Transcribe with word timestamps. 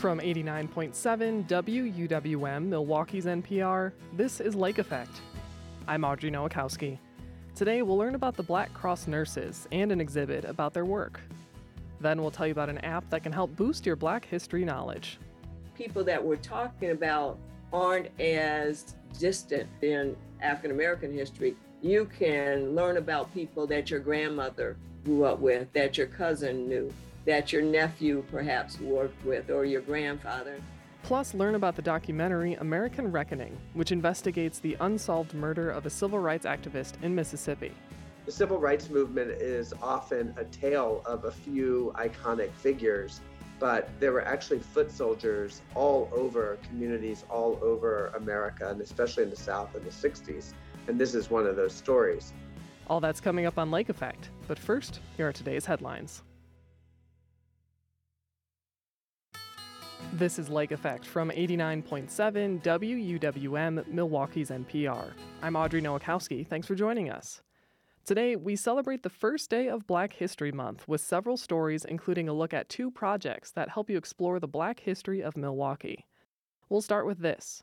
From 0.00 0.18
89.7 0.18 1.46
WUWM, 1.46 2.68
Milwaukee's 2.68 3.26
NPR, 3.26 3.92
this 4.14 4.40
is 4.40 4.54
Lake 4.54 4.78
Effect. 4.78 5.10
I'm 5.86 6.04
Audrey 6.04 6.30
Nowakowski. 6.30 6.96
Today 7.54 7.82
we'll 7.82 7.98
learn 7.98 8.14
about 8.14 8.34
the 8.34 8.42
Black 8.42 8.72
Cross 8.72 9.08
nurses 9.08 9.68
and 9.72 9.92
an 9.92 10.00
exhibit 10.00 10.46
about 10.46 10.72
their 10.72 10.86
work. 10.86 11.20
Then 12.00 12.22
we'll 12.22 12.30
tell 12.30 12.46
you 12.46 12.52
about 12.52 12.70
an 12.70 12.78
app 12.78 13.10
that 13.10 13.22
can 13.22 13.30
help 13.30 13.54
boost 13.56 13.84
your 13.84 13.94
Black 13.94 14.24
history 14.24 14.64
knowledge. 14.64 15.18
People 15.74 16.02
that 16.04 16.24
we're 16.24 16.36
talking 16.36 16.92
about 16.92 17.38
aren't 17.70 18.08
as 18.18 18.94
distant 19.18 19.68
in 19.82 20.16
African 20.40 20.70
American 20.70 21.12
history. 21.12 21.56
You 21.82 22.06
can 22.18 22.74
learn 22.74 22.96
about 22.96 23.34
people 23.34 23.66
that 23.66 23.90
your 23.90 24.00
grandmother 24.00 24.78
grew 25.04 25.24
up 25.24 25.40
with, 25.40 25.70
that 25.74 25.98
your 25.98 26.06
cousin 26.06 26.70
knew 26.70 26.90
that 27.26 27.52
your 27.52 27.62
nephew 27.62 28.24
perhaps 28.30 28.80
worked 28.80 29.24
with 29.24 29.50
or 29.50 29.64
your 29.64 29.82
grandfather. 29.82 30.60
Plus, 31.02 31.34
learn 31.34 31.54
about 31.54 31.76
the 31.76 31.82
documentary 31.82 32.54
American 32.54 33.10
Reckoning, 33.10 33.56
which 33.74 33.92
investigates 33.92 34.58
the 34.58 34.76
unsolved 34.80 35.34
murder 35.34 35.70
of 35.70 35.86
a 35.86 35.90
civil 35.90 36.18
rights 36.18 36.46
activist 36.46 37.02
in 37.02 37.14
Mississippi. 37.14 37.72
The 38.26 38.32
civil 38.32 38.58
rights 38.58 38.90
movement 38.90 39.30
is 39.30 39.72
often 39.82 40.34
a 40.36 40.44
tale 40.44 41.02
of 41.06 41.24
a 41.24 41.30
few 41.30 41.92
iconic 41.96 42.52
figures, 42.52 43.20
but 43.58 43.88
there 43.98 44.12
were 44.12 44.24
actually 44.24 44.60
foot 44.60 44.90
soldiers 44.90 45.62
all 45.74 46.08
over 46.12 46.58
communities 46.68 47.24
all 47.30 47.58
over 47.62 48.08
America, 48.16 48.68
and 48.68 48.80
especially 48.80 49.24
in 49.24 49.30
the 49.30 49.36
South 49.36 49.74
in 49.74 49.82
the 49.84 49.90
60s. 49.90 50.52
And 50.86 50.98
this 50.98 51.14
is 51.14 51.30
one 51.30 51.46
of 51.46 51.56
those 51.56 51.74
stories. 51.74 52.32
All 52.86 53.00
that's 53.00 53.20
coming 53.20 53.46
up 53.46 53.58
on 53.58 53.70
Lake 53.70 53.88
Effect. 53.88 54.30
But 54.46 54.58
first, 54.58 55.00
here 55.16 55.28
are 55.28 55.32
today's 55.32 55.64
headlines. 55.64 56.22
This 60.12 60.38
is 60.38 60.48
Lake 60.48 60.72
Effect 60.72 61.06
from 61.06 61.30
89.7 61.30 62.62
WUWM, 62.62 63.86
Milwaukee's 63.86 64.50
NPR. 64.50 65.12
I'm 65.42 65.56
Audrey 65.56 65.80
Nowakowski. 65.80 66.46
Thanks 66.46 66.66
for 66.66 66.74
joining 66.74 67.10
us. 67.10 67.42
Today, 68.04 68.34
we 68.34 68.56
celebrate 68.56 69.02
the 69.02 69.08
first 69.08 69.50
day 69.50 69.68
of 69.68 69.86
Black 69.86 70.12
History 70.14 70.52
Month 70.52 70.88
with 70.88 71.00
several 71.00 71.36
stories, 71.36 71.84
including 71.84 72.28
a 72.28 72.32
look 72.32 72.52
at 72.52 72.68
two 72.68 72.90
projects 72.90 73.52
that 73.52 73.68
help 73.68 73.88
you 73.88 73.96
explore 73.96 74.40
the 74.40 74.48
Black 74.48 74.80
history 74.80 75.22
of 75.22 75.36
Milwaukee. 75.36 76.06
We'll 76.68 76.80
start 76.80 77.06
with 77.06 77.20
this. 77.20 77.62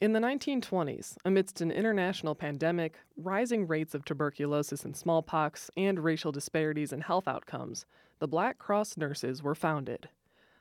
In 0.00 0.12
the 0.12 0.20
1920s, 0.20 1.16
amidst 1.24 1.60
an 1.60 1.70
international 1.70 2.34
pandemic, 2.34 2.98
rising 3.16 3.66
rates 3.66 3.94
of 3.94 4.04
tuberculosis 4.04 4.84
and 4.84 4.96
smallpox, 4.96 5.70
and 5.76 5.98
racial 5.98 6.32
disparities 6.32 6.92
in 6.92 7.00
health 7.02 7.28
outcomes, 7.28 7.84
the 8.18 8.28
Black 8.28 8.58
Cross 8.58 8.96
nurses 8.96 9.42
were 9.42 9.54
founded. 9.54 10.08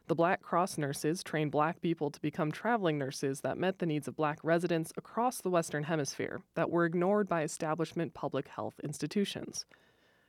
The 0.10 0.16
Black 0.16 0.42
Cross 0.42 0.80
nurses 0.80 1.22
trained 1.22 1.52
black 1.52 1.82
people 1.82 2.10
to 2.10 2.20
become 2.20 2.52
traveling 2.52 2.98
nurses 2.98 3.42
that 3.42 3.60
met 3.60 3.78
the 3.78 3.86
needs 3.86 4.08
of 4.08 4.16
black 4.16 4.40
residents 4.42 4.92
across 4.98 5.40
the 5.40 5.52
Western 5.52 5.84
Hemisphere 5.84 6.42
that 6.56 6.72
were 6.72 6.86
ignored 6.86 7.30
by 7.30 7.44
establishment 7.44 8.16
public 8.16 8.48
health 8.48 8.80
institutions. 8.84 9.68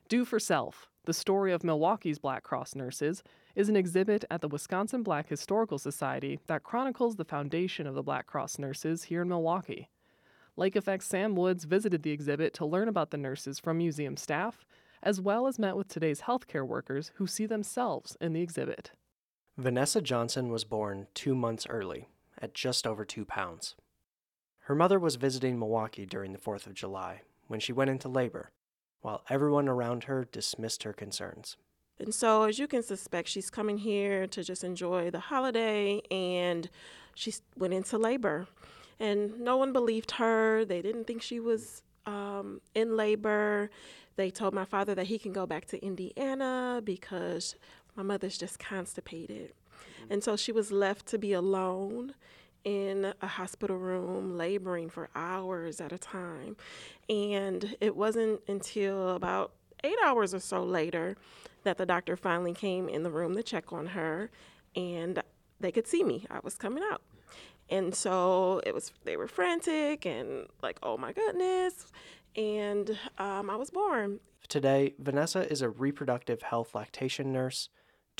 Do 0.06 0.26
for 0.26 0.38
Self, 0.38 0.90
the 1.06 1.14
story 1.14 1.50
of 1.50 1.64
Milwaukee's 1.64 2.18
Black 2.18 2.42
Cross 2.42 2.74
nurses, 2.74 3.22
is 3.54 3.70
an 3.70 3.76
exhibit 3.76 4.26
at 4.30 4.42
the 4.42 4.48
Wisconsin 4.48 5.02
Black 5.02 5.30
Historical 5.30 5.78
Society 5.78 6.40
that 6.46 6.62
chronicles 6.62 7.16
the 7.16 7.24
foundation 7.24 7.86
of 7.86 7.94
the 7.94 8.02
Black 8.02 8.26
Cross 8.26 8.58
nurses 8.58 9.04
here 9.04 9.22
in 9.22 9.30
Milwaukee. 9.30 9.88
Lake 10.56 10.76
Effect's 10.76 11.06
Sam 11.06 11.34
Woods 11.34 11.64
visited 11.64 12.02
the 12.02 12.12
exhibit 12.12 12.52
to 12.52 12.66
learn 12.66 12.88
about 12.88 13.12
the 13.12 13.16
nurses 13.16 13.58
from 13.58 13.78
museum 13.78 14.18
staff, 14.18 14.66
as 15.02 15.22
well 15.22 15.46
as 15.46 15.58
met 15.58 15.74
with 15.74 15.88
today's 15.88 16.20
healthcare 16.20 16.66
workers 16.66 17.12
who 17.14 17.26
see 17.26 17.46
themselves 17.46 18.18
in 18.20 18.34
the 18.34 18.42
exhibit. 18.42 18.90
Vanessa 19.60 20.00
Johnson 20.00 20.48
was 20.48 20.64
born 20.64 21.06
two 21.12 21.34
months 21.34 21.66
early, 21.68 22.08
at 22.40 22.54
just 22.54 22.86
over 22.86 23.04
two 23.04 23.26
pounds. 23.26 23.74
Her 24.60 24.74
mother 24.74 24.98
was 24.98 25.16
visiting 25.16 25.58
Milwaukee 25.58 26.06
during 26.06 26.32
the 26.32 26.38
4th 26.38 26.66
of 26.66 26.72
July 26.72 27.20
when 27.46 27.60
she 27.60 27.70
went 27.70 27.90
into 27.90 28.08
labor, 28.08 28.52
while 29.02 29.22
everyone 29.28 29.68
around 29.68 30.04
her 30.04 30.24
dismissed 30.24 30.84
her 30.84 30.94
concerns. 30.94 31.58
And 31.98 32.14
so, 32.14 32.44
as 32.44 32.58
you 32.58 32.66
can 32.66 32.82
suspect, 32.82 33.28
she's 33.28 33.50
coming 33.50 33.76
here 33.76 34.26
to 34.28 34.42
just 34.42 34.64
enjoy 34.64 35.10
the 35.10 35.20
holiday, 35.20 36.00
and 36.10 36.70
she 37.14 37.34
went 37.54 37.74
into 37.74 37.98
labor. 37.98 38.46
And 38.98 39.40
no 39.40 39.58
one 39.58 39.74
believed 39.74 40.12
her. 40.12 40.64
They 40.64 40.80
didn't 40.80 41.06
think 41.06 41.20
she 41.20 41.38
was 41.38 41.82
um, 42.06 42.62
in 42.74 42.96
labor. 42.96 43.70
They 44.16 44.30
told 44.30 44.54
my 44.54 44.64
father 44.64 44.94
that 44.94 45.06
he 45.06 45.18
can 45.18 45.32
go 45.32 45.44
back 45.46 45.66
to 45.66 45.84
Indiana 45.84 46.80
because 46.82 47.56
my 47.96 48.02
mother's 48.02 48.38
just 48.38 48.58
constipated. 48.58 49.52
And 50.08 50.22
so 50.22 50.36
she 50.36 50.52
was 50.52 50.72
left 50.72 51.06
to 51.06 51.18
be 51.18 51.32
alone 51.32 52.14
in 52.64 53.14
a 53.22 53.26
hospital 53.26 53.76
room, 53.76 54.36
laboring 54.36 54.90
for 54.90 55.08
hours 55.14 55.80
at 55.80 55.92
a 55.92 55.98
time. 55.98 56.56
And 57.08 57.76
it 57.80 57.96
wasn't 57.96 58.40
until 58.48 59.10
about 59.10 59.52
eight 59.82 59.96
hours 60.04 60.34
or 60.34 60.40
so 60.40 60.62
later 60.62 61.16
that 61.64 61.78
the 61.78 61.86
doctor 61.86 62.16
finally 62.16 62.52
came 62.52 62.88
in 62.88 63.02
the 63.02 63.10
room 63.10 63.34
to 63.34 63.42
check 63.42 63.72
on 63.72 63.88
her 63.88 64.30
and 64.76 65.22
they 65.58 65.72
could 65.72 65.86
see 65.86 66.04
me. 66.04 66.26
I 66.30 66.40
was 66.42 66.56
coming 66.56 66.82
out. 66.90 67.02
And 67.68 67.94
so 67.94 68.60
it 68.66 68.74
was 68.74 68.92
they 69.04 69.16
were 69.16 69.28
frantic 69.28 70.04
and 70.04 70.46
like, 70.62 70.78
oh 70.82 70.96
my 70.96 71.12
goodness. 71.12 71.86
And 72.36 72.98
um, 73.18 73.48
I 73.48 73.56
was 73.56 73.70
born. 73.70 74.20
Today, 74.48 74.94
Vanessa 74.98 75.50
is 75.50 75.62
a 75.62 75.68
reproductive 75.68 76.42
health 76.42 76.74
lactation 76.74 77.32
nurse 77.32 77.68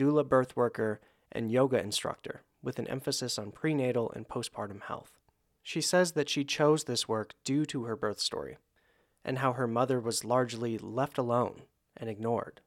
doula 0.01 0.27
birth 0.27 0.57
worker, 0.57 1.01
and 1.31 1.53
yoga 1.53 1.79
instructor, 1.79 2.43
with 2.63 2.79
an 2.79 2.89
emphasis 2.89 3.39
on 3.39 3.53
prenatal 3.53 4.11
and 4.13 4.27
postpartum 4.27 4.83
health. 4.83 5.19
She 5.63 5.83
says 5.83 6.13
that 6.13 6.31
she 6.31 6.43
chose 6.43 6.85
this 6.85 7.07
work 7.07 7.35
due 7.45 7.67
to 7.67 7.85
her 7.85 7.97
birth 7.97 8.19
story, 8.19 8.57
and 9.25 9.39
how 9.39 9.53
her 9.53 9.67
mother 9.67 10.01
was 10.01 10.25
largely 10.25 10.79
left 10.79 11.19
alone 11.19 11.63
and 11.97 12.09
ignored 12.09 12.63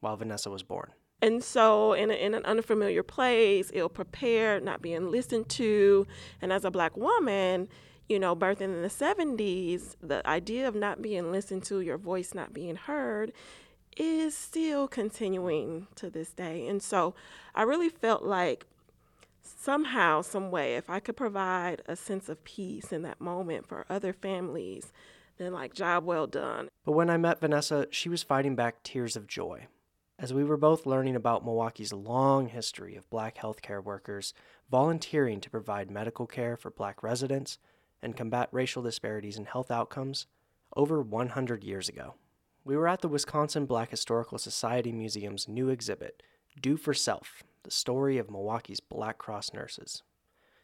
while 0.00 0.16
Vanessa 0.16 0.50
was 0.50 0.62
born. 0.62 0.92
And 1.22 1.42
so, 1.42 1.94
in, 1.94 2.10
a, 2.10 2.14
in 2.14 2.34
an 2.34 2.44
unfamiliar 2.44 3.02
place, 3.02 3.70
ill 3.72 3.88
prepared, 3.88 4.62
not 4.62 4.82
being 4.82 5.10
listened 5.10 5.48
to, 5.50 6.06
and 6.42 6.52
as 6.52 6.66
a 6.66 6.70
black 6.70 6.98
woman, 6.98 7.68
you 8.10 8.18
know, 8.18 8.36
birthing 8.36 8.74
in 8.74 8.82
the 8.82 8.88
70s, 8.88 9.96
the 10.02 10.26
idea 10.28 10.68
of 10.68 10.74
not 10.74 11.00
being 11.00 11.32
listened 11.32 11.64
to, 11.64 11.80
your 11.80 11.96
voice 11.96 12.34
not 12.34 12.52
being 12.52 12.76
heard, 12.76 13.32
is 13.96 14.36
still 14.36 14.88
continuing 14.88 15.86
to 15.96 16.10
this 16.10 16.30
day. 16.30 16.66
And 16.66 16.82
so 16.82 17.14
I 17.54 17.62
really 17.62 17.88
felt 17.88 18.22
like 18.22 18.66
somehow, 19.42 20.22
some 20.22 20.50
way, 20.50 20.76
if 20.76 20.88
I 20.90 21.00
could 21.00 21.16
provide 21.16 21.82
a 21.86 21.96
sense 21.96 22.28
of 22.28 22.44
peace 22.44 22.92
in 22.92 23.02
that 23.02 23.20
moment 23.20 23.66
for 23.66 23.86
other 23.88 24.12
families, 24.12 24.92
then 25.38 25.52
like 25.52 25.74
job 25.74 26.04
well 26.04 26.26
done. 26.26 26.68
But 26.84 26.92
when 26.92 27.10
I 27.10 27.16
met 27.16 27.40
Vanessa, 27.40 27.86
she 27.90 28.08
was 28.08 28.22
fighting 28.22 28.54
back 28.54 28.82
tears 28.82 29.16
of 29.16 29.26
joy. 29.26 29.66
As 30.18 30.32
we 30.32 30.44
were 30.44 30.56
both 30.56 30.86
learning 30.86 31.16
about 31.16 31.44
Milwaukee's 31.44 31.92
long 31.92 32.48
history 32.48 32.94
of 32.94 33.10
black 33.10 33.36
healthcare 33.36 33.82
workers 33.82 34.32
volunteering 34.70 35.40
to 35.40 35.50
provide 35.50 35.90
medical 35.90 36.26
care 36.26 36.56
for 36.56 36.70
black 36.70 37.02
residents 37.02 37.58
and 38.00 38.16
combat 38.16 38.48
racial 38.52 38.82
disparities 38.82 39.36
in 39.36 39.44
health 39.46 39.70
outcomes 39.70 40.26
over 40.76 41.00
100 41.00 41.64
years 41.64 41.88
ago. 41.88 42.14
We 42.66 42.78
were 42.78 42.88
at 42.88 43.02
the 43.02 43.08
Wisconsin 43.08 43.66
Black 43.66 43.90
Historical 43.90 44.38
Society 44.38 44.90
Museum's 44.90 45.46
new 45.46 45.68
exhibit, 45.68 46.22
Do 46.58 46.78
for 46.78 46.94
Self 46.94 47.42
The 47.62 47.70
Story 47.70 48.16
of 48.16 48.30
Milwaukee's 48.30 48.80
Black 48.80 49.18
Cross 49.18 49.52
Nurses. 49.52 50.02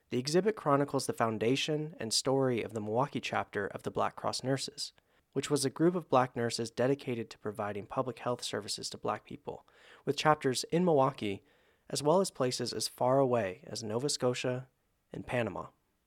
The 0.08 0.16
exhibit 0.16 0.56
chronicles 0.56 1.06
the 1.06 1.12
foundation 1.12 1.94
and 2.00 2.10
story 2.10 2.62
of 2.62 2.72
the 2.72 2.80
Milwaukee 2.80 3.20
chapter 3.20 3.66
of 3.66 3.82
the 3.82 3.90
Black 3.90 4.16
Cross 4.16 4.42
Nurses, 4.42 4.94
which 5.34 5.50
was 5.50 5.66
a 5.66 5.70
group 5.70 5.94
of 5.94 6.08
black 6.08 6.34
nurses 6.34 6.70
dedicated 6.70 7.28
to 7.28 7.38
providing 7.38 7.84
public 7.84 8.20
health 8.20 8.42
services 8.42 8.88
to 8.88 8.96
black 8.96 9.26
people, 9.26 9.66
with 10.06 10.16
chapters 10.16 10.64
in 10.72 10.86
Milwaukee 10.86 11.42
as 11.90 12.02
well 12.02 12.22
as 12.22 12.30
places 12.30 12.72
as 12.72 12.88
far 12.88 13.18
away 13.18 13.60
as 13.66 13.82
Nova 13.82 14.08
Scotia 14.08 14.68
and 15.12 15.26
Panama. 15.26 15.66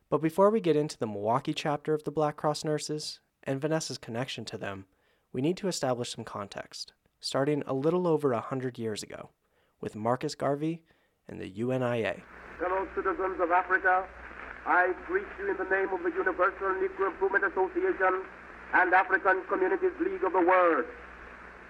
But 0.09 0.23
before 0.23 0.49
we 0.49 0.59
get 0.59 0.75
into 0.75 0.97
the 0.97 1.05
Milwaukee 1.05 1.53
chapter 1.53 1.93
of 1.93 2.03
the 2.03 2.11
Black 2.11 2.35
Cross 2.35 2.63
Nurses 2.63 3.19
and 3.43 3.61
Vanessa's 3.61 3.99
connection 3.99 4.43
to 4.45 4.57
them, 4.57 4.85
we 5.33 5.41
need 5.41 5.57
to 5.57 5.67
establish 5.67 6.13
some 6.15 6.23
context, 6.23 6.93
starting 7.19 7.63
a 7.65 7.73
little 7.73 8.07
over 8.07 8.31
a 8.31 8.39
hundred 8.39 8.77
years 8.77 9.01
ago, 9.01 9.31
with 9.81 9.95
Marcus 9.95 10.35
Garvey 10.35 10.81
and 11.27 11.41
the 11.41 11.49
UNIA. 11.49 12.21
Fellow 12.59 12.87
citizens 12.95 13.41
of 13.41 13.49
Africa, 13.49 14.05
I 14.67 14.93
greet 15.07 15.25
you 15.39 15.49
in 15.49 15.57
the 15.57 15.65
name 15.65 15.89
of 15.89 16.03
the 16.03 16.11
Universal 16.11 16.77
Negro 16.77 17.07
Improvement 17.07 17.43
Association 17.45 18.21
and 18.73 18.93
African 18.93 19.41
Communities 19.49 19.91
League 19.99 20.23
of 20.23 20.33
the 20.33 20.39
World. 20.39 20.85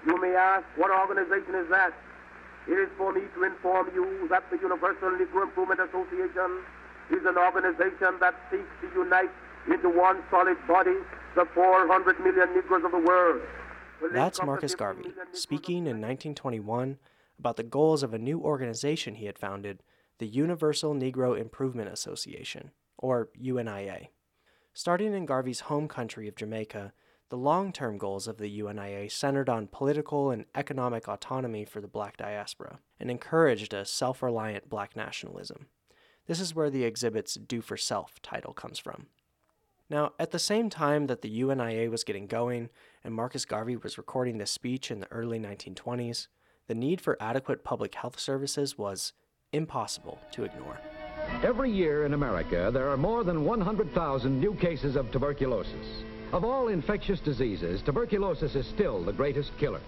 You 0.06 0.20
may 0.22 0.36
ask, 0.36 0.66
what 0.76 0.92
organization 0.92 1.56
is 1.56 1.70
that? 1.70 1.94
It 2.68 2.74
is 2.74 2.90
for 2.98 3.14
me 3.14 3.22
to 3.36 3.44
inform 3.44 3.90
you 3.96 4.28
that 4.30 4.44
the 4.52 4.58
Universal 4.58 5.16
Negro 5.16 5.44
Improvement 5.44 5.80
Association 5.80 6.60
is 7.12 7.26
an 7.26 7.38
organization 7.38 8.20
that 8.20 8.36
seeks 8.52 8.68
to 8.82 9.00
unite 9.00 9.32
into 9.68 9.90
one 9.90 10.22
solid 10.30 10.58
body 10.68 11.00
the 11.36 11.46
400 11.54 12.20
million 12.20 12.54
Negroes 12.54 12.84
of 12.84 12.92
the 12.92 13.00
world. 13.00 13.42
That's 14.14 14.42
Marcus 14.44 14.76
Garvey 14.76 15.14
speaking 15.32 15.88
in 15.88 16.02
1921 16.02 16.98
about 17.40 17.56
the 17.56 17.64
goals 17.64 18.04
of 18.04 18.14
a 18.14 18.20
new 18.20 18.40
organization 18.40 19.16
he 19.16 19.26
had 19.26 19.40
founded 19.40 19.82
the 20.20 20.28
Universal 20.28 20.96
Negro 20.96 21.40
Improvement 21.40 21.90
Association, 21.90 22.72
or 22.98 23.30
UNIA. 23.40 24.08
Starting 24.74 25.14
in 25.14 25.26
Garvey's 25.26 25.62
home 25.62 25.88
country 25.88 26.28
of 26.28 26.36
Jamaica, 26.36 26.94
the 27.30 27.38
long 27.38 27.72
term 27.72 27.98
goals 27.98 28.28
of 28.28 28.38
the 28.38 28.60
UNIA 28.60 29.10
centered 29.10 29.50
on 29.50 29.68
political 29.68 30.30
and 30.30 30.46
economic 30.54 31.08
autonomy 31.08 31.66
for 31.66 31.82
the 31.82 31.88
black 31.88 32.18
diaspora 32.18 32.80
and 33.00 33.10
encouraged 33.10 33.74
a 33.74 33.86
self 33.86 34.22
reliant 34.22 34.70
black 34.70 34.96
nationalism. 34.96 35.68
This 36.28 36.40
is 36.40 36.56
where 36.56 36.70
the 36.70 36.84
exhibit's 36.84 37.36
Do 37.36 37.62
for 37.62 37.76
Self 37.76 38.22
title 38.22 38.54
comes 38.54 38.80
from. 38.80 39.08
Now, 39.94 40.14
at 40.18 40.32
the 40.32 40.40
same 40.40 40.72
time 40.72 41.06
that 41.06 41.22
the 41.22 41.30
UNIA 41.30 41.88
was 41.88 42.04
getting 42.04 42.26
going 42.26 42.72
and 43.04 43.14
Marcus 43.14 43.46
Garvey 43.46 43.76
was 43.76 43.96
recording 43.96 44.40
this 44.40 44.50
speech 44.50 44.90
in 44.90 45.00
the 45.00 45.12
early 45.12 45.38
1920s, 45.38 46.30
the 46.66 46.74
need 46.74 47.00
for 47.00 47.16
adequate 47.22 47.64
public 47.64 47.94
health 47.94 48.20
services 48.20 48.76
was 48.76 49.14
impossible 49.52 50.18
to 50.32 50.46
ignore. 50.46 50.80
Every 51.44 51.70
year 51.70 52.08
in 52.08 52.16
America, 52.16 52.72
there 52.74 52.90
are 52.90 52.98
more 52.98 53.24
than 53.24 53.46
100,000 53.46 54.40
new 54.40 54.56
cases 54.56 54.96
of 54.96 55.12
tuberculosis. 55.12 56.04
Of 56.32 56.44
all 56.44 56.70
infectious 56.70 57.20
diseases, 57.20 57.84
tuberculosis 57.84 58.56
is 58.56 58.66
still 58.66 59.04
the 59.04 59.14
greatest 59.14 59.56
killer. 59.60 59.82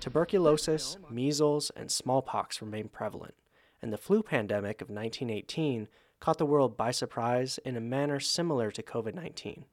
Tuberculosis, 0.00 0.96
measles, 1.10 1.70
and 1.76 1.90
smallpox 1.90 2.62
remain 2.62 2.88
prevalent, 2.88 3.34
and 3.82 3.92
the 3.92 3.98
flu 3.98 4.22
pandemic 4.22 4.80
of 4.80 4.88
1918 4.88 5.86
caught 6.20 6.38
the 6.38 6.46
world 6.46 6.76
by 6.76 6.90
surprise 6.90 7.58
in 7.64 7.76
a 7.76 7.80
manner 7.80 8.20
similar 8.20 8.70
to 8.70 8.82
COVID 8.82 9.14
19, 9.14 9.64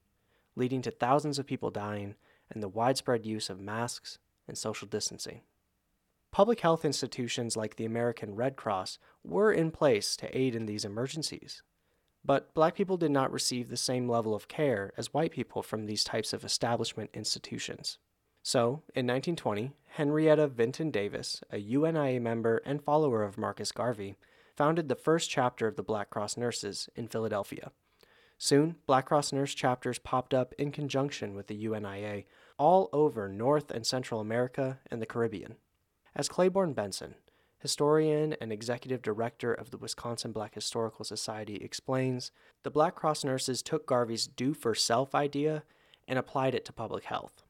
leading 0.55 0.81
to 0.81 0.91
thousands 0.91 1.39
of 1.39 1.45
people 1.45 1.71
dying 1.71 2.15
and 2.51 2.61
the 2.61 2.69
widespread 2.69 3.25
use 3.25 3.49
of 3.49 3.59
masks 3.59 4.19
and 4.47 4.57
social 4.57 4.87
distancing. 4.87 5.41
Public 6.31 6.59
health 6.59 6.83
institutions 6.83 7.55
like 7.55 7.77
the 7.77 7.85
American 7.85 8.35
Red 8.35 8.55
Cross 8.55 8.99
were 9.23 9.51
in 9.51 9.71
place 9.71 10.17
to 10.17 10.37
aid 10.37 10.53
in 10.53 10.65
these 10.65 10.85
emergencies. 10.85 11.63
But 12.25 12.53
black 12.53 12.75
people 12.75 12.97
did 12.97 13.11
not 13.11 13.31
receive 13.31 13.69
the 13.69 13.77
same 13.77 14.09
level 14.09 14.35
of 14.35 14.47
care 14.47 14.91
as 14.97 15.13
white 15.13 15.31
people 15.31 15.61
from 15.61 15.85
these 15.85 16.03
types 16.03 16.33
of 16.33 16.43
establishment 16.43 17.11
institutions. 17.13 17.99
So, 18.43 18.83
in 18.93 19.07
1920, 19.07 19.71
Henrietta 19.91 20.47
Vinton 20.47 20.91
Davis, 20.91 21.41
a 21.51 21.57
UNIA 21.57 22.19
member 22.19 22.61
and 22.65 22.83
follower 22.83 23.23
of 23.23 23.37
Marcus 23.37 23.71
Garvey, 23.71 24.17
founded 24.55 24.87
the 24.87 24.95
first 24.95 25.29
chapter 25.29 25.67
of 25.67 25.75
the 25.75 25.83
Black 25.83 26.09
Cross 26.09 26.37
Nurses 26.37 26.89
in 26.95 27.07
Philadelphia. 27.07 27.71
Soon, 28.37 28.75
Black 28.85 29.05
Cross 29.05 29.31
Nurse 29.31 29.53
chapters 29.53 29.99
popped 29.99 30.33
up 30.33 30.53
in 30.57 30.71
conjunction 30.71 31.35
with 31.35 31.47
the 31.47 31.55
UNIA 31.65 32.25
all 32.57 32.89
over 32.91 33.27
North 33.27 33.71
and 33.71 33.85
Central 33.85 34.19
America 34.19 34.79
and 34.91 35.01
the 35.01 35.05
Caribbean. 35.05 35.55
As 36.15 36.29
Clayborn 36.29 36.75
Benson, 36.75 37.15
historian 37.59 38.35
and 38.39 38.51
executive 38.51 39.01
director 39.01 39.53
of 39.53 39.71
the 39.71 39.77
Wisconsin 39.77 40.31
Black 40.31 40.53
Historical 40.55 41.05
Society, 41.05 41.55
explains, 41.55 42.31
the 42.63 42.71
Black 42.71 42.95
Cross 42.95 43.23
nurses 43.23 43.61
took 43.61 43.85
Garvey's 43.85 44.27
do 44.27 44.53
for 44.53 44.75
self 44.75 45.15
idea 45.15 45.63
and 46.07 46.19
applied 46.19 46.55
it 46.55 46.65
to 46.65 46.73
public 46.73 47.05
health. 47.05 47.43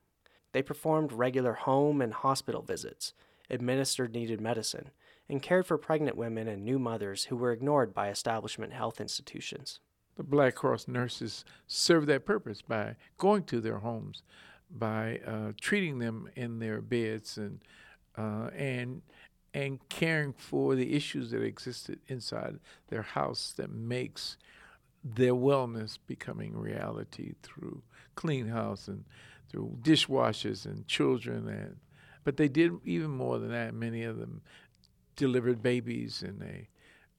They 0.51 0.61
performed 0.61 1.11
regular 1.11 1.53
home 1.53 2.01
and 2.01 2.13
hospital 2.13 2.61
visits, 2.61 3.13
administered 3.49 4.13
needed 4.13 4.39
medicine, 4.39 4.91
and 5.29 5.41
cared 5.41 5.65
for 5.65 5.77
pregnant 5.77 6.17
women 6.17 6.47
and 6.47 6.63
new 6.63 6.79
mothers 6.79 7.25
who 7.25 7.35
were 7.35 7.51
ignored 7.51 7.93
by 7.93 8.09
establishment 8.09 8.73
health 8.73 9.01
institutions. 9.01 9.79
The 10.15 10.23
Black 10.23 10.55
Cross 10.55 10.87
nurses 10.87 11.43
served 11.67 12.07
that 12.07 12.25
purpose 12.25 12.61
by 12.61 12.95
going 13.17 13.43
to 13.45 13.59
their 13.59 13.79
homes, 13.79 14.23
by 14.71 15.19
uh, 15.25 15.51
treating 15.59 15.99
them 15.99 16.29
in 16.35 16.59
their 16.59 16.81
beds 16.81 17.37
and 17.37 17.59
uh, 18.17 18.49
and 18.55 19.01
and 19.53 19.79
caring 19.87 20.33
for 20.33 20.75
the 20.75 20.93
issues 20.93 21.31
that 21.31 21.41
existed 21.41 21.99
inside 22.07 22.59
their 22.89 23.01
house 23.01 23.53
that 23.55 23.71
makes 23.71 24.37
their 25.03 25.33
wellness 25.33 25.97
becoming 26.07 26.57
reality 26.57 27.33
through 27.41 27.81
clean 28.15 28.47
house 28.47 28.87
and 28.87 29.05
through 29.49 29.77
dishwashers 29.81 30.65
and 30.65 30.87
children 30.87 31.47
and 31.47 31.77
but 32.23 32.37
they 32.37 32.47
did 32.47 32.71
even 32.83 33.11
more 33.11 33.37
than 33.37 33.51
that 33.51 33.73
many 33.73 34.03
of 34.03 34.17
them 34.17 34.41
delivered 35.15 35.61
babies 35.61 36.23
and 36.23 36.39
they 36.39 36.69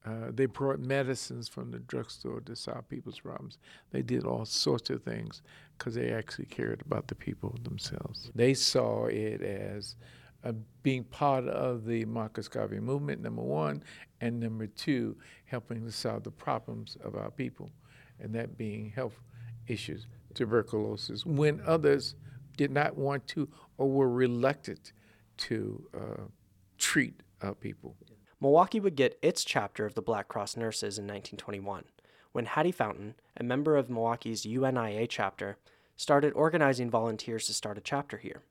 uh, 0.05 0.31
they 0.33 0.45
brought 0.45 0.79
medicines 0.79 1.49
from 1.49 1.69
the 1.69 1.79
drugstore 1.79 2.39
to 2.39 2.55
solve 2.55 2.87
people's 2.87 3.19
problems. 3.19 3.57
They 3.91 4.01
did 4.01 4.23
all 4.23 4.45
sorts 4.45 4.89
of 4.89 5.03
things 5.03 5.41
because 5.77 5.95
they 5.95 6.11
actually 6.11 6.45
cared 6.45 6.81
about 6.81 7.07
the 7.07 7.15
people 7.15 7.57
themselves. 7.63 8.31
They 8.33 8.53
saw 8.53 9.07
it 9.07 9.41
as 9.41 9.95
uh, 10.45 10.53
being 10.81 11.03
part 11.03 11.45
of 11.47 11.85
the 11.85 12.05
Marcus 12.05 12.47
Garvey 12.47 12.79
movement, 12.79 13.21
number 13.21 13.41
one, 13.41 13.83
and 14.21 14.39
number 14.39 14.67
two, 14.67 15.17
helping 15.45 15.83
to 15.83 15.91
solve 15.91 16.23
the 16.23 16.31
problems 16.31 16.95
of 17.03 17.15
our 17.15 17.31
people, 17.31 17.69
and 18.21 18.33
that 18.33 18.57
being 18.57 18.91
health 18.91 19.19
issues, 19.67 20.07
tuberculosis, 20.33 21.25
when 21.25 21.61
others 21.65 22.15
did 22.55 22.71
not 22.71 22.95
want 22.95 23.27
to 23.27 23.49
or 23.77 23.89
were 23.89 24.09
reluctant 24.09 24.93
to 25.37 25.83
uh, 25.93 26.23
treat 26.77 27.21
our 27.41 27.53
people. 27.53 27.95
Milwaukee 28.39 28.79
would 28.79 28.95
get 28.95 29.17
its 29.21 29.43
chapter 29.43 29.85
of 29.85 29.95
the 29.95 30.01
Black 30.01 30.27
Cross 30.27 30.57
Nurses 30.57 30.97
in 30.97 31.05
1921, 31.05 31.85
when 32.31 32.45
Hattie 32.45 32.71
Fountain, 32.71 33.15
a 33.35 33.43
member 33.43 33.75
of 33.75 33.89
Milwaukee's 33.89 34.45
UNIA 34.45 35.07
chapter, 35.07 35.57
started 35.95 36.33
organizing 36.33 36.89
volunteers 36.89 37.47
to 37.47 37.53
start 37.53 37.77
a 37.77 37.81
chapter 37.81 38.17
here. 38.17 38.43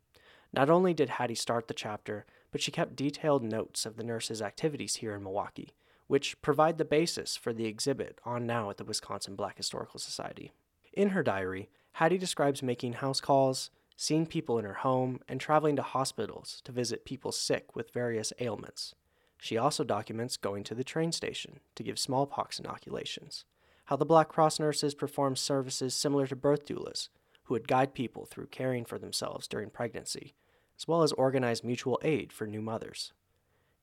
Not 0.52 0.70
only 0.70 0.94
did 0.94 1.10
Hattie 1.10 1.34
start 1.34 1.68
the 1.68 1.74
chapter, 1.74 2.26
but 2.50 2.60
she 2.60 2.70
kept 2.70 2.96
detailed 2.96 3.44
notes 3.44 3.86
of 3.86 3.96
the 3.96 4.04
nurses' 4.04 4.42
activities 4.42 4.96
here 4.96 5.14
in 5.14 5.22
Milwaukee, 5.22 5.74
which 6.06 6.40
provide 6.42 6.78
the 6.78 6.84
basis 6.84 7.36
for 7.36 7.52
the 7.52 7.66
exhibit 7.66 8.18
on 8.24 8.46
now 8.46 8.70
at 8.70 8.76
the 8.76 8.84
Wisconsin 8.84 9.36
Black 9.36 9.56
Historical 9.56 10.00
Society. 10.00 10.52
In 10.92 11.10
her 11.10 11.22
diary, 11.22 11.68
Hattie 11.92 12.18
describes 12.18 12.62
making 12.62 12.94
house 12.94 13.20
calls, 13.20 13.70
seeing 13.96 14.26
people 14.26 14.58
in 14.58 14.64
her 14.64 14.74
home, 14.74 15.20
and 15.28 15.40
traveling 15.40 15.76
to 15.76 15.82
hospitals 15.82 16.60
to 16.64 16.72
visit 16.72 17.04
people 17.04 17.32
sick 17.32 17.74
with 17.74 17.92
various 17.92 18.32
ailments. 18.38 18.94
She 19.38 19.56
also 19.56 19.84
documents 19.84 20.36
going 20.36 20.64
to 20.64 20.74
the 20.74 20.84
train 20.84 21.12
station 21.12 21.60
to 21.74 21.82
give 21.82 21.98
smallpox 21.98 22.58
inoculations, 22.58 23.44
how 23.86 23.96
the 23.96 24.04
Black 24.04 24.28
Cross 24.28 24.60
nurses 24.60 24.94
performed 24.94 25.38
services 25.38 25.94
similar 25.94 26.26
to 26.26 26.36
birth 26.36 26.66
doulas, 26.66 27.08
who 27.44 27.54
would 27.54 27.68
guide 27.68 27.94
people 27.94 28.26
through 28.26 28.46
caring 28.46 28.84
for 28.84 28.98
themselves 28.98 29.46
during 29.46 29.70
pregnancy, 29.70 30.34
as 30.76 30.86
well 30.86 31.02
as 31.02 31.12
organize 31.12 31.64
mutual 31.64 31.98
aid 32.02 32.32
for 32.32 32.46
new 32.46 32.60
mothers. 32.60 33.12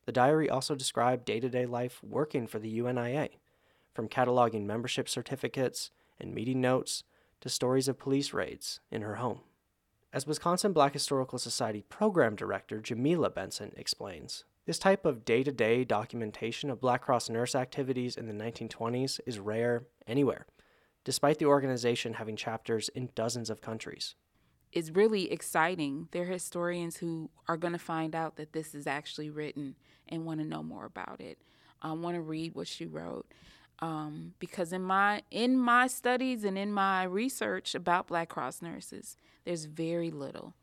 The 0.06 0.12
diary 0.12 0.50
also 0.50 0.76
described 0.76 1.26
day 1.26 1.40
to 1.40 1.50
day 1.50 1.66
life 1.66 2.04
working 2.04 2.46
for 2.46 2.60
the 2.60 2.80
UNIA, 2.80 3.30
from 3.94 4.10
cataloging 4.10 4.66
membership 4.66 5.08
certificates 5.08 5.92
and 6.20 6.34
meeting 6.34 6.60
notes 6.60 7.04
to 7.42 7.50
stories 7.50 7.88
of 7.88 8.00
police 8.00 8.34
raids 8.34 8.80
in 8.92 9.02
her 9.02 9.16
home. 9.16 9.42
As 10.14 10.28
Wisconsin 10.28 10.74
Black 10.74 10.94
Historical 10.94 11.40
Society 11.40 11.82
Program 11.90 12.36
Director 12.36 12.80
Jamila 12.80 13.32
Benson 13.32 13.74
explains, 13.76 14.44
this 14.68 14.78
type 14.78 15.08
of 15.08 15.26
day 15.26 15.42
to 15.42 15.52
day 15.52 15.84
documentation 15.84 16.70
of 16.70 16.80
Black 16.80 17.02
Cross 17.02 17.32
nurse 17.32 17.56
activities 17.56 18.16
in 18.16 18.28
the 18.28 18.34
1920s 18.34 19.20
is 19.26 19.40
rare 19.40 19.88
anywhere, 20.06 20.46
despite 21.04 21.40
the 21.40 21.48
organization 21.48 22.14
having 22.14 22.36
chapters 22.36 22.90
in 22.90 23.10
dozens 23.16 23.50
of 23.50 23.62
countries 23.62 24.14
It's 24.72 24.92
really 24.92 25.32
exciting. 25.32 26.10
There 26.12 26.22
are 26.22 26.26
historians 26.26 26.98
who 26.98 27.32
are 27.48 27.58
going 27.58 27.74
to 27.74 27.80
find 27.80 28.14
out 28.14 28.36
that 28.36 28.54
this 28.54 28.76
is 28.76 28.86
actually 28.86 29.32
written 29.32 29.76
and 30.08 30.28
want 30.28 30.42
to 30.42 30.46
know 30.46 30.62
more 30.62 30.86
about 30.86 31.22
it. 31.22 31.40
I 31.82 31.92
want 31.94 32.16
to 32.18 32.22
read 32.22 32.54
what 32.54 32.68
she 32.68 32.86
wrote. 32.86 33.26
Um, 33.80 34.34
because 34.40 34.72
in 34.72 34.84
my 34.84 35.24
in 35.32 35.58
my 35.58 35.88
studies 35.88 36.44
and 36.44 36.58
in 36.58 36.72
my 36.72 37.04
research 37.04 37.76
about 37.76 38.08
Black 38.08 38.30
Cross 38.30 38.62
nurses, 38.62 39.18
there's 39.46 39.66
very 39.66 40.12
little. 40.12 40.54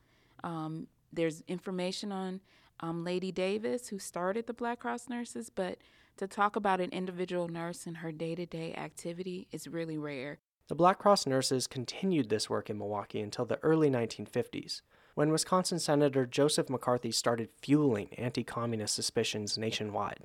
Um, 0.42 0.86
there's 1.12 1.42
information 1.48 2.12
on 2.12 2.40
um, 2.80 3.04
Lady 3.04 3.32
Davis, 3.32 3.88
who 3.88 3.98
started 3.98 4.46
the 4.46 4.54
Black 4.54 4.80
Cross 4.80 5.08
nurses, 5.08 5.50
but 5.50 5.78
to 6.16 6.26
talk 6.26 6.56
about 6.56 6.80
an 6.80 6.90
individual 6.90 7.48
nurse 7.48 7.86
and 7.86 7.98
her 7.98 8.12
day 8.12 8.34
to 8.34 8.46
day 8.46 8.74
activity 8.74 9.48
is 9.52 9.68
really 9.68 9.98
rare. 9.98 10.38
The 10.68 10.74
Black 10.74 10.98
Cross 10.98 11.26
nurses 11.26 11.66
continued 11.66 12.28
this 12.28 12.48
work 12.48 12.70
in 12.70 12.78
Milwaukee 12.78 13.20
until 13.20 13.44
the 13.44 13.58
early 13.62 13.90
1950s, 13.90 14.82
when 15.14 15.32
Wisconsin 15.32 15.78
Senator 15.80 16.26
Joseph 16.26 16.70
McCarthy 16.70 17.10
started 17.10 17.48
fueling 17.60 18.08
anti 18.16 18.44
communist 18.44 18.94
suspicions 18.94 19.58
nationwide. 19.58 20.20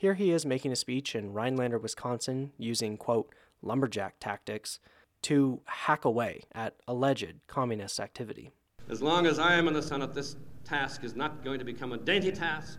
Here 0.00 0.14
he 0.14 0.30
is 0.30 0.46
making 0.46 0.72
a 0.72 0.76
speech 0.76 1.14
in 1.14 1.34
Rhinelander, 1.34 1.78
Wisconsin, 1.78 2.52
using, 2.56 2.96
quote, 2.96 3.34
lumberjack 3.60 4.14
tactics 4.18 4.78
to 5.20 5.60
hack 5.66 6.06
away 6.06 6.44
at 6.52 6.74
alleged 6.88 7.34
communist 7.46 8.00
activity. 8.00 8.50
As 8.88 9.02
long 9.02 9.26
as 9.26 9.38
I 9.38 9.56
am 9.56 9.68
in 9.68 9.74
the 9.74 9.82
Senate, 9.82 10.14
this 10.14 10.36
task 10.64 11.04
is 11.04 11.14
not 11.14 11.44
going 11.44 11.58
to 11.58 11.66
become 11.66 11.92
a 11.92 11.98
dainty 11.98 12.32
task. 12.32 12.78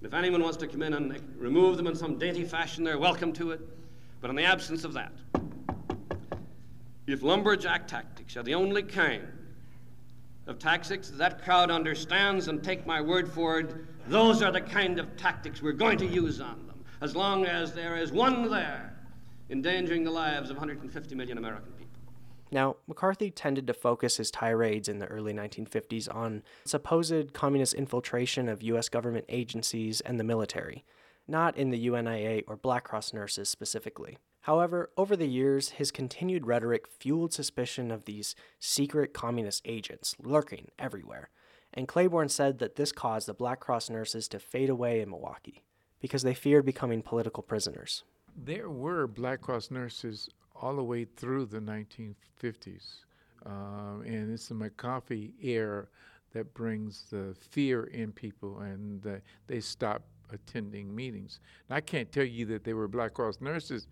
If 0.00 0.14
anyone 0.14 0.42
wants 0.42 0.56
to 0.56 0.66
come 0.66 0.80
in 0.80 0.94
and 0.94 1.20
remove 1.36 1.76
them 1.76 1.86
in 1.86 1.94
some 1.94 2.16
dainty 2.16 2.44
fashion, 2.46 2.82
they're 2.82 2.98
welcome 2.98 3.34
to 3.34 3.50
it. 3.50 3.60
But 4.22 4.30
in 4.30 4.36
the 4.36 4.44
absence 4.44 4.84
of 4.84 4.94
that, 4.94 5.12
if 7.06 7.22
lumberjack 7.22 7.86
tactics 7.86 8.38
are 8.38 8.42
the 8.42 8.54
only 8.54 8.84
kind 8.84 9.28
of 10.50 10.58
tactics 10.58 11.10
that 11.10 11.42
crowd 11.42 11.70
understands, 11.70 12.48
and 12.48 12.62
take 12.62 12.84
my 12.86 13.00
word 13.00 13.30
for 13.32 13.60
it, 13.60 13.74
those 14.08 14.42
are 14.42 14.50
the 14.50 14.60
kind 14.60 14.98
of 14.98 15.16
tactics 15.16 15.62
we're 15.62 15.72
going 15.72 15.96
to 15.96 16.06
use 16.06 16.40
on 16.40 16.66
them. 16.66 16.84
as 17.00 17.16
long 17.16 17.46
as 17.46 17.72
there 17.72 17.96
is 17.96 18.12
one 18.12 18.50
there 18.50 18.92
endangering 19.48 20.04
the 20.04 20.10
lives 20.10 20.50
of 20.50 20.56
150 20.56 21.14
million 21.14 21.38
American 21.38 21.72
people. 21.72 21.98
Now, 22.50 22.76
McCarthy 22.86 23.30
tended 23.30 23.66
to 23.68 23.74
focus 23.74 24.16
his 24.16 24.30
tirades 24.30 24.88
in 24.88 24.98
the 24.98 25.06
early 25.06 25.32
1950s 25.32 26.12
on 26.14 26.42
supposed 26.64 27.32
communist 27.32 27.74
infiltration 27.74 28.48
of 28.48 28.62
U.S. 28.64 28.88
government 28.88 29.24
agencies 29.28 30.00
and 30.02 30.18
the 30.18 30.24
military, 30.24 30.84
not 31.28 31.56
in 31.56 31.70
the 31.70 31.78
UNIA 31.78 32.42
or 32.48 32.56
Black 32.56 32.84
Cross 32.84 33.14
nurses 33.14 33.48
specifically. 33.48 34.18
However, 34.42 34.90
over 34.96 35.16
the 35.16 35.28
years, 35.28 35.70
his 35.70 35.90
continued 35.90 36.46
rhetoric 36.46 36.86
fueled 36.88 37.32
suspicion 37.32 37.90
of 37.90 38.06
these 38.06 38.34
secret 38.58 39.12
communist 39.12 39.62
agents 39.64 40.16
lurking 40.18 40.70
everywhere, 40.78 41.30
and 41.74 41.86
Clayborn 41.86 42.30
said 42.30 42.58
that 42.58 42.76
this 42.76 42.90
caused 42.90 43.28
the 43.28 43.34
Black 43.34 43.60
Cross 43.60 43.90
nurses 43.90 44.28
to 44.28 44.38
fade 44.38 44.70
away 44.70 45.00
in 45.00 45.10
Milwaukee 45.10 45.62
because 46.00 46.22
they 46.22 46.34
feared 46.34 46.64
becoming 46.64 47.02
political 47.02 47.42
prisoners. 47.42 48.04
There 48.36 48.70
were 48.70 49.06
Black 49.06 49.42
Cross 49.42 49.70
nurses 49.70 50.30
all 50.54 50.76
the 50.76 50.84
way 50.84 51.04
through 51.04 51.46
the 51.46 51.60
1950s, 51.60 53.04
uh, 53.44 54.00
and 54.04 54.32
it's 54.32 54.48
the 54.48 54.54
McCarthy 54.54 55.34
era 55.42 55.86
that 56.32 56.54
brings 56.54 57.04
the 57.10 57.34
fear 57.38 57.84
in 57.84 58.12
people, 58.12 58.60
and 58.60 59.20
they 59.46 59.60
stop 59.60 60.02
attending 60.32 60.94
meetings. 60.94 61.40
And 61.68 61.76
I 61.76 61.80
can't 61.80 62.10
tell 62.10 62.24
you 62.24 62.46
that 62.46 62.64
they 62.64 62.74
were 62.74 62.88
Black 62.88 63.14
Cross 63.14 63.40
nurses 63.40 63.88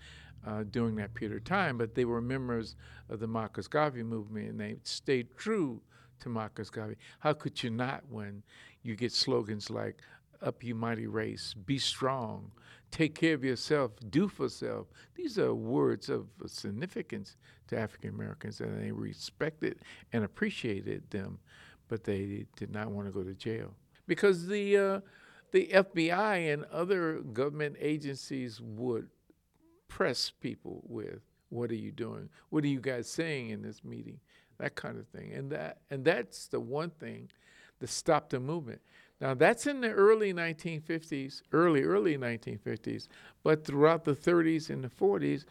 uh, 0.46 0.64
during 0.70 0.96
that 0.96 1.14
period 1.14 1.36
of 1.36 1.44
time, 1.44 1.78
but 1.78 1.94
they 1.94 2.04
were 2.04 2.20
members 2.20 2.76
of 3.08 3.20
the 3.20 3.26
Marcus 3.26 3.68
Garvey 3.68 4.02
movement, 4.02 4.50
and 4.50 4.60
they 4.60 4.76
stayed 4.82 5.36
true 5.36 5.80
to 6.20 6.28
Marcus 6.28 6.70
Garvey. 6.70 6.96
How 7.20 7.32
could 7.32 7.62
you 7.62 7.70
not 7.70 8.04
when 8.08 8.42
you 8.82 8.96
get 8.96 9.12
slogans 9.12 9.70
like 9.70 10.00
"Up, 10.40 10.62
you 10.62 10.74
mighty 10.74 11.06
race," 11.06 11.54
"Be 11.54 11.78
strong," 11.78 12.52
"Take 12.90 13.14
care 13.14 13.34
of 13.34 13.44
yourself," 13.44 13.92
"Do 14.10 14.28
for 14.28 14.48
self"? 14.48 14.88
These 15.14 15.38
are 15.38 15.54
words 15.54 16.08
of 16.08 16.28
significance 16.46 17.36
to 17.68 17.78
African 17.78 18.10
Americans, 18.10 18.60
and 18.60 18.80
they 18.82 18.92
respected 18.92 19.80
and 20.12 20.24
appreciated 20.24 21.10
them, 21.10 21.38
but 21.88 22.04
they 22.04 22.46
did 22.56 22.70
not 22.70 22.90
want 22.90 23.08
to 23.08 23.12
go 23.12 23.22
to 23.22 23.34
jail 23.34 23.74
because 24.06 24.46
the 24.46 24.76
uh, 24.76 25.00
the 25.52 25.68
FBI 25.72 26.52
and 26.52 26.64
other 26.66 27.20
government 27.20 27.76
agencies 27.80 28.60
would 28.60 29.08
press 29.88 30.30
people 30.30 30.82
with 30.86 31.20
what 31.48 31.70
are 31.70 31.76
you 31.76 31.92
doing? 31.92 32.28
What 32.50 32.64
are 32.64 32.68
you 32.68 32.80
guys 32.80 33.08
saying 33.08 33.50
in 33.50 33.62
this 33.62 33.82
meeting? 33.82 34.20
That 34.58 34.74
kind 34.74 34.98
of 34.98 35.08
thing. 35.08 35.32
And 35.32 35.50
that 35.50 35.78
and 35.90 36.04
that's 36.04 36.48
the 36.48 36.60
one 36.60 36.90
thing 36.90 37.30
that 37.78 37.88
stopped 37.88 38.30
the 38.30 38.40
movement. 38.40 38.80
Now 39.20 39.34
that's 39.34 39.66
in 39.66 39.80
the 39.80 39.90
early 39.90 40.32
1950s 40.32 41.42
early 41.52 41.82
early 41.82 42.16
1950s 42.16 43.08
but 43.42 43.64
throughout 43.64 44.04
the 44.04 44.14
30s 44.14 44.70
and 44.70 44.84
the 44.84 44.88
40s 44.88 45.44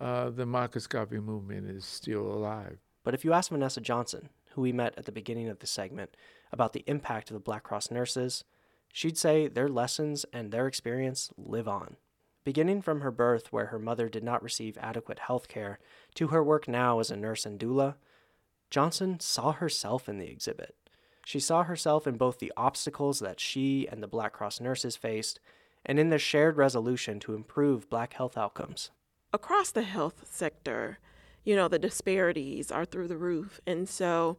uh, 0.00 0.30
the 0.30 0.86
Garvey 0.88 1.20
movement 1.20 1.70
is 1.70 1.84
still 1.84 2.22
alive. 2.22 2.78
But 3.04 3.14
if 3.14 3.24
you 3.24 3.32
ask 3.32 3.50
Vanessa 3.50 3.80
Johnson 3.80 4.28
who 4.54 4.62
we 4.62 4.72
met 4.72 4.94
at 4.96 5.04
the 5.04 5.12
beginning 5.12 5.48
of 5.48 5.60
the 5.60 5.66
segment 5.66 6.16
about 6.52 6.72
the 6.72 6.84
impact 6.86 7.30
of 7.30 7.34
the 7.34 7.40
Black 7.40 7.62
Cross 7.62 7.90
nurses 7.90 8.44
she'd 8.92 9.18
say 9.18 9.48
their 9.48 9.68
lessons 9.68 10.24
and 10.32 10.52
their 10.52 10.68
experience 10.68 11.30
live 11.36 11.66
on 11.66 11.96
Beginning 12.44 12.82
from 12.82 13.02
her 13.02 13.12
birth, 13.12 13.52
where 13.52 13.66
her 13.66 13.78
mother 13.78 14.08
did 14.08 14.24
not 14.24 14.42
receive 14.42 14.76
adequate 14.80 15.20
health 15.20 15.46
care, 15.46 15.78
to 16.16 16.28
her 16.28 16.42
work 16.42 16.66
now 16.66 16.98
as 16.98 17.10
a 17.10 17.16
nurse 17.16 17.46
and 17.46 17.58
doula, 17.58 17.94
Johnson 18.68 19.20
saw 19.20 19.52
herself 19.52 20.08
in 20.08 20.18
the 20.18 20.28
exhibit. 20.28 20.74
She 21.24 21.38
saw 21.38 21.62
herself 21.62 22.04
in 22.04 22.16
both 22.16 22.40
the 22.40 22.52
obstacles 22.56 23.20
that 23.20 23.38
she 23.38 23.86
and 23.86 24.02
the 24.02 24.08
Black 24.08 24.32
Cross 24.32 24.60
nurses 24.60 24.96
faced 24.96 25.38
and 25.86 26.00
in 26.00 26.10
the 26.10 26.18
shared 26.18 26.56
resolution 26.56 27.20
to 27.20 27.34
improve 27.34 27.88
Black 27.88 28.14
health 28.14 28.36
outcomes. 28.36 28.90
Across 29.32 29.70
the 29.70 29.82
health 29.82 30.26
sector, 30.28 30.98
you 31.44 31.54
know, 31.54 31.68
the 31.68 31.78
disparities 31.78 32.72
are 32.72 32.84
through 32.84 33.08
the 33.08 33.16
roof. 33.16 33.60
And 33.66 33.88
so, 33.88 34.36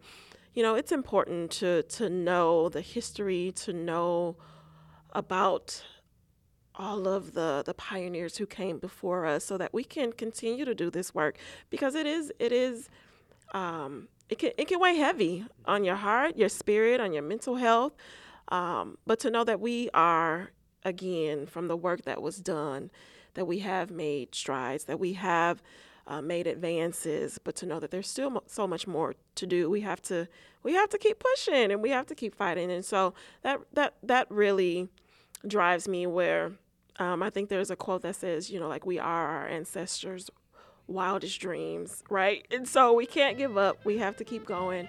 you 0.53 0.63
know, 0.63 0.75
it's 0.75 0.91
important 0.91 1.51
to, 1.51 1.83
to 1.83 2.09
know 2.09 2.69
the 2.69 2.81
history, 2.81 3.51
to 3.57 3.73
know 3.73 4.37
about 5.11 5.83
all 6.75 7.07
of 7.07 7.33
the 7.33 7.63
the 7.65 7.73
pioneers 7.73 8.37
who 8.37 8.45
came 8.45 8.79
before 8.79 9.25
us 9.25 9.45
so 9.45 9.57
that 9.57 9.73
we 9.73 9.83
can 9.83 10.11
continue 10.11 10.65
to 10.65 10.73
do 10.73 10.89
this 10.89 11.13
work 11.13 11.37
because 11.69 11.93
it 11.95 12.07
is 12.07 12.31
it 12.39 12.51
is 12.51 12.89
um, 13.53 14.07
it 14.29 14.39
can 14.39 14.51
it 14.57 14.67
can 14.67 14.79
weigh 14.79 14.95
heavy 14.95 15.45
on 15.65 15.83
your 15.83 15.95
heart, 15.95 16.37
your 16.37 16.49
spirit, 16.49 16.99
on 16.99 17.13
your 17.13 17.23
mental 17.23 17.55
health. 17.55 17.93
Um, 18.47 18.97
but 19.05 19.19
to 19.19 19.29
know 19.29 19.43
that 19.43 19.59
we 19.59 19.89
are 19.93 20.51
again 20.83 21.45
from 21.45 21.67
the 21.67 21.77
work 21.77 22.03
that 22.05 22.21
was 22.21 22.37
done, 22.37 22.91
that 23.35 23.45
we 23.45 23.59
have 23.59 23.91
made 23.91 24.33
strides, 24.35 24.85
that 24.85 24.99
we 24.99 25.13
have 25.13 25.61
uh, 26.07 26.21
made 26.21 26.47
advances, 26.47 27.39
but 27.43 27.55
to 27.57 27.65
know 27.65 27.79
that 27.79 27.91
there's 27.91 28.09
still 28.09 28.43
so 28.47 28.67
much 28.67 28.87
more 28.87 29.15
to 29.35 29.47
do. 29.47 29.69
We 29.69 29.81
have 29.81 30.01
to 30.03 30.27
we 30.61 30.73
have 30.73 30.89
to 30.89 30.97
keep 30.97 31.19
pushing 31.19 31.71
and 31.71 31.81
we 31.81 31.89
have 31.89 32.07
to 32.07 32.15
keep 32.15 32.35
fighting. 32.35 32.71
And 32.71 32.83
so 32.83 33.13
that 33.41 33.61
that 33.73 33.95
that 34.03 34.29
really 34.29 34.89
drives 35.47 35.87
me 35.87 36.05
where 36.05 36.53
um, 36.99 37.23
I 37.23 37.29
think 37.29 37.49
there's 37.49 37.71
a 37.71 37.75
quote 37.75 38.01
that 38.03 38.15
says, 38.15 38.49
you 38.49 38.59
know, 38.59 38.67
like 38.67 38.85
we 38.85 38.99
are 38.99 39.27
our 39.27 39.47
ancestors' 39.47 40.29
wildest 40.87 41.39
dreams, 41.39 42.03
right? 42.09 42.45
And 42.51 42.67
so 42.67 42.93
we 42.93 43.05
can't 43.05 43.37
give 43.37 43.57
up. 43.57 43.83
We 43.83 43.97
have 43.97 44.15
to 44.17 44.23
keep 44.23 44.45
going. 44.45 44.87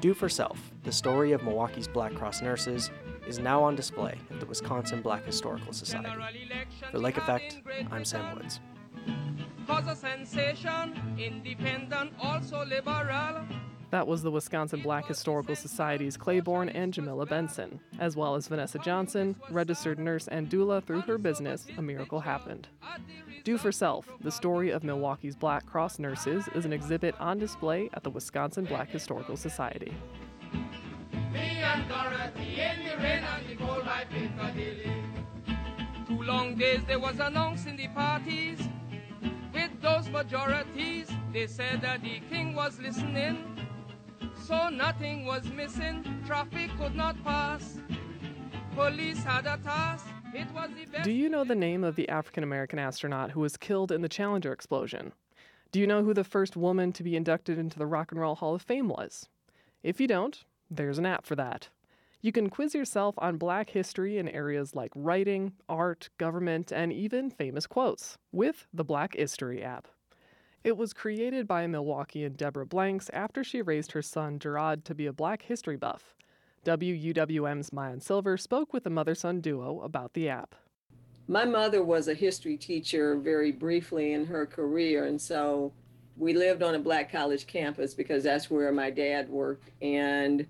Do 0.00 0.14
for 0.14 0.28
Self, 0.28 0.72
the 0.82 0.92
story 0.92 1.32
of 1.32 1.42
Milwaukee's 1.42 1.88
Black 1.88 2.14
Cross 2.14 2.42
nurses, 2.42 2.90
is 3.26 3.38
now 3.38 3.62
on 3.62 3.76
display 3.76 4.18
at 4.30 4.40
the 4.40 4.46
Wisconsin 4.46 5.02
Black 5.02 5.24
Historical 5.24 5.72
Society. 5.72 6.10
For 6.90 6.98
Lake 6.98 7.16
Effect, 7.16 7.60
I'm 7.90 8.04
Sam 8.04 8.36
Woods. 8.36 8.60
Cause 9.66 9.86
a 9.86 9.94
sensation, 9.94 11.16
independent, 11.18 12.12
also 12.20 12.64
liberal. 12.64 13.44
That 13.90 14.06
was 14.06 14.22
the 14.22 14.30
Wisconsin 14.30 14.80
Black 14.80 15.06
Historical 15.06 15.54
Society's 15.54 16.16
Clayborn 16.16 16.70
and 16.74 16.94
Jamila 16.94 17.26
Benson, 17.26 17.78
as 17.98 18.16
well 18.16 18.34
as 18.34 18.48
Vanessa 18.48 18.78
Johnson, 18.78 19.36
registered 19.50 19.98
nurse 19.98 20.28
and 20.28 20.48
doula 20.48 20.82
through 20.82 21.02
her 21.02 21.18
business, 21.18 21.66
A 21.76 21.82
Miracle 21.82 22.20
Happened. 22.20 22.68
Do 23.44 23.58
for 23.58 23.70
Self, 23.70 24.08
the 24.22 24.30
story 24.30 24.70
of 24.70 24.82
Milwaukee's 24.82 25.36
Black 25.36 25.66
Cross 25.66 25.98
nurses, 25.98 26.48
is 26.54 26.64
an 26.64 26.72
exhibit 26.72 27.14
on 27.20 27.38
display 27.38 27.90
at 27.92 28.02
the 28.02 28.08
Wisconsin 28.08 28.64
Black 28.64 28.88
Historical 28.88 29.36
Society. 29.36 29.92
Two 36.06 36.22
long 36.22 36.54
days 36.56 36.80
there 36.86 36.98
was 36.98 37.18
announcing 37.18 37.76
the 37.76 37.88
parties. 37.88 38.58
With 39.52 39.80
those 39.80 40.08
majorities, 40.08 41.10
they 41.32 41.46
said 41.46 41.80
that 41.82 42.02
the 42.02 42.20
king 42.30 42.54
was 42.54 42.78
listening 42.78 43.52
so 44.42 44.68
nothing 44.68 45.24
was 45.24 45.44
missing, 45.52 46.04
traffic 46.26 46.70
could 46.76 46.96
not 46.96 47.22
pass. 47.22 47.78
Police 48.74 49.22
had 49.22 49.46
a 49.46 49.56
task. 49.58 50.06
Do 51.04 51.12
you 51.12 51.28
know 51.28 51.44
the 51.44 51.54
name 51.54 51.84
of 51.84 51.94
the 51.94 52.08
African 52.08 52.42
American 52.42 52.78
astronaut 52.78 53.30
who 53.30 53.40
was 53.40 53.56
killed 53.56 53.92
in 53.92 54.00
the 54.00 54.08
Challenger 54.08 54.52
explosion? 54.52 55.12
Do 55.70 55.78
you 55.78 55.86
know 55.86 56.02
who 56.02 56.14
the 56.14 56.24
first 56.24 56.56
woman 56.56 56.92
to 56.92 57.02
be 57.02 57.16
inducted 57.16 57.58
into 57.58 57.78
the 57.78 57.86
Rock 57.86 58.12
and 58.12 58.20
Roll 58.20 58.34
Hall 58.34 58.54
of 58.54 58.62
Fame 58.62 58.88
was? 58.88 59.28
If 59.82 60.00
you 60.00 60.06
don't, 60.06 60.42
there's 60.76 60.98
an 60.98 61.06
app 61.06 61.26
for 61.26 61.36
that. 61.36 61.68
You 62.20 62.32
can 62.32 62.50
quiz 62.50 62.74
yourself 62.74 63.16
on 63.18 63.36
black 63.36 63.70
history 63.70 64.16
in 64.16 64.28
areas 64.28 64.76
like 64.76 64.92
writing, 64.94 65.54
art, 65.68 66.08
government, 66.18 66.70
and 66.70 66.92
even 66.92 67.30
famous 67.30 67.66
quotes 67.66 68.16
with 68.30 68.68
the 68.72 68.84
Black 68.84 69.16
History 69.16 69.62
app. 69.62 69.88
It 70.62 70.76
was 70.76 70.92
created 70.92 71.48
by 71.48 71.66
Milwaukeean 71.66 72.36
Deborah 72.36 72.64
Blanks 72.64 73.10
after 73.12 73.42
she 73.42 73.60
raised 73.60 73.90
her 73.92 74.02
son 74.02 74.38
Gerard 74.38 74.84
to 74.84 74.94
be 74.94 75.06
a 75.06 75.12
black 75.12 75.42
history 75.42 75.76
buff. 75.76 76.14
WUWM's 76.64 77.70
Maayan 77.70 78.00
Silver 78.00 78.36
spoke 78.36 78.72
with 78.72 78.84
the 78.84 78.90
mother 78.90 79.16
son 79.16 79.40
duo 79.40 79.80
about 79.80 80.14
the 80.14 80.28
app. 80.28 80.54
My 81.26 81.44
mother 81.44 81.82
was 81.82 82.06
a 82.06 82.14
history 82.14 82.56
teacher 82.56 83.16
very 83.16 83.50
briefly 83.50 84.12
in 84.12 84.26
her 84.26 84.46
career, 84.46 85.06
and 85.06 85.20
so 85.20 85.72
we 86.16 86.34
lived 86.34 86.62
on 86.62 86.76
a 86.76 86.78
black 86.78 87.10
college 87.10 87.48
campus 87.48 87.94
because 87.94 88.22
that's 88.22 88.48
where 88.48 88.70
my 88.70 88.90
dad 88.90 89.28
worked. 89.28 89.70
And 89.80 90.46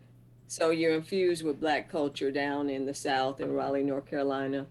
so 0.47 0.71
you're 0.71 0.95
infused 0.95 1.45
with 1.45 1.61
black 1.61 1.91
culture 1.91 2.31
down 2.31 2.69
in 2.69 2.85
the 2.87 2.95
South 2.95 3.41
in 3.41 3.53
Raleigh, 3.53 3.85
North 3.85 4.07
Carolina. 4.07 4.67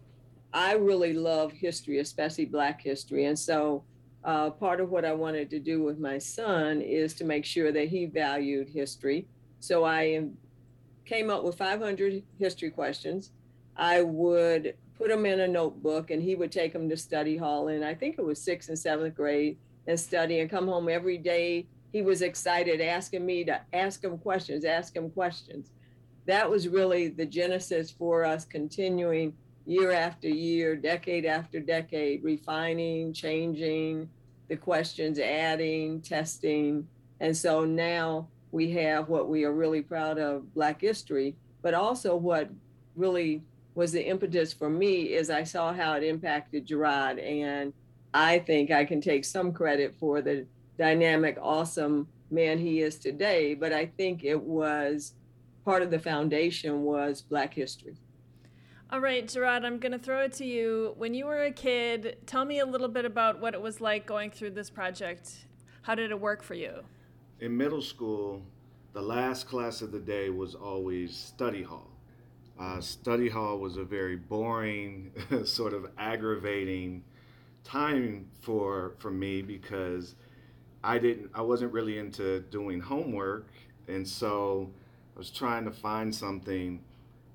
I 0.54 0.74
really 0.74 1.14
love 1.14 1.52
history, 1.52 2.00
especially 2.00 2.46
black 2.46 2.82
history. 2.82 3.26
And 3.26 3.38
so 3.38 3.84
uh, 4.24 4.52
part 4.52 4.80
of 4.80 4.90
what 4.90 5.06
I 5.06 5.14
wanted 5.14 5.50
to 5.52 5.60
do 5.60 5.82
with 5.82 5.98
my 5.98 6.18
son 6.18 6.82
is 6.82 7.14
to 7.16 7.24
make 7.24 7.46
sure 7.46 7.72
that 7.72 7.88
he 7.88 8.06
valued 8.06 8.70
history. 8.70 9.28
So 9.60 9.86
I 9.86 10.28
came 11.06 11.30
up 11.30 11.44
with 11.44 11.58
500 11.58 12.24
history 12.38 12.70
questions. 12.70 13.32
I 13.76 14.02
would 14.02 14.76
put 14.98 15.10
them 15.10 15.26
in 15.26 15.40
a 15.40 15.48
notebook 15.48 16.12
and 16.12 16.22
he 16.22 16.36
would 16.36 16.52
take 16.52 16.74
them 16.74 16.90
to 16.90 16.98
study 16.98 17.38
hall. 17.38 17.70
And 17.70 17.84
I 17.84 17.96
think 17.96 18.20
it 18.20 18.26
was 18.26 18.42
sixth 18.42 18.70
and 18.70 18.78
seventh 18.78 19.16
grade 19.16 19.58
and 19.88 20.00
study 20.00 20.40
and 20.40 20.50
come 20.50 20.68
home 20.68 20.90
every 20.90 21.18
day. 21.18 21.68
He 21.92 22.02
was 22.02 22.22
excited 22.22 22.82
asking 22.82 23.26
me 23.26 23.44
to 23.46 23.60
ask 23.74 24.04
him 24.04 24.18
questions, 24.18 24.64
ask 24.66 24.96
him 24.96 25.10
questions. 25.10 25.72
That 26.26 26.50
was 26.50 26.68
really 26.68 27.10
the 27.10 27.26
genesis 27.26 27.92
for 27.92 28.24
us 28.24 28.46
continuing 28.46 29.34
year 29.66 29.92
after 29.92 30.28
year, 30.28 30.76
decade 30.76 31.26
after 31.26 31.60
decade, 31.60 32.24
refining, 32.24 33.14
changing 33.14 34.10
the 34.48 34.58
questions, 34.58 35.20
adding, 35.20 36.02
testing. 36.02 36.88
And 37.20 37.36
so 37.36 37.66
now 37.66 38.28
we 38.52 38.72
have 38.72 39.10
what 39.10 39.30
we 39.30 39.44
are 39.44 39.54
really 39.54 39.82
proud 39.82 40.18
of 40.18 40.54
Black 40.54 40.82
history, 40.82 41.36
but 41.62 41.74
also 41.74 42.16
what 42.16 42.50
really 42.96 43.44
was 43.76 43.92
the 43.92 44.06
impetus 44.06 44.52
for 44.52 44.70
me 44.70 45.14
is 45.14 45.30
I 45.30 45.44
saw 45.44 45.74
how 45.74 45.94
it 45.94 46.04
impacted 46.04 46.66
Gerard. 46.66 47.20
And 47.20 47.74
I 48.14 48.40
think 48.40 48.72
I 48.72 48.84
can 48.84 49.00
take 49.00 49.24
some 49.24 49.54
credit 49.54 49.96
for 50.00 50.22
the 50.22 50.46
dynamic, 50.82 51.38
awesome 51.40 52.08
man 52.32 52.58
he 52.58 52.82
is 52.82 52.98
today. 52.98 53.54
But 53.54 53.72
I 53.72 53.86
think 53.86 54.24
it 54.24 54.42
was 54.42 55.14
part 55.64 55.84
of 55.84 55.92
the 55.92 56.00
foundation 56.00 56.82
was 56.82 57.22
Black 57.22 57.54
history. 57.54 57.96
All 58.90 59.00
right, 59.00 59.26
Gerard, 59.28 59.64
I'm 59.64 59.78
going 59.78 59.92
to 59.92 60.00
throw 60.00 60.24
it 60.24 60.34
to 60.34 60.46
you. 60.46 60.96
When 60.98 61.14
you 61.14 61.28
were 61.28 61.44
a 61.44 61.52
kid, 61.52 62.18
tell 62.26 62.46
me 62.46 62.60
a 62.60 62.66
little 62.66 62.88
bit 62.88 63.06
about 63.06 63.40
what 63.40 63.54
it 63.54 63.62
was 63.62 63.80
like 63.80 64.08
going 64.08 64.32
through 64.32 64.52
this 64.52 64.72
project. 64.72 65.46
How 65.84 65.94
did 65.94 66.10
it 66.10 66.20
work 66.20 66.42
for 66.42 66.56
you? 66.56 66.84
In 67.40 67.56
middle 67.56 67.82
school, 67.84 68.42
the 68.94 69.02
last 69.02 69.48
class 69.48 69.84
of 69.84 69.92
the 69.92 70.00
day 70.00 70.32
was 70.32 70.56
always 70.56 71.16
study 71.16 71.62
hall. 71.62 71.92
Uh, 72.60 72.82
study 72.82 73.30
hall 73.30 73.60
was 73.60 73.78
a 73.78 73.84
very 73.84 74.16
boring, 74.16 75.12
sort 75.46 75.74
of 75.74 75.86
aggravating 75.98 77.04
time 77.64 78.26
for 78.42 78.94
for 78.98 79.12
me 79.12 79.42
because 79.44 80.16
I 80.84 80.98
didn't 80.98 81.32
I 81.34 81.42
wasn't 81.42 81.74
really 81.74 81.98
into 81.98 82.42
doing 82.42 82.80
homework 82.80 83.48
and 83.88 84.08
so 84.08 84.70
I 85.16 85.20
was 85.20 85.30
trying 85.30 85.66
to 85.66 85.72
find 85.72 86.14
something 86.14 86.82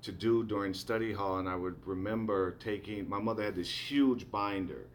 to 0.01 0.11
do 0.11 0.43
during 0.43 0.73
study 0.73 1.11
hall, 1.13 1.39
and 1.39 1.49
I 1.49 1.55
would 1.55 1.75
remember 1.85 2.51
taking. 2.59 3.07
My 3.09 3.19
mother 3.19 3.43
had 3.43 3.55
this 3.55 3.69
huge 3.69 4.29
binder, 4.31 4.85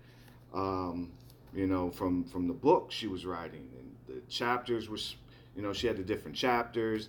um, 0.55 1.11
you 1.55 1.67
know, 1.67 1.91
from 1.91 2.25
from 2.25 2.47
the 2.47 2.55
book 2.55 2.91
she 2.91 3.07
was 3.07 3.27
writing, 3.27 3.69
and 3.79 3.95
the 4.07 4.23
chapters 4.29 4.89
were, 4.89 4.99
you 5.57 5.63
know, 5.63 5.73
she 5.73 5.87
had 5.87 5.97
the 5.97 6.03
different 6.03 6.37
chapters, 6.37 7.09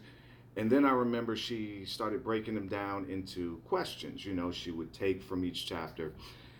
and 0.57 0.69
then 0.69 0.85
I 0.85 0.91
remember 0.91 1.35
she 1.35 1.85
started 1.85 2.23
breaking 2.23 2.55
them 2.55 2.67
down 2.67 3.05
into 3.09 3.57
questions. 3.67 4.25
You 4.25 4.33
know, 4.33 4.51
she 4.51 4.71
would 4.71 4.93
take 4.93 5.21
from 5.21 5.45
each 5.45 5.65
chapter, 5.65 6.13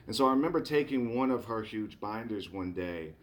and 0.08 0.16
so 0.16 0.28
I 0.28 0.32
remember 0.32 0.62
taking 0.62 1.16
one 1.16 1.32
of 1.32 1.46
her 1.46 1.62
huge 1.62 2.00
binders 2.00 2.52
one 2.52 2.74
day 2.74 3.14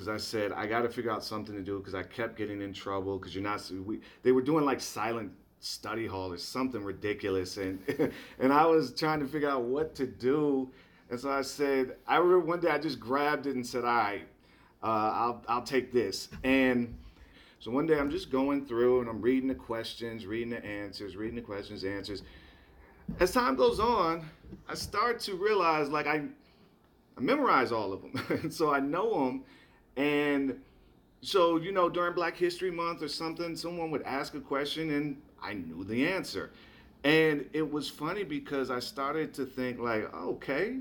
because 0.00 0.08
I 0.08 0.16
said 0.16 0.52
I 0.52 0.66
got 0.66 0.80
to 0.80 0.88
figure 0.88 1.10
out 1.10 1.22
something 1.22 1.54
to 1.54 1.60
do 1.60 1.78
because 1.78 1.94
I 1.94 2.02
kept 2.02 2.34
getting 2.38 2.62
in 2.62 2.72
trouble 2.72 3.18
because 3.18 3.34
you're 3.34 3.44
not. 3.44 3.70
We, 3.84 4.00
they 4.22 4.32
were 4.32 4.40
doing 4.40 4.64
like 4.64 4.80
silent 4.80 5.30
study 5.58 6.06
hall 6.06 6.32
or 6.32 6.38
something 6.38 6.82
ridiculous 6.82 7.58
and 7.58 7.78
and 8.38 8.50
I 8.50 8.64
was 8.64 8.94
trying 8.94 9.20
to 9.20 9.26
figure 9.26 9.50
out 9.50 9.64
what 9.64 9.94
to 9.96 10.06
do. 10.06 10.70
And 11.10 11.20
so 11.20 11.30
I 11.30 11.42
said 11.42 11.96
I 12.06 12.16
remember 12.16 12.46
one 12.46 12.60
day 12.60 12.70
I 12.70 12.78
just 12.78 12.98
grabbed 12.98 13.46
it 13.46 13.56
and 13.56 13.66
said 13.66 13.84
all 13.84 13.94
right 13.94 14.26
uh, 14.82 14.86
I'll 14.86 15.44
I'll 15.48 15.62
take 15.62 15.92
this. 15.92 16.30
And 16.44 16.96
so 17.58 17.70
one 17.70 17.86
day 17.86 17.98
I'm 17.98 18.10
just 18.10 18.30
going 18.30 18.64
through 18.64 19.00
and 19.00 19.10
I'm 19.10 19.20
reading 19.20 19.48
the 19.48 19.54
questions 19.54 20.24
reading 20.24 20.48
the 20.48 20.64
answers 20.64 21.14
reading 21.14 21.36
the 21.36 21.42
questions 21.42 21.84
answers. 21.84 22.22
As 23.18 23.32
time 23.32 23.54
goes 23.54 23.80
on 23.80 24.24
I 24.66 24.74
start 24.74 25.20
to 25.20 25.34
realize 25.34 25.90
like 25.90 26.06
I 26.06 26.22
I 27.18 27.20
memorize 27.20 27.70
all 27.70 27.92
of 27.92 28.00
them 28.00 28.22
and 28.42 28.50
so 28.50 28.72
I 28.72 28.80
know 28.80 29.26
them 29.26 29.44
and 30.00 30.58
so 31.22 31.56
you 31.56 31.72
know 31.72 31.88
during 31.88 32.14
black 32.14 32.36
history 32.36 32.70
month 32.70 33.02
or 33.02 33.08
something 33.08 33.54
someone 33.56 33.90
would 33.90 34.02
ask 34.02 34.34
a 34.34 34.40
question 34.40 34.90
and 34.90 35.16
I 35.42 35.54
knew 35.54 35.84
the 35.84 36.06
answer. 36.06 36.50
And 37.02 37.46
it 37.52 37.70
was 37.70 37.88
funny 37.88 38.24
because 38.24 38.70
I 38.70 38.78
started 38.80 39.32
to 39.34 39.46
think 39.46 39.78
like, 39.78 40.12
okay, 40.14 40.76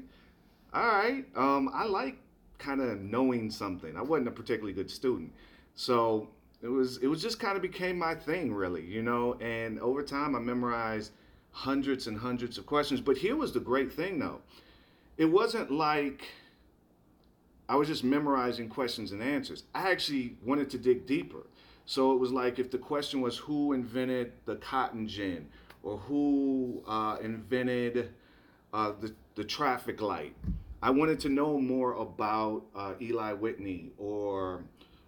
all 0.73 0.85
right, 0.85 1.25
um, 1.35 1.69
I 1.73 1.85
like 1.85 2.17
kind 2.57 2.81
of 2.81 2.99
knowing 2.99 3.49
something. 3.49 3.95
I 3.95 4.01
wasn't 4.01 4.27
a 4.27 4.31
particularly 4.31 4.73
good 4.73 4.91
student, 4.91 5.31
so 5.75 6.27
it 6.61 6.67
was 6.67 6.97
it 6.97 7.07
was 7.07 7.21
just 7.21 7.39
kind 7.39 7.55
of 7.55 7.61
became 7.61 7.97
my 7.97 8.15
thing, 8.15 8.53
really, 8.53 8.85
you 8.85 9.01
know. 9.01 9.35
And 9.35 9.79
over 9.79 10.03
time, 10.03 10.35
I 10.35 10.39
memorized 10.39 11.13
hundreds 11.51 12.07
and 12.07 12.17
hundreds 12.17 12.57
of 12.57 12.65
questions. 12.65 12.99
But 12.99 13.17
here 13.17 13.37
was 13.37 13.53
the 13.53 13.61
great 13.61 13.91
thing, 13.91 14.19
though, 14.19 14.41
it 15.17 15.25
wasn't 15.25 15.71
like 15.71 16.27
I 17.69 17.75
was 17.75 17.87
just 17.87 18.03
memorizing 18.03 18.67
questions 18.67 19.11
and 19.11 19.21
answers. 19.21 19.63
I 19.75 19.91
actually 19.91 20.35
wanted 20.43 20.69
to 20.71 20.79
dig 20.79 21.05
deeper. 21.05 21.45
So 21.85 22.11
it 22.11 22.19
was 22.19 22.31
like 22.31 22.59
if 22.59 22.71
the 22.71 22.79
question 22.79 23.21
was 23.21 23.37
who 23.37 23.73
invented 23.73 24.33
the 24.45 24.55
cotton 24.55 25.07
gin 25.07 25.47
or 25.83 25.97
who 25.97 26.83
uh, 26.87 27.17
invented 27.21 28.09
uh, 28.73 28.93
the, 28.99 29.13
the 29.35 29.43
traffic 29.43 30.01
light. 30.01 30.35
I 30.81 30.89
wanted 30.89 31.19
to 31.21 31.29
know 31.29 31.59
more 31.59 31.93
about 31.93 32.63
uh, 32.75 32.93
Eli 32.99 33.33
Whitney 33.33 33.91
or 33.97 34.63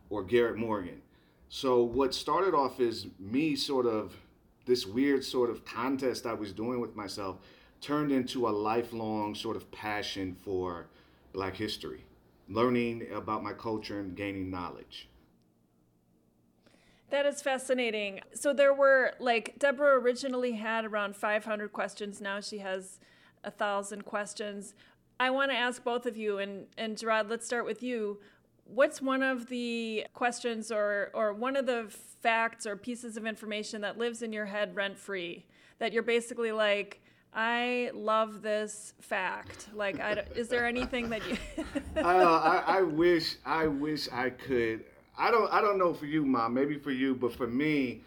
or 0.09 0.23
Garrett 0.23 0.57
Morgan. 0.57 1.01
So 1.49 1.81
what 1.81 2.13
started 2.13 2.53
off 2.53 2.79
is 2.79 3.07
me 3.19 3.55
sort 3.55 3.85
of 3.85 4.15
this 4.65 4.85
weird 4.85 5.23
sort 5.23 5.49
of 5.49 5.65
contest 5.65 6.25
I 6.25 6.33
was 6.33 6.51
doing 6.51 6.79
with 6.79 6.95
myself 6.95 7.37
turned 7.79 8.11
into 8.11 8.47
a 8.47 8.51
lifelong 8.51 9.33
sort 9.33 9.55
of 9.55 9.71
passion 9.71 10.35
for 10.35 10.87
black 11.33 11.55
history, 11.55 12.03
learning 12.53 13.07
about 13.13 13.43
my 13.43 13.53
culture 13.53 13.99
and 13.99 14.15
gaining 14.15 14.49
knowledge. 14.49 15.09
That 17.09 17.25
is 17.25 17.41
fascinating. 17.41 18.21
So 18.33 18.53
there 18.53 18.73
were 18.73 19.13
like 19.19 19.59
Deborah 19.59 19.99
originally 19.99 20.53
had 20.53 20.85
around 20.85 21.15
500 21.15 21.73
questions. 21.73 22.21
Now 22.21 22.39
she 22.39 22.59
has 22.59 22.99
a 23.43 23.51
thousand 23.51 24.05
questions. 24.05 24.73
I 25.19 25.29
want 25.29 25.51
to 25.51 25.57
ask 25.57 25.83
both 25.83 26.05
of 26.05 26.15
you, 26.17 26.39
and 26.39 26.67
and 26.77 26.97
Gerard, 26.97 27.29
let's 27.29 27.45
start 27.45 27.65
with 27.65 27.83
you. 27.83 28.19
What's 28.65 29.01
one 29.01 29.23
of 29.23 29.47
the 29.47 30.05
questions 30.13 30.71
or 30.71 31.11
or 31.13 31.33
one 31.33 31.55
of 31.57 31.65
the 31.65 31.87
facts 32.21 32.65
or 32.65 32.75
pieces 32.77 33.17
of 33.17 33.25
information 33.25 33.81
that 33.81 33.97
lives 33.97 34.21
in 34.21 34.31
your 34.31 34.45
head 34.45 34.75
rent 34.75 34.97
free 34.97 35.45
that 35.81 35.91
you're 35.91 36.03
basically 36.03 36.51
like, 36.51 37.01
I 37.33 37.91
love 37.93 38.41
this 38.41 38.93
fact. 38.99 39.69
Like, 39.73 39.99
I, 39.99 40.25
is 40.35 40.49
there 40.49 40.65
anything 40.65 41.09
that 41.09 41.21
you? 41.29 41.37
uh, 41.97 42.01
I, 42.01 42.79
I 42.79 42.81
wish 42.81 43.37
I 43.45 43.67
wish 43.67 44.09
I 44.11 44.29
could 44.31 44.83
I 45.17 45.31
don't 45.31 45.51
I 45.51 45.61
don't 45.61 45.77
know 45.77 45.93
for 45.93 46.05
you, 46.05 46.25
mom. 46.25 46.53
Maybe 46.53 46.77
for 46.77 46.91
you, 46.91 47.15
but 47.15 47.33
for 47.33 47.47
me, 47.47 48.01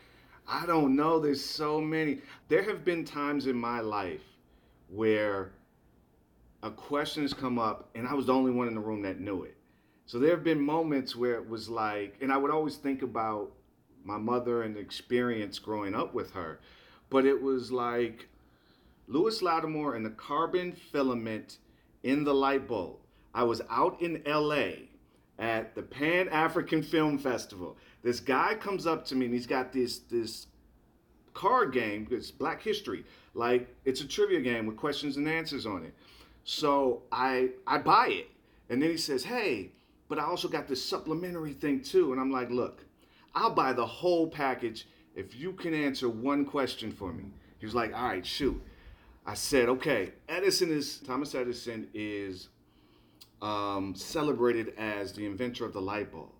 I 0.49 0.67
don't 0.67 0.97
know. 0.97 1.19
There's 1.19 1.45
so 1.45 1.81
many. 1.81 2.19
There 2.49 2.63
have 2.63 2.85
been 2.85 3.05
times 3.05 3.47
in 3.47 3.57
my 3.57 3.81
life 3.81 4.23
where 4.89 5.53
a 6.63 6.71
question 6.71 7.23
has 7.23 7.35
come 7.35 7.59
up 7.59 7.91
and 7.95 8.09
I 8.09 8.15
was 8.15 8.27
the 8.27 8.35
only 8.35 8.51
one 8.51 8.69
in 8.69 8.75
the 8.75 8.81
room 8.81 9.03
that 9.03 9.21
knew 9.21 9.43
it. 9.45 9.57
So 10.07 10.19
there 10.19 10.31
have 10.31 10.45
been 10.45 10.61
moments 10.61 11.15
where 11.15 11.35
it 11.35 11.49
was 11.49 11.69
like, 11.69 12.17
and 12.21 12.33
I 12.33 12.37
would 12.37 12.51
always 12.51 12.77
think 12.77 13.03
about 13.03 13.53
my 14.03 14.19
mother 14.19 14.63
and 14.63 14.77
experience 14.77 15.59
growing 15.59 15.95
up 15.95 16.15
with 16.15 16.33
her, 16.33 16.61
but 17.11 17.25
it 17.27 17.41
was 17.41 17.71
like 17.71 18.29
Lewis 19.07 19.43
Latimer 19.43 19.95
and 19.95 20.05
the 20.05 20.11
carbon 20.11 20.73
filament 20.73 21.59
in 22.03 22.25
the 22.25 22.35
light 22.35 22.67
bulb. 22.67 22.97
I 23.35 23.43
was 23.43 23.61
out 23.69 24.01
in 24.01 24.23
LA 24.27 24.87
at 25.39 25.75
the 25.75 25.83
Pan 25.83 26.29
African 26.29 26.83
Film 26.83 27.19
Festival. 27.19 27.77
This 28.03 28.21
guy 28.21 28.55
comes 28.55 28.87
up 28.87 29.05
to 29.07 29.17
me 29.17 29.27
and 29.27 29.35
he's 29.35 29.47
got 29.47 29.73
this 29.73 29.99
this 29.99 30.47
card 31.33 31.73
game. 31.73 32.07
It's 32.11 32.31
Black 32.31 32.63
History, 32.63 33.05
like 33.35 33.75
it's 33.85 34.01
a 34.01 34.07
trivia 34.07 34.41
game 34.41 34.67
with 34.67 34.77
questions 34.77 35.17
and 35.17 35.29
answers 35.29 35.67
on 35.67 35.85
it. 35.85 35.95
So 36.45 37.03
I 37.11 37.51
I 37.67 37.79
buy 37.79 38.09
it, 38.09 38.31
and 38.71 38.81
then 38.81 38.91
he 38.91 38.97
says, 38.97 39.25
"Hey, 39.25 39.73
but 40.09 40.19
I 40.19 40.25
also 40.25 40.49
got 40.49 40.69
this 40.69 40.83
supplementary 40.83 41.55
thing 41.55 41.83
too." 41.83 42.13
And 42.13 42.21
I'm 42.21 42.31
like, 42.31 42.51
"Look, 42.51 42.85
I'll 43.35 43.55
buy 43.55 43.73
the 43.73 43.87
whole 43.87 44.29
package 44.29 44.87
if 45.17 45.35
you 45.35 45.53
can 45.53 45.75
answer 45.75 46.09
one 46.09 46.45
question 46.45 46.93
for 46.93 47.13
me." 47.13 47.25
He 47.59 47.67
was 47.67 47.75
like, 47.75 47.95
"All 47.95 48.05
right, 48.05 48.25
shoot." 48.25 48.63
I 49.27 49.35
said, 49.35 49.69
"Okay, 49.69 50.13
Edison 50.29 50.71
is 50.71 50.99
Thomas 50.99 51.35
Edison 51.35 51.89
is 51.95 52.49
um, 53.45 53.95
celebrated 53.95 54.73
as 54.79 55.13
the 55.13 55.27
inventor 55.27 55.65
of 55.67 55.73
the 55.73 55.81
light 55.81 56.11
bulb. 56.11 56.31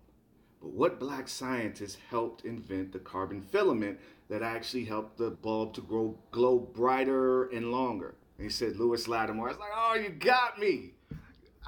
But 0.61 0.71
what 0.71 0.99
black 0.99 1.27
scientist 1.27 1.99
helped 2.09 2.45
invent 2.45 2.91
the 2.91 2.99
carbon 2.99 3.41
filament 3.41 3.99
that 4.29 4.41
actually 4.41 4.85
helped 4.85 5.17
the 5.17 5.29
bulb 5.29 5.75
to 5.75 5.81
grow 5.81 6.17
glow 6.31 6.57
brighter 6.57 7.45
and 7.49 7.71
longer? 7.71 8.15
And 8.37 8.45
he 8.45 8.49
said, 8.51 8.77
Lewis 8.77 9.07
Latimer. 9.07 9.47
I 9.47 9.51
was 9.51 9.59
like, 9.59 9.69
oh, 9.75 9.95
you 9.95 10.09
got 10.09 10.59
me. 10.59 10.93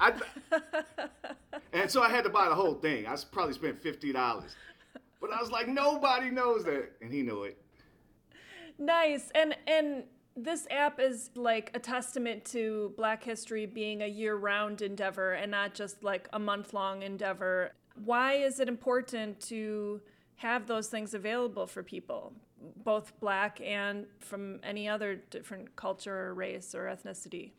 I, 0.00 0.12
and 1.72 1.90
so 1.90 2.02
I 2.02 2.10
had 2.10 2.24
to 2.24 2.30
buy 2.30 2.48
the 2.48 2.54
whole 2.54 2.74
thing. 2.74 3.06
I 3.06 3.16
probably 3.30 3.54
spent 3.54 3.82
$50. 3.82 4.54
But 5.20 5.32
I 5.32 5.40
was 5.40 5.50
like, 5.50 5.68
nobody 5.68 6.30
knows 6.30 6.64
that. 6.64 6.90
And 7.00 7.12
he 7.12 7.22
knew 7.22 7.44
it. 7.44 7.60
Nice. 8.78 9.30
And, 9.34 9.56
and, 9.66 10.04
this 10.42 10.66
app 10.70 11.00
is 11.00 11.30
like 11.34 11.70
a 11.74 11.78
testament 11.78 12.44
to 12.46 12.92
Black 12.96 13.24
history 13.24 13.66
being 13.66 14.02
a 14.02 14.06
year 14.06 14.36
round 14.36 14.82
endeavor 14.82 15.32
and 15.32 15.50
not 15.50 15.74
just 15.74 16.02
like 16.04 16.28
a 16.32 16.38
month 16.38 16.72
long 16.72 17.02
endeavor. 17.02 17.72
Why 18.04 18.34
is 18.34 18.60
it 18.60 18.68
important 18.68 19.40
to 19.48 20.00
have 20.36 20.66
those 20.66 20.88
things 20.88 21.14
available 21.14 21.66
for 21.66 21.82
people, 21.82 22.32
both 22.84 23.18
Black 23.18 23.60
and 23.60 24.06
from 24.20 24.60
any 24.62 24.88
other 24.88 25.16
different 25.30 25.74
culture 25.74 26.28
or 26.28 26.34
race 26.34 26.74
or 26.74 26.84
ethnicity? 26.84 27.50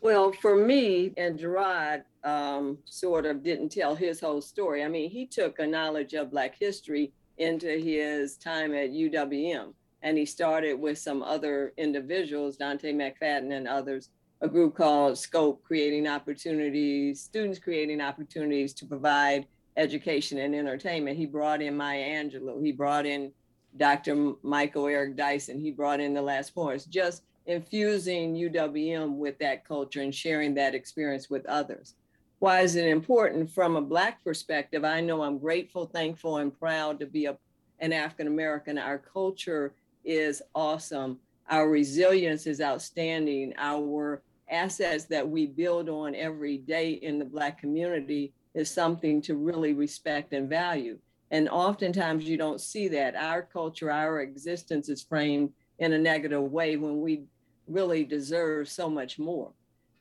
Well, 0.00 0.32
for 0.32 0.54
me 0.54 1.12
and 1.16 1.38
Gerard 1.38 2.04
um, 2.22 2.78
sort 2.84 3.26
of 3.26 3.42
didn't 3.42 3.70
tell 3.70 3.94
his 3.96 4.20
whole 4.20 4.42
story. 4.42 4.84
I 4.84 4.88
mean, 4.88 5.10
he 5.10 5.26
took 5.26 5.58
a 5.58 5.66
knowledge 5.66 6.14
of 6.14 6.30
Black 6.30 6.56
history 6.58 7.12
into 7.38 7.68
his 7.68 8.36
time 8.36 8.74
at 8.74 8.90
UWM, 8.90 9.72
and 10.02 10.16
he 10.16 10.24
started 10.24 10.74
with 10.74 10.98
some 10.98 11.22
other 11.22 11.72
individuals, 11.76 12.56
Dante 12.56 12.92
McFadden 12.92 13.52
and 13.52 13.66
others, 13.66 14.10
a 14.40 14.48
group 14.48 14.76
called 14.76 15.18
Scope, 15.18 15.62
creating 15.64 16.06
opportunities, 16.06 17.20
students 17.20 17.58
creating 17.58 18.00
opportunities 18.00 18.72
to 18.74 18.86
provide 18.86 19.46
education 19.76 20.38
and 20.38 20.54
entertainment. 20.54 21.16
He 21.16 21.26
brought 21.26 21.62
in 21.62 21.76
Maya 21.76 22.04
Angelou. 22.04 22.64
He 22.64 22.72
brought 22.72 23.06
in 23.06 23.32
Dr. 23.76 24.34
Michael 24.42 24.86
Eric 24.86 25.16
Dyson. 25.16 25.60
He 25.60 25.70
brought 25.70 26.00
in 26.00 26.14
the 26.14 26.22
Last 26.22 26.54
Poets, 26.54 26.84
just 26.84 27.22
infusing 27.46 28.34
UWM 28.34 29.16
with 29.16 29.38
that 29.38 29.64
culture 29.66 30.02
and 30.02 30.14
sharing 30.14 30.54
that 30.54 30.74
experience 30.74 31.30
with 31.30 31.46
others. 31.46 31.94
Why 32.38 32.60
is 32.60 32.76
it 32.76 32.86
important 32.86 33.50
from 33.50 33.74
a 33.74 33.82
Black 33.82 34.22
perspective? 34.22 34.84
I 34.84 35.00
know 35.00 35.22
I'm 35.22 35.38
grateful, 35.38 35.86
thankful, 35.86 36.36
and 36.36 36.56
proud 36.56 37.00
to 37.00 37.06
be 37.06 37.26
a, 37.26 37.36
an 37.80 37.92
African 37.92 38.28
American. 38.28 38.78
Our 38.78 38.98
culture 38.98 39.74
is 40.08 40.42
awesome. 40.54 41.18
Our 41.50 41.68
resilience 41.68 42.46
is 42.46 42.60
outstanding. 42.60 43.54
Our 43.58 44.22
assets 44.50 45.04
that 45.04 45.28
we 45.28 45.46
build 45.46 45.88
on 45.88 46.14
every 46.14 46.58
day 46.58 46.92
in 46.92 47.18
the 47.18 47.24
Black 47.24 47.60
community 47.60 48.32
is 48.54 48.70
something 48.70 49.20
to 49.22 49.36
really 49.36 49.74
respect 49.74 50.32
and 50.32 50.48
value. 50.48 50.98
And 51.30 51.48
oftentimes 51.48 52.24
you 52.24 52.38
don't 52.38 52.60
see 52.60 52.88
that. 52.88 53.14
Our 53.14 53.42
culture, 53.42 53.90
our 53.90 54.20
existence 54.20 54.88
is 54.88 55.02
framed 55.02 55.52
in 55.78 55.92
a 55.92 55.98
negative 55.98 56.42
way 56.42 56.76
when 56.76 57.00
we 57.00 57.24
really 57.66 58.04
deserve 58.04 58.68
so 58.68 58.88
much 58.88 59.18
more. 59.18 59.52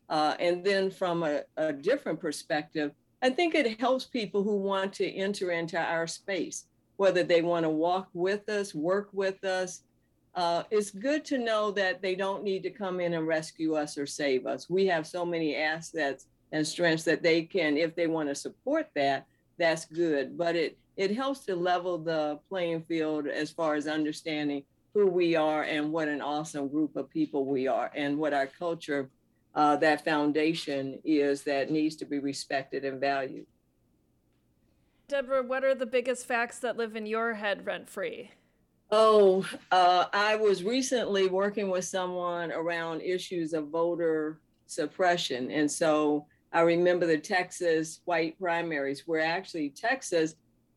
Uh, 0.09 0.35
and 0.39 0.63
then 0.63 0.89
from 0.89 1.23
a, 1.23 1.41
a 1.57 1.73
different 1.73 2.19
perspective, 2.19 2.91
I 3.21 3.29
think 3.29 3.55
it 3.55 3.79
helps 3.79 4.05
people 4.05 4.43
who 4.43 4.55
want 4.55 4.93
to 4.93 5.11
enter 5.11 5.51
into 5.51 5.77
our 5.77 6.07
space, 6.07 6.65
whether 6.95 7.23
they 7.23 7.41
want 7.41 7.63
to 7.63 7.69
walk 7.69 8.07
with 8.13 8.47
us, 8.47 8.73
work 8.73 9.09
with 9.11 9.43
us. 9.43 9.81
Uh, 10.37 10.61
it's 10.69 10.91
good 10.91 11.25
to 11.25 11.39
know 11.39 11.71
that 11.71 11.99
they 11.99 12.13
don't 12.13 12.43
need 12.43 12.61
to 12.61 12.69
come 12.69 12.99
in 12.99 13.15
and 13.15 13.25
rescue 13.25 13.73
us 13.73 13.97
or 13.97 14.05
save 14.05 14.45
us. 14.45 14.69
We 14.69 14.85
have 14.85 15.07
so 15.07 15.25
many 15.25 15.55
assets 15.55 16.27
and 16.51 16.65
strengths 16.65 17.03
that 17.05 17.23
they 17.23 17.41
can, 17.41 17.75
if 17.75 17.95
they 17.95 18.05
want 18.05 18.29
to 18.29 18.35
support 18.35 18.87
that, 18.93 19.25
that's 19.57 19.85
good. 19.85 20.37
But 20.37 20.55
it 20.55 20.77
it 20.95 21.15
helps 21.15 21.39
to 21.45 21.55
level 21.55 21.97
the 21.97 22.39
playing 22.49 22.83
field 22.83 23.27
as 23.27 23.49
far 23.49 23.73
as 23.73 23.87
understanding 23.87 24.63
who 24.93 25.07
we 25.07 25.35
are 25.35 25.63
and 25.63 25.91
what 25.91 26.07
an 26.07 26.21
awesome 26.21 26.67
group 26.67 26.95
of 26.95 27.09
people 27.09 27.43
we 27.45 27.67
are 27.67 27.91
and 27.95 28.17
what 28.17 28.33
our 28.33 28.47
culture 28.47 29.09
uh, 29.55 29.75
that 29.77 30.05
foundation 30.05 30.99
is 31.03 31.41
that 31.43 31.71
needs 31.71 31.95
to 31.95 32.05
be 32.05 32.19
respected 32.19 32.85
and 32.85 32.99
valued. 32.99 33.47
Deborah, 35.07 35.41
what 35.41 35.63
are 35.63 35.73
the 35.73 35.85
biggest 35.87 36.27
facts 36.27 36.59
that 36.59 36.77
live 36.77 36.95
in 36.95 37.07
your 37.07 37.35
head 37.35 37.65
rent 37.65 37.89
free? 37.89 38.31
Oh, 38.89 39.45
uh, 39.71 40.05
I 40.13 40.37
was 40.37 40.63
recently 40.63 41.27
working 41.27 41.69
with 41.69 41.83
someone 41.83 42.51
around 42.53 43.01
issues 43.01 43.53
of 43.53 43.67
voter 43.67 44.39
suppression. 44.65 45.51
And 45.51 45.69
so 45.69 46.25
I 46.53 46.61
remember 46.61 47.05
the 47.05 47.17
Texas 47.17 47.99
white 48.05 48.39
primaries, 48.39 49.03
where 49.05 49.21
actually 49.21 49.69
Texas 49.71 50.35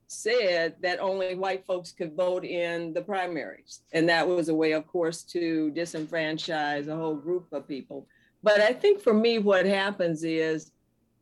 said 0.08 0.74
that 0.82 0.98
only 0.98 1.36
white 1.36 1.64
folks 1.64 1.92
could 1.92 2.16
vote 2.16 2.44
in 2.44 2.92
the 2.92 3.02
primaries. 3.02 3.82
And 3.92 4.08
that 4.08 4.26
was 4.26 4.48
a 4.48 4.54
way, 4.54 4.72
of 4.72 4.88
course, 4.88 5.22
to 5.24 5.72
disenfranchise 5.76 6.88
a 6.88 6.96
whole 6.96 7.14
group 7.14 7.46
of 7.52 7.68
people. 7.68 8.08
But 8.42 8.60
I 8.60 8.72
think 8.72 9.00
for 9.00 9.14
me, 9.14 9.38
what 9.38 9.66
happens 9.66 10.24
is 10.24 10.72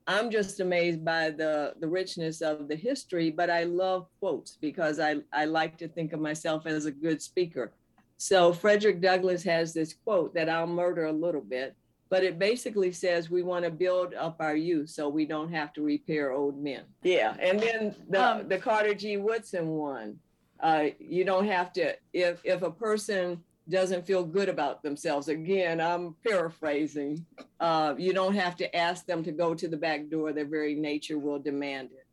I'm 0.08 0.30
just 0.30 0.58
amazed 0.58 1.04
by 1.04 1.30
the, 1.30 1.74
the 1.78 1.86
richness 1.86 2.40
of 2.40 2.66
the 2.66 2.74
history, 2.74 3.30
but 3.30 3.50
I 3.50 3.64
love 3.64 4.08
quotes 4.18 4.56
because 4.56 4.98
I, 4.98 5.16
I 5.32 5.44
like 5.44 5.78
to 5.78 5.88
think 5.88 6.12
of 6.12 6.20
myself 6.20 6.66
as 6.66 6.86
a 6.86 6.90
good 6.90 7.22
speaker. 7.22 7.72
So 8.16 8.52
Frederick 8.52 9.00
Douglass 9.00 9.44
has 9.44 9.72
this 9.72 9.94
quote 9.94 10.34
that 10.34 10.48
I'll 10.48 10.66
murder 10.66 11.04
a 11.04 11.12
little 11.12 11.42
bit 11.42 11.76
but 12.10 12.24
it 12.24 12.38
basically 12.38 12.92
says 12.92 13.30
we 13.30 13.42
want 13.42 13.64
to 13.64 13.70
build 13.70 14.14
up 14.14 14.36
our 14.40 14.56
youth 14.56 14.90
so 14.90 15.08
we 15.08 15.26
don't 15.26 15.52
have 15.52 15.72
to 15.74 15.82
repair 15.82 16.32
old 16.32 16.62
men. 16.62 16.82
Yeah, 17.02 17.36
and 17.40 17.60
then 17.60 17.94
the 18.08 18.24
um, 18.24 18.48
the 18.48 18.58
Carter 18.58 18.94
G. 18.94 19.16
Woodson 19.16 19.68
one, 19.68 20.18
uh, 20.60 20.86
you 20.98 21.24
don't 21.24 21.46
have 21.46 21.72
to 21.74 21.94
if 22.12 22.40
if 22.44 22.62
a 22.62 22.70
person 22.70 23.42
doesn't 23.70 24.06
feel 24.06 24.24
good 24.24 24.48
about 24.48 24.82
themselves. 24.82 25.28
Again, 25.28 25.80
I'm 25.80 26.14
paraphrasing. 26.26 27.24
Uh, 27.60 27.94
you 27.98 28.12
don't 28.12 28.34
have 28.34 28.56
to 28.56 28.76
ask 28.76 29.06
them 29.06 29.22
to 29.24 29.32
go 29.32 29.54
to 29.54 29.68
the 29.68 29.76
back 29.76 30.08
door. 30.08 30.32
Their 30.32 30.46
very 30.46 30.74
nature 30.74 31.18
will 31.18 31.38
demand 31.38 31.90
it. 31.92 32.06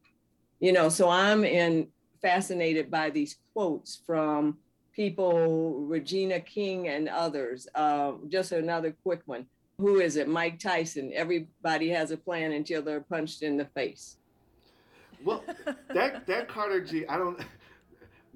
You 0.59 0.73
know, 0.73 0.89
so 0.89 1.09
I'm 1.09 1.43
in 1.43 1.87
fascinated 2.21 2.89
by 2.89 3.09
these 3.09 3.37
quotes 3.53 4.01
from 4.05 4.57
people, 4.93 5.81
Regina 5.81 6.39
King 6.39 6.87
and 6.87 7.09
others. 7.09 7.67
Uh, 7.75 8.13
just 8.29 8.51
another 8.51 8.95
quick 9.03 9.21
one 9.25 9.45
who 9.77 9.99
is 9.99 10.15
it? 10.15 10.27
Mike 10.27 10.59
Tyson. 10.59 11.11
Everybody 11.13 11.89
has 11.89 12.11
a 12.11 12.17
plan 12.17 12.53
until 12.53 12.81
they're 12.81 13.01
punched 13.01 13.41
in 13.43 13.57
the 13.57 13.65
face. 13.65 14.17
Well, 15.23 15.43
that 15.93 16.25
that 16.27 16.47
Carter 16.47 16.81
G. 16.81 17.05
I 17.07 17.17
don't. 17.17 17.39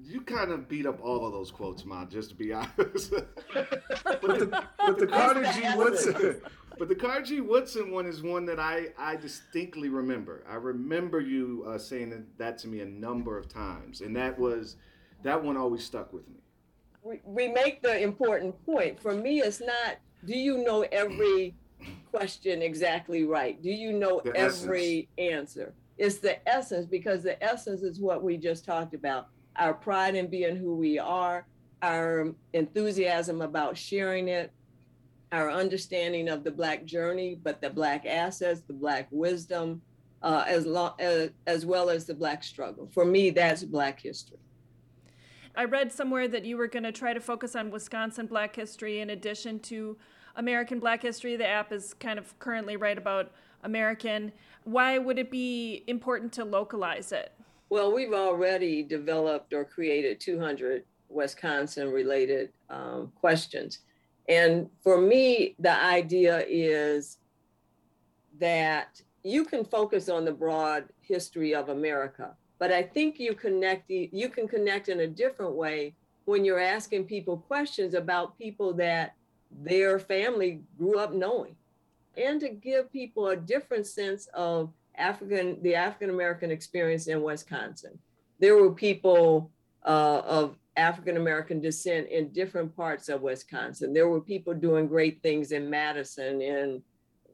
You 0.02 0.22
kind 0.22 0.50
of 0.50 0.68
beat 0.68 0.86
up 0.86 1.00
all 1.02 1.26
of 1.26 1.32
those 1.32 1.50
quotes, 1.50 1.84
Ma. 1.84 2.04
Just 2.04 2.30
to 2.30 2.34
be 2.34 2.52
honest. 2.52 3.10
but, 3.54 4.20
the, 4.20 4.64
but 4.78 4.98
the 4.98 5.06
Carter 5.06 5.44
G. 5.52 5.62
Woodson. 5.76 6.40
But 6.78 6.88
the 6.88 6.94
Carter 6.94 7.26
G. 7.26 7.40
Woodson 7.42 7.90
one 7.90 8.06
is 8.06 8.22
one 8.22 8.46
that 8.46 8.58
I, 8.58 8.86
I 8.98 9.14
distinctly 9.14 9.90
remember. 9.90 10.42
I 10.48 10.54
remember 10.54 11.20
you 11.20 11.62
uh, 11.68 11.76
saying 11.76 12.24
that 12.38 12.56
to 12.58 12.68
me 12.68 12.80
a 12.80 12.86
number 12.86 13.36
of 13.36 13.50
times, 13.50 14.00
and 14.00 14.16
that 14.16 14.38
was 14.38 14.76
that 15.22 15.44
one 15.44 15.58
always 15.58 15.84
stuck 15.84 16.10
with 16.14 16.26
me. 16.26 16.36
We, 17.02 17.20
we 17.22 17.48
make 17.48 17.82
the 17.82 18.00
important 18.00 18.64
point. 18.64 18.98
For 18.98 19.12
me, 19.12 19.40
it's 19.40 19.60
not 19.60 19.98
do 20.24 20.32
you 20.34 20.64
know 20.64 20.86
every 20.90 21.54
question 22.10 22.62
exactly 22.62 23.24
right? 23.24 23.62
Do 23.62 23.70
you 23.70 23.92
know 23.92 24.22
the 24.24 24.34
every 24.34 25.08
essence. 25.18 25.56
answer? 25.58 25.74
It's 25.98 26.16
the 26.16 26.48
essence 26.48 26.86
because 26.86 27.22
the 27.22 27.42
essence 27.44 27.82
is 27.82 28.00
what 28.00 28.22
we 28.22 28.38
just 28.38 28.64
talked 28.64 28.94
about 28.94 29.28
our 29.56 29.74
pride 29.74 30.14
in 30.14 30.28
being 30.28 30.56
who 30.56 30.74
we 30.74 30.98
are, 30.98 31.46
our 31.82 32.34
enthusiasm 32.52 33.42
about 33.42 33.76
sharing 33.76 34.28
it, 34.28 34.52
our 35.32 35.50
understanding 35.50 36.28
of 36.28 36.44
the 36.44 36.50
Black 36.50 36.84
journey, 36.84 37.38
but 37.42 37.60
the 37.60 37.70
Black 37.70 38.06
assets, 38.06 38.62
the 38.66 38.72
Black 38.72 39.06
wisdom, 39.10 39.80
uh, 40.22 40.44
as, 40.46 40.66
long, 40.66 40.92
uh, 41.00 41.28
as 41.46 41.64
well 41.64 41.88
as 41.88 42.04
the 42.04 42.14
Black 42.14 42.42
struggle. 42.42 42.88
For 42.92 43.04
me, 43.04 43.30
that's 43.30 43.62
Black 43.62 44.00
history. 44.00 44.38
I 45.56 45.64
read 45.64 45.92
somewhere 45.92 46.28
that 46.28 46.44
you 46.44 46.56
were 46.56 46.68
going 46.68 46.84
to 46.84 46.92
try 46.92 47.12
to 47.12 47.20
focus 47.20 47.56
on 47.56 47.70
Wisconsin 47.70 48.26
Black 48.26 48.54
history 48.54 49.00
in 49.00 49.10
addition 49.10 49.58
to 49.60 49.96
American 50.36 50.78
Black 50.78 51.02
history. 51.02 51.36
The 51.36 51.46
app 51.46 51.72
is 51.72 51.94
kind 51.94 52.18
of 52.18 52.38
currently 52.38 52.76
right 52.76 52.96
about 52.96 53.32
American. 53.62 54.32
Why 54.64 54.98
would 54.98 55.18
it 55.18 55.30
be 55.30 55.84
important 55.86 56.32
to 56.34 56.44
localize 56.44 57.12
it? 57.12 57.32
Well, 57.70 57.94
we've 57.94 58.12
already 58.12 58.82
developed 58.82 59.52
or 59.52 59.64
created 59.64 60.18
200 60.18 60.84
Wisconsin 61.08 61.90
related 61.92 62.50
um, 62.68 63.12
questions. 63.14 63.78
And 64.28 64.68
for 64.82 65.00
me, 65.00 65.54
the 65.60 65.80
idea 65.80 66.44
is 66.48 67.18
that 68.40 69.00
you 69.22 69.44
can 69.44 69.64
focus 69.64 70.08
on 70.08 70.24
the 70.24 70.32
broad 70.32 70.88
history 71.00 71.54
of 71.54 71.68
America, 71.68 72.34
but 72.58 72.72
I 72.72 72.82
think 72.82 73.20
you 73.20 73.34
connect 73.34 73.90
you 73.90 74.28
can 74.28 74.48
connect 74.48 74.88
in 74.88 75.00
a 75.00 75.06
different 75.06 75.52
way 75.52 75.94
when 76.24 76.44
you're 76.44 76.60
asking 76.60 77.04
people 77.04 77.36
questions 77.36 77.94
about 77.94 78.38
people 78.38 78.72
that 78.74 79.14
their 79.62 79.98
family 79.98 80.62
grew 80.78 80.98
up 80.98 81.12
knowing, 81.12 81.56
and 82.16 82.40
to 82.40 82.48
give 82.48 82.92
people 82.92 83.28
a 83.28 83.36
different 83.36 83.86
sense 83.86 84.28
of 84.34 84.70
African 85.00 85.62
the 85.62 85.74
African 85.74 86.10
American 86.10 86.50
experience 86.50 87.06
in 87.06 87.22
Wisconsin. 87.22 87.98
There 88.38 88.56
were 88.56 88.72
people 88.72 89.50
uh, 89.84 90.22
of 90.24 90.56
African 90.76 91.16
American 91.16 91.60
descent 91.60 92.08
in 92.08 92.32
different 92.32 92.74
parts 92.76 93.08
of 93.08 93.22
Wisconsin. 93.22 93.92
There 93.92 94.08
were 94.08 94.20
people 94.20 94.54
doing 94.54 94.86
great 94.86 95.22
things 95.22 95.52
in 95.52 95.68
Madison, 95.68 96.40
in 96.40 96.82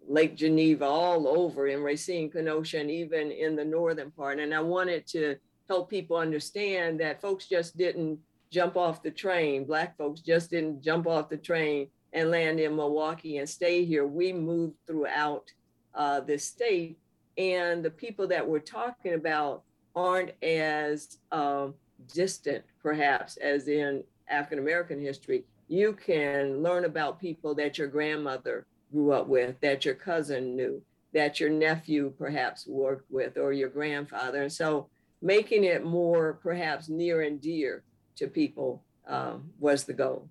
Lake 0.08 0.36
Geneva, 0.36 0.84
all 0.84 1.28
over 1.28 1.66
in 1.66 1.82
Racine, 1.82 2.30
Kenosha, 2.30 2.78
and 2.80 2.90
even 2.90 3.30
in 3.30 3.56
the 3.56 3.64
northern 3.64 4.10
part. 4.10 4.38
And 4.38 4.54
I 4.54 4.60
wanted 4.60 5.06
to 5.08 5.36
help 5.68 5.90
people 5.90 6.16
understand 6.16 7.00
that 7.00 7.20
folks 7.20 7.46
just 7.46 7.76
didn't 7.76 8.18
jump 8.50 8.76
off 8.76 9.02
the 9.02 9.10
train. 9.10 9.64
Black 9.64 9.96
folks 9.96 10.20
just 10.20 10.50
didn't 10.50 10.82
jump 10.82 11.06
off 11.06 11.28
the 11.28 11.36
train 11.36 11.88
and 12.12 12.30
land 12.30 12.60
in 12.60 12.76
Milwaukee 12.76 13.38
and 13.38 13.48
stay 13.48 13.84
here. 13.84 14.06
We 14.06 14.32
moved 14.32 14.76
throughout 14.86 15.50
uh, 15.94 16.20
the 16.20 16.38
state. 16.38 16.98
And 17.38 17.84
the 17.84 17.90
people 17.90 18.26
that 18.28 18.46
we're 18.46 18.58
talking 18.60 19.14
about 19.14 19.62
aren't 19.94 20.32
as 20.42 21.18
um, 21.32 21.74
distant, 22.12 22.64
perhaps, 22.82 23.36
as 23.38 23.68
in 23.68 24.04
African 24.28 24.58
American 24.58 25.00
history. 25.00 25.44
You 25.68 25.94
can 25.94 26.62
learn 26.62 26.84
about 26.84 27.20
people 27.20 27.54
that 27.56 27.78
your 27.78 27.88
grandmother 27.88 28.66
grew 28.92 29.12
up 29.12 29.26
with, 29.26 29.60
that 29.60 29.84
your 29.84 29.94
cousin 29.94 30.56
knew, 30.56 30.82
that 31.12 31.40
your 31.40 31.50
nephew 31.50 32.12
perhaps 32.16 32.66
worked 32.66 33.10
with, 33.10 33.36
or 33.36 33.52
your 33.52 33.68
grandfather. 33.68 34.42
And 34.42 34.52
so 34.52 34.88
making 35.22 35.64
it 35.64 35.84
more 35.84 36.34
perhaps 36.34 36.88
near 36.88 37.22
and 37.22 37.40
dear 37.40 37.82
to 38.16 38.28
people 38.28 38.82
um, 39.08 39.50
was 39.58 39.84
the 39.84 39.92
goal. 39.92 40.28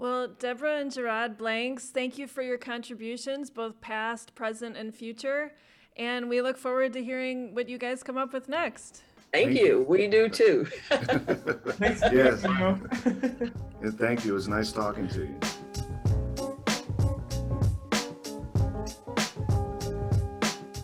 Well, 0.00 0.28
Deborah 0.28 0.78
and 0.78 0.90
Gerard 0.90 1.36
Blanks, 1.36 1.90
thank 1.90 2.16
you 2.16 2.26
for 2.26 2.40
your 2.40 2.56
contributions, 2.56 3.50
both 3.50 3.82
past, 3.82 4.34
present, 4.34 4.74
and 4.74 4.94
future. 4.94 5.52
And 5.94 6.30
we 6.30 6.40
look 6.40 6.56
forward 6.56 6.94
to 6.94 7.04
hearing 7.04 7.54
what 7.54 7.68
you 7.68 7.76
guys 7.76 8.02
come 8.02 8.16
up 8.16 8.32
with 8.32 8.48
next. 8.48 9.02
Thank, 9.30 9.48
thank 9.48 9.60
you. 9.60 9.66
you. 9.66 9.84
We 9.86 10.06
do 10.08 10.30
too. 10.30 10.66
yes. 10.90 12.40
thank 13.98 14.24
you. 14.24 14.30
It 14.30 14.32
was 14.32 14.48
nice 14.48 14.72
talking 14.72 15.06
to 15.08 15.20
you. 15.20 15.38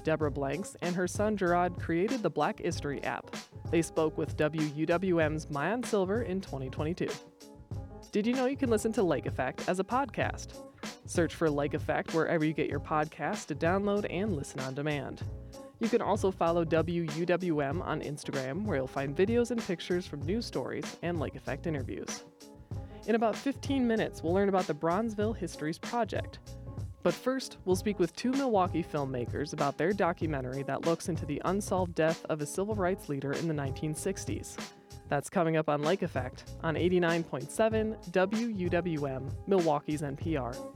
Deborah 0.05 0.31
Blanks 0.31 0.77
and 0.83 0.95
her 0.95 1.09
son 1.09 1.39
Gerard 1.39 1.79
created 1.79 2.23
the 2.23 2.29
Black 2.29 2.61
History 2.61 3.03
app. 3.03 3.35
They 3.71 3.81
spoke 3.81 4.19
with 4.19 4.37
WUWM's 4.37 5.47
Maayan 5.47 5.87
Silver 5.87 6.21
in 6.21 6.43
2022. 6.43 7.09
Did 8.17 8.27
you 8.27 8.33
know 8.33 8.47
you 8.47 8.57
can 8.57 8.71
listen 8.71 8.93
to 8.93 9.03
Lake 9.03 9.27
Effect 9.27 9.69
as 9.69 9.79
a 9.79 9.85
podcast? 9.85 10.55
Search 11.05 11.35
for 11.35 11.51
Lake 11.51 11.75
Effect 11.75 12.15
wherever 12.15 12.47
you 12.47 12.55
get 12.55 12.71
your 12.71 12.81
podcasts 12.81 13.45
to 13.49 13.55
download 13.55 14.07
and 14.09 14.35
listen 14.35 14.59
on 14.61 14.73
demand. 14.73 15.21
You 15.81 15.91
can 15.91 16.01
also 16.01 16.31
follow 16.31 16.65
WUWM 16.65 17.85
on 17.85 18.01
Instagram, 18.01 18.65
where 18.65 18.79
you'll 18.79 18.87
find 18.87 19.15
videos 19.15 19.51
and 19.51 19.63
pictures 19.63 20.07
from 20.07 20.23
news 20.23 20.47
stories 20.47 20.97
and 21.03 21.21
Lake 21.21 21.35
Effect 21.35 21.67
interviews. 21.67 22.25
In 23.07 23.17
about 23.17 23.37
15 23.37 23.87
minutes, 23.87 24.23
we'll 24.23 24.33
learn 24.33 24.49
about 24.49 24.67
the 24.67 24.73
Bronzeville 24.73 25.37
Histories 25.37 25.77
Project, 25.77 26.39
but 27.03 27.13
first, 27.13 27.59
we'll 27.67 27.77
speak 27.77 27.99
with 27.99 28.17
two 28.17 28.33
Milwaukee 28.33 28.83
filmmakers 28.83 29.53
about 29.53 29.77
their 29.77 29.93
documentary 29.93 30.63
that 30.63 30.87
looks 30.87 31.11
into 31.11 31.27
the 31.27 31.43
unsolved 31.45 31.95
death 31.95 32.25
of 32.31 32.41
a 32.41 32.47
civil 32.47 32.75
rights 32.75 33.11
leader 33.11 33.33
in 33.33 33.47
the 33.47 33.55
1960s. 33.55 34.57
That's 35.09 35.31
coming 35.31 35.57
up 35.57 35.69
on 35.69 35.83
Lake 35.83 36.03
Effect 36.03 36.45
on 36.63 36.75
89.7 36.75 38.11
WUWM, 38.11 39.33
Milwaukee's 39.47 40.03
NPR. 40.03 40.76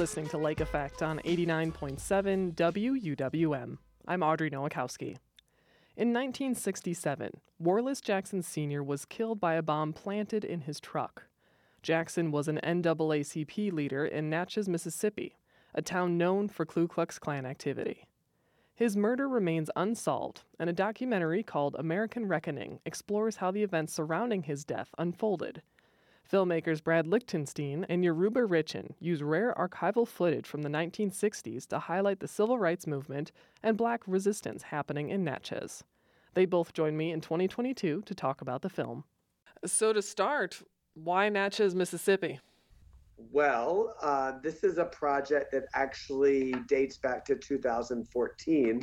Listening 0.00 0.28
to 0.28 0.38
Lake 0.38 0.60
Effect 0.60 1.02
on 1.02 1.18
89.7 1.26 2.54
WUWM. 2.54 3.76
I'm 4.08 4.22
Audrey 4.22 4.50
Nowakowski. 4.50 5.18
In 5.94 6.14
1967, 6.14 7.32
Wharlest 7.62 8.02
Jackson 8.02 8.42
Sr. 8.42 8.82
was 8.82 9.04
killed 9.04 9.40
by 9.40 9.56
a 9.56 9.62
bomb 9.62 9.92
planted 9.92 10.42
in 10.42 10.62
his 10.62 10.80
truck. 10.80 11.24
Jackson 11.82 12.30
was 12.30 12.48
an 12.48 12.60
NAACP 12.64 13.74
leader 13.74 14.06
in 14.06 14.30
Natchez, 14.30 14.70
Mississippi, 14.70 15.36
a 15.74 15.82
town 15.82 16.16
known 16.16 16.48
for 16.48 16.64
Ku 16.64 16.88
Klux 16.88 17.18
Klan 17.18 17.44
activity. 17.44 18.06
His 18.74 18.96
murder 18.96 19.28
remains 19.28 19.68
unsolved, 19.76 20.44
and 20.58 20.70
a 20.70 20.72
documentary 20.72 21.42
called 21.42 21.76
American 21.78 22.26
Reckoning 22.26 22.80
explores 22.86 23.36
how 23.36 23.50
the 23.50 23.62
events 23.62 23.92
surrounding 23.92 24.44
his 24.44 24.64
death 24.64 24.94
unfolded 24.96 25.60
Filmmakers 26.30 26.82
Brad 26.82 27.08
Lichtenstein 27.08 27.84
and 27.88 28.04
Yoruba 28.04 28.42
Richen 28.46 28.94
use 29.00 29.20
rare 29.20 29.52
archival 29.58 30.06
footage 30.06 30.46
from 30.46 30.62
the 30.62 30.68
1960s 30.68 31.66
to 31.66 31.80
highlight 31.80 32.20
the 32.20 32.28
civil 32.28 32.56
rights 32.56 32.86
movement 32.86 33.32
and 33.64 33.76
black 33.76 34.02
resistance 34.06 34.62
happening 34.62 35.08
in 35.08 35.24
Natchez. 35.24 35.82
They 36.34 36.44
both 36.44 36.72
joined 36.72 36.96
me 36.96 37.10
in 37.10 37.20
2022 37.20 38.02
to 38.06 38.14
talk 38.14 38.40
about 38.40 38.62
the 38.62 38.68
film. 38.68 39.02
So, 39.66 39.92
to 39.92 40.00
start, 40.00 40.62
why 40.94 41.28
Natchez, 41.30 41.74
Mississippi? 41.74 42.38
Well, 43.32 43.96
uh, 44.00 44.34
this 44.40 44.62
is 44.62 44.78
a 44.78 44.84
project 44.84 45.50
that 45.50 45.64
actually 45.74 46.54
dates 46.68 46.96
back 46.96 47.24
to 47.24 47.34
2014. 47.34 48.80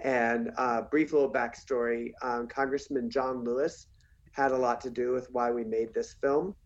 And 0.00 0.50
uh, 0.56 0.82
brief 0.82 1.12
little 1.12 1.32
backstory 1.32 2.10
um, 2.22 2.48
Congressman 2.48 3.10
John 3.10 3.44
Lewis 3.44 3.86
had 4.32 4.50
a 4.50 4.58
lot 4.58 4.80
to 4.80 4.90
do 4.90 5.12
with 5.12 5.28
why 5.30 5.52
we 5.52 5.62
made 5.62 5.94
this 5.94 6.14
film. 6.20 6.56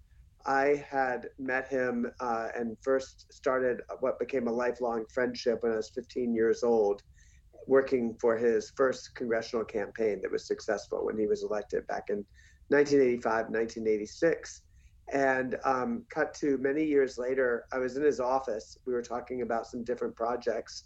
I 0.47 0.85
had 0.91 1.29
met 1.39 1.69
him 1.69 2.07
uh, 2.21 2.49
and 2.55 2.77
first 2.83 3.33
started 3.33 3.81
what 4.01 4.19
became 4.19 4.47
a 4.47 4.53
lifelong 4.53 5.05
friendship 5.13 5.63
when 5.63 5.73
I 5.73 5.77
was 5.77 5.91
15 5.95 6.35
years 6.35 6.63
old, 6.63 7.03
working 7.67 8.15
for 8.21 8.37
his 8.37 8.71
first 8.77 9.15
congressional 9.15 9.65
campaign 9.65 10.21
that 10.21 10.31
was 10.31 10.47
successful 10.47 11.07
when 11.07 11.19
he 11.19 11.27
was 11.27 11.43
elected 11.43 11.87
back 11.87 12.05
in 12.11 12.25
1985, 12.69 13.47
1986. 13.47 14.63
And 15.13 15.57
um, 15.65 16.05
cut 16.11 16.35
to 16.35 16.59
many 16.59 16.85
years 16.85 17.17
later, 17.19 17.65
I 17.73 17.79
was 17.79 17.97
in 17.97 18.03
his 18.03 18.21
office. 18.21 18.77
We 18.87 18.93
were 18.93 19.03
talking 19.03 19.43
about 19.43 19.67
some 19.67 19.85
different 19.85 20.17
projects, 20.17 20.85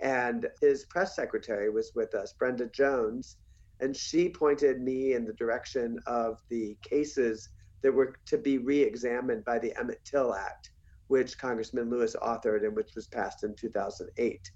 and 0.00 0.46
his 0.60 0.84
press 0.86 1.16
secretary 1.16 1.70
was 1.70 1.92
with 1.94 2.14
us, 2.14 2.34
Brenda 2.38 2.66
Jones, 2.66 3.36
and 3.80 3.96
she 3.96 4.28
pointed 4.28 4.80
me 4.80 5.14
in 5.14 5.24
the 5.24 5.32
direction 5.32 5.98
of 6.06 6.38
the 6.48 6.76
cases 6.82 7.48
that 7.82 7.92
were 7.92 8.16
to 8.26 8.38
be 8.38 8.58
re-examined 8.58 9.44
by 9.44 9.58
the 9.58 9.74
Emmett 9.78 10.00
Till 10.04 10.34
Act, 10.34 10.70
which 11.08 11.38
Congressman 11.38 11.90
Lewis 11.90 12.16
authored 12.22 12.64
and 12.64 12.74
which 12.74 12.94
was 12.94 13.06
passed 13.06 13.44
in 13.44 13.54
2008. 13.54 14.50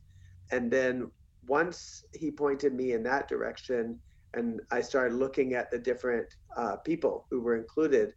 And 0.52 0.70
then 0.70 1.10
once 1.46 2.04
he 2.14 2.30
pointed 2.30 2.74
me 2.74 2.92
in 2.92 3.02
that 3.04 3.28
direction, 3.28 3.98
and 4.34 4.60
I 4.70 4.80
started 4.80 5.14
looking 5.14 5.54
at 5.54 5.70
the 5.70 5.78
different 5.78 6.28
uh, 6.56 6.76
people 6.76 7.26
who 7.30 7.40
were 7.40 7.56
included 7.56 8.12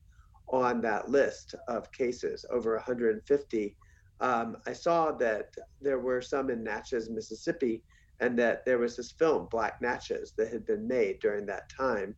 on 0.47 0.81
that 0.81 1.09
list 1.09 1.55
of 1.67 1.91
cases, 1.91 2.45
over 2.51 2.75
150, 2.75 3.77
um, 4.19 4.57
I 4.67 4.73
saw 4.73 5.11
that 5.13 5.53
there 5.81 5.99
were 5.99 6.21
some 6.21 6.49
in 6.49 6.63
Natchez, 6.63 7.09
Mississippi, 7.09 7.83
and 8.19 8.37
that 8.39 8.63
there 8.65 8.77
was 8.77 8.95
this 8.95 9.11
film, 9.11 9.47
Black 9.49 9.81
Natchez, 9.81 10.33
that 10.37 10.51
had 10.51 10.65
been 10.65 10.87
made 10.87 11.19
during 11.19 11.45
that 11.47 11.69
time 11.69 12.15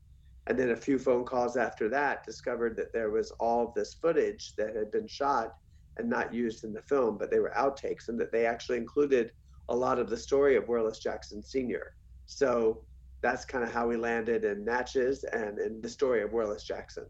and 0.47 0.57
then 0.57 0.71
a 0.71 0.75
few 0.75 0.99
phone 0.99 1.25
calls 1.25 1.57
after 1.57 1.89
that 1.89 2.23
discovered 2.23 2.75
that 2.77 2.93
there 2.93 3.09
was 3.09 3.31
all 3.39 3.67
of 3.67 3.73
this 3.73 3.95
footage 3.95 4.53
that 4.57 4.75
had 4.75 4.91
been 4.91 5.07
shot 5.07 5.55
and 5.97 6.09
not 6.09 6.33
used 6.33 6.63
in 6.63 6.73
the 6.73 6.81
film 6.81 7.17
but 7.17 7.31
they 7.31 7.39
were 7.39 7.53
outtakes 7.57 8.09
and 8.09 8.19
that 8.19 8.31
they 8.31 8.45
actually 8.45 8.77
included 8.77 9.31
a 9.69 9.75
lot 9.75 9.99
of 9.99 10.09
the 10.09 10.17
story 10.17 10.55
of 10.55 10.67
Wharlest 10.67 11.01
Jackson 11.01 11.41
Sr. 11.41 11.95
So 12.25 12.83
that's 13.21 13.45
kind 13.45 13.63
of 13.63 13.71
how 13.71 13.87
we 13.87 13.97
landed 13.97 14.43
in 14.43 14.63
Natchez 14.63 15.23
and 15.23 15.59
in 15.59 15.81
the 15.81 15.89
story 15.89 16.21
of 16.21 16.31
Wharlest 16.31 16.67
Jackson. 16.67 17.05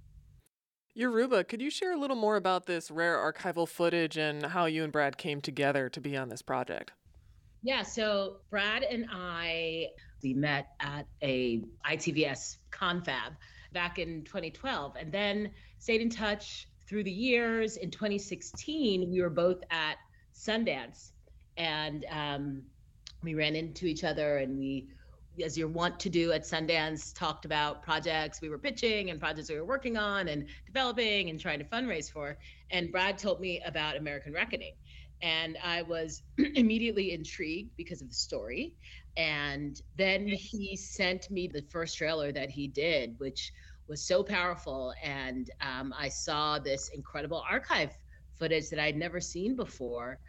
Yoruba, 0.93 1.43
could 1.43 1.61
you 1.61 1.69
share 1.69 1.91
a 1.91 1.97
little 1.97 2.15
more 2.15 2.37
about 2.37 2.67
this 2.67 2.89
rare 2.89 3.17
archival 3.17 3.67
footage 3.67 4.17
and 4.17 4.45
how 4.45 4.65
you 4.65 4.83
and 4.83 4.93
Brad 4.93 5.17
came 5.17 5.41
together 5.41 5.89
to 5.89 5.99
be 5.99 6.15
on 6.15 6.29
this 6.29 6.41
project? 6.41 6.93
Yeah, 7.63 7.81
so 7.81 8.37
Brad 8.49 8.83
and 8.83 9.05
I 9.11 9.87
we 10.25 10.33
met 10.33 10.69
at 10.79 11.05
a 11.21 11.61
ITVS 11.85 12.57
confab 12.71 13.33
back 13.73 13.99
in 13.99 14.23
2012 14.23 14.95
and 14.99 15.11
then 15.11 15.51
stayed 15.77 16.01
in 16.01 16.09
touch 16.09 16.67
through 16.87 17.03
the 17.03 17.11
years. 17.11 17.77
In 17.77 17.91
2016, 17.91 19.11
we 19.11 19.21
were 19.21 19.29
both 19.29 19.61
at 19.69 19.97
Sundance 20.35 21.11
and 21.57 22.05
um, 22.09 22.63
we 23.21 23.35
ran 23.35 23.55
into 23.55 23.85
each 23.85 24.03
other 24.03 24.37
and 24.37 24.57
we 24.57 24.87
as 25.43 25.57
you're 25.57 25.67
wont 25.67 25.99
to 25.99 26.09
do 26.09 26.31
at 26.31 26.43
Sundance, 26.43 27.13
talked 27.13 27.43
about 27.43 27.83
projects 27.83 28.39
we 28.39 28.47
were 28.47 28.57
pitching 28.57 29.09
and 29.09 29.19
projects 29.19 29.49
we 29.49 29.57
were 29.57 29.65
working 29.65 29.97
on 29.97 30.29
and 30.29 30.47
developing 30.65 31.29
and 31.29 31.37
trying 31.39 31.59
to 31.59 31.65
fundraise 31.65 32.09
for. 32.09 32.37
And 32.71 32.89
Brad 32.89 33.17
told 33.17 33.41
me 33.41 33.61
about 33.65 33.97
American 33.97 34.31
Reckoning. 34.31 34.75
And 35.21 35.57
I 35.61 35.81
was 35.81 36.23
immediately 36.37 37.11
intrigued 37.11 37.75
because 37.75 38.01
of 38.01 38.07
the 38.07 38.15
story. 38.15 38.75
And 39.17 39.81
then 39.95 40.27
he 40.27 40.75
sent 40.75 41.29
me 41.31 41.47
the 41.47 41.61
first 41.61 41.97
trailer 41.97 42.31
that 42.31 42.49
he 42.49 42.67
did, 42.67 43.15
which 43.17 43.53
was 43.87 44.05
so 44.05 44.23
powerful. 44.23 44.93
And 45.01 45.49
um, 45.61 45.93
I 45.97 46.09
saw 46.09 46.59
this 46.59 46.89
incredible 46.93 47.43
archive 47.49 47.91
footage 48.37 48.69
that 48.69 48.79
I'd 48.79 48.97
never 48.97 49.19
seen 49.19 49.55
before. 49.55 50.19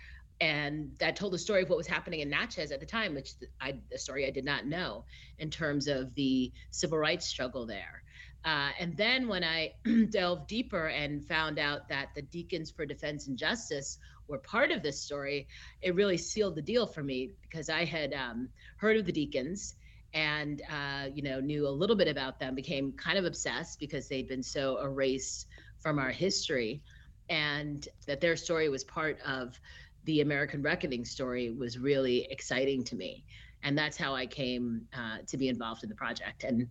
And 0.40 0.90
that 0.98 1.16
told 1.16 1.32
the 1.32 1.38
story 1.38 1.62
of 1.62 1.70
what 1.70 1.78
was 1.78 1.86
happening 1.86 2.20
in 2.20 2.28
Natchez 2.28 2.70
at 2.70 2.78
the 2.78 2.86
time, 2.86 3.14
which 3.14 3.32
I, 3.60 3.76
the 3.90 3.98
story 3.98 4.26
I 4.26 4.30
did 4.30 4.44
not 4.44 4.66
know 4.66 5.04
in 5.38 5.50
terms 5.50 5.88
of 5.88 6.14
the 6.14 6.52
civil 6.70 6.98
rights 6.98 7.26
struggle 7.26 7.66
there. 7.66 8.02
Uh, 8.44 8.70
and 8.78 8.96
then 8.96 9.26
when 9.26 9.42
I 9.42 9.72
delved 10.10 10.46
deeper 10.46 10.88
and 10.88 11.26
found 11.26 11.58
out 11.58 11.88
that 11.88 12.10
the 12.14 12.22
Deacons 12.22 12.70
for 12.70 12.86
Defense 12.86 13.26
and 13.26 13.36
Justice 13.36 13.98
were 14.28 14.38
part 14.38 14.70
of 14.70 14.82
this 14.82 15.00
story, 15.00 15.48
it 15.82 15.94
really 15.94 16.16
sealed 16.16 16.56
the 16.56 16.62
deal 16.62 16.86
for 16.86 17.02
me 17.02 17.32
because 17.42 17.68
I 17.68 17.84
had 17.84 18.12
um, 18.14 18.48
heard 18.76 18.96
of 18.96 19.06
the 19.06 19.12
Deacons 19.12 19.74
and 20.14 20.62
uh, 20.70 21.08
you 21.12 21.22
know 21.22 21.40
knew 21.40 21.66
a 21.66 21.70
little 21.70 21.96
bit 21.96 22.08
about 22.08 22.38
them, 22.38 22.54
became 22.54 22.92
kind 22.92 23.18
of 23.18 23.24
obsessed 23.24 23.78
because 23.78 24.08
they'd 24.08 24.28
been 24.28 24.42
so 24.42 24.78
erased 24.80 25.46
from 25.78 25.98
our 25.98 26.10
history, 26.10 26.82
and 27.28 27.88
that 28.06 28.20
their 28.20 28.36
story 28.36 28.68
was 28.68 28.84
part 28.84 29.18
of 29.26 29.60
the 30.04 30.20
American 30.20 30.62
Reckoning 30.62 31.04
story 31.04 31.50
was 31.50 31.78
really 31.78 32.26
exciting 32.30 32.82
to 32.84 32.96
me, 32.96 33.24
and 33.62 33.76
that's 33.76 33.96
how 33.96 34.14
I 34.14 34.26
came 34.26 34.82
uh, 34.94 35.18
to 35.26 35.36
be 35.36 35.48
involved 35.48 35.82
in 35.82 35.88
the 35.88 35.96
project, 35.96 36.44
and 36.44 36.66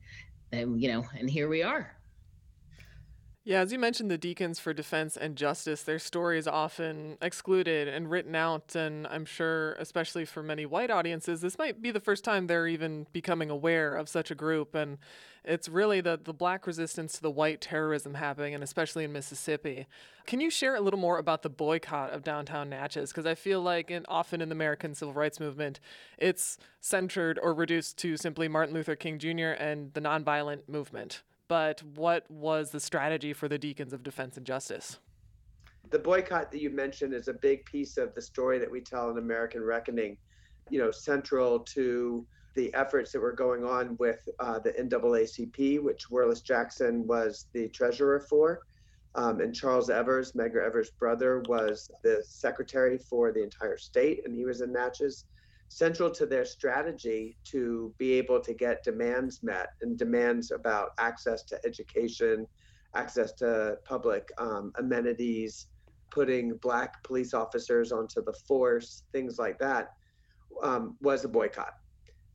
and 0.52 0.82
you 0.82 0.92
know, 0.92 1.06
and 1.18 1.30
here 1.30 1.48
we 1.48 1.62
are. 1.62 1.95
Yeah, 3.48 3.60
as 3.60 3.72
you 3.72 3.78
mentioned, 3.78 4.10
the 4.10 4.18
Deacons 4.18 4.58
for 4.58 4.74
Defense 4.74 5.16
and 5.16 5.36
Justice, 5.36 5.84
their 5.84 6.00
story 6.00 6.40
is 6.40 6.48
often 6.48 7.20
excluded 7.22 7.88
and 7.88 8.10
written 8.10 8.34
out. 8.34 8.74
And 8.74 9.06
I'm 9.06 9.24
sure, 9.24 9.74
especially 9.74 10.26
for 10.26 10.42
many 10.42 10.66
white 10.66 10.90
audiences, 10.90 11.42
this 11.42 11.56
might 11.60 11.80
be 11.80 11.92
the 11.92 12.00
first 12.00 12.24
time 12.24 12.48
they're 12.48 12.66
even 12.66 13.06
becoming 13.14 13.52
aware 13.52 13.94
of 13.94 14.10
such 14.10 14.32
a 14.32 14.36
group. 14.36 14.74
And 14.74 14.98
it's 15.44 15.70
really 15.70 16.02
the, 16.02 16.20
the 16.24 16.34
black 16.34 16.66
resistance 16.66 17.14
to 17.14 17.22
the 17.22 17.30
white 17.30 17.62
terrorism 17.62 18.16
happening, 18.16 18.56
and 18.56 18.64
especially 18.64 19.04
in 19.04 19.14
Mississippi. 19.14 19.86
Can 20.26 20.42
you 20.42 20.50
share 20.50 20.76
a 20.76 20.82
little 20.82 21.00
more 21.00 21.20
about 21.20 21.44
the 21.44 21.50
boycott 21.52 22.14
of 22.14 22.24
downtown 22.24 22.72
Natchez? 22.72 23.12
Because 23.12 23.28
I 23.28 23.36
feel 23.36 23.62
like 23.62 23.92
in, 23.92 24.08
often 24.10 24.42
in 24.42 24.50
the 24.50 24.56
American 24.56 24.96
civil 24.96 25.14
rights 25.14 25.40
movement, 25.40 25.80
it's 26.18 26.58
centered 26.82 27.38
or 27.44 27.54
reduced 27.54 28.00
to 28.00 28.18
simply 28.18 28.48
Martin 28.48 28.74
Luther 28.74 28.96
King 28.96 29.20
Jr. 29.20 29.54
and 29.60 29.94
the 29.94 30.02
nonviolent 30.02 30.68
movement 30.68 31.22
but 31.48 31.82
what 31.84 32.30
was 32.30 32.72
the 32.72 32.80
strategy 32.80 33.34
for 33.34 33.48
the 33.48 33.58
Deacons 33.58 33.94
of 33.94 34.04
Defense 34.04 34.38
and 34.38 34.46
Justice? 34.46 35.00
The 35.92 36.00
boycott 36.00 36.52
that 36.52 36.62
you 36.62 36.72
mentioned 36.72 37.14
is 37.14 37.28
a 37.28 37.34
big 37.34 37.66
piece 37.66 37.98
of 37.98 38.14
the 38.16 38.22
story 38.22 38.58
that 38.60 38.70
we 38.70 38.82
tell 38.82 39.12
in 39.12 39.18
American 39.18 39.64
Reckoning, 39.64 40.18
you 40.70 40.80
know, 40.80 40.92
central 40.92 41.60
to 41.60 42.26
the 42.56 42.74
efforts 42.74 43.12
that 43.12 43.20
were 43.20 43.34
going 43.34 43.64
on 43.64 43.96
with 43.98 44.28
uh, 44.40 44.58
the 44.60 44.72
NAACP, 44.72 45.84
which 45.84 46.10
Wharlest 46.10 46.46
Jackson 46.46 47.06
was 47.06 47.48
the 47.54 47.68
treasurer 47.70 48.22
for. 48.22 48.62
Um, 49.14 49.40
and 49.40 49.54
Charles 49.54 49.90
Evers, 49.90 50.34
Medgar 50.34 50.66
Evers' 50.66 50.90
brother, 50.90 51.44
was 51.48 51.90
the 52.04 52.24
secretary 52.28 52.98
for 52.98 53.32
the 53.32 53.44
entire 53.44 53.78
state, 53.78 54.22
and 54.26 54.36
he 54.36 54.46
was 54.46 54.62
in 54.62 54.74
Natchez 54.74 55.26
central 55.68 56.10
to 56.12 56.26
their 56.26 56.46
strategy 56.46 57.38
to 57.44 57.94
be 57.98 58.14
able 58.14 58.40
to 58.40 58.54
get 58.54 58.84
demands 58.84 59.42
met 59.44 59.70
and 59.82 59.98
demands 59.98 60.52
about 60.52 60.92
access 61.00 61.44
to 61.44 61.60
education, 61.66 62.48
access 62.96 63.34
to 63.34 63.78
public 63.86 64.30
um, 64.38 64.72
amenities, 64.78 65.68
putting 66.12 66.56
black 66.58 67.04
police 67.04 67.34
officers 67.34 67.92
onto 67.92 68.24
the 68.24 68.34
force, 68.48 69.04
things 69.12 69.38
like 69.38 69.60
that, 69.60 69.94
um, 70.64 70.96
was 71.02 71.26
a 71.26 71.28
boycott. 71.28 71.74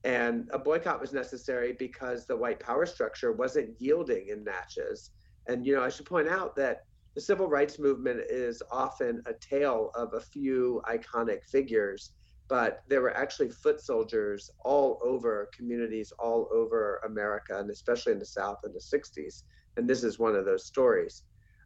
And 0.05 0.49
a 0.53 0.59
boycott 0.59 1.01
was 1.01 1.13
necessary 1.13 1.75
because 1.79 2.27
the 2.27 2.37
white 2.37 2.61
power 2.61 2.87
structure 2.87 3.33
wasn't 3.33 3.81
yielding 3.81 4.29
in 4.29 4.45
Natchez. 4.45 5.11
And, 5.47 5.65
you 5.65 5.75
know, 5.75 5.83
I 5.83 5.89
should 5.89 6.07
point 6.07 6.29
out 6.29 6.57
that 6.57 6.85
the 7.15 7.21
civil 7.21 7.49
rights 7.49 7.79
movement 7.79 8.21
is 8.31 8.63
often 8.71 9.23
a 9.27 9.35
tale 9.35 9.91
of 9.95 10.15
a 10.15 10.21
few 10.21 10.83
iconic 10.87 11.45
figures 11.45 12.13
but 12.51 12.83
there 12.89 13.01
were 13.01 13.17
actually 13.17 13.49
foot 13.49 13.81
soldiers 13.81 14.51
all 14.65 15.01
over 15.05 15.49
communities 15.57 16.13
all 16.19 16.49
over 16.53 17.01
America, 17.07 17.57
and 17.61 17.71
especially 17.71 18.13
in 18.13 18.19
the 18.19 18.27
South 18.27 18.59
in 18.65 18.73
the 18.73 18.81
60s. 18.81 19.45
And 19.77 19.89
this 19.89 20.03
is 20.03 20.19
one 20.19 20.35
of 20.35 20.45
those 20.45 20.67
stories. 20.67 21.23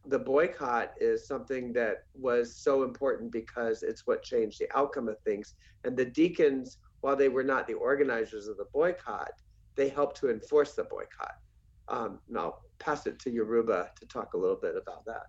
The 0.07 0.19
boycott 0.19 0.93
is 1.01 1.27
something 1.27 1.73
that 1.73 2.05
was 2.13 2.59
so 2.59 2.83
important 2.83 3.33
because 3.33 3.83
it's 3.83 4.07
what 4.07 4.23
changed 4.23 4.61
the 4.61 4.69
outcome 4.77 5.09
of 5.09 5.19
things. 5.21 5.55
And 5.85 5.97
the 5.97 6.05
deacons, 6.05 6.77
while 7.01 7.17
they 7.17 7.31
were 7.31 7.43
not 7.43 7.67
the 7.67 7.75
organizers 7.75 8.47
of 8.47 8.59
the 8.59 8.67
boycott, 8.75 9.31
they 9.77 9.89
helped 9.89 10.19
to 10.19 10.29
enforce 10.29 10.75
the 10.75 10.85
boycott. 10.85 11.33
Um, 11.89 12.21
and 12.29 12.37
I'll 12.37 12.61
pass 12.79 13.07
it 13.07 13.19
to 13.21 13.31
Yoruba 13.31 13.89
to 13.99 14.07
talk 14.07 14.35
a 14.35 14.39
little 14.39 14.59
bit 14.61 14.75
about 14.77 15.07
that. 15.07 15.25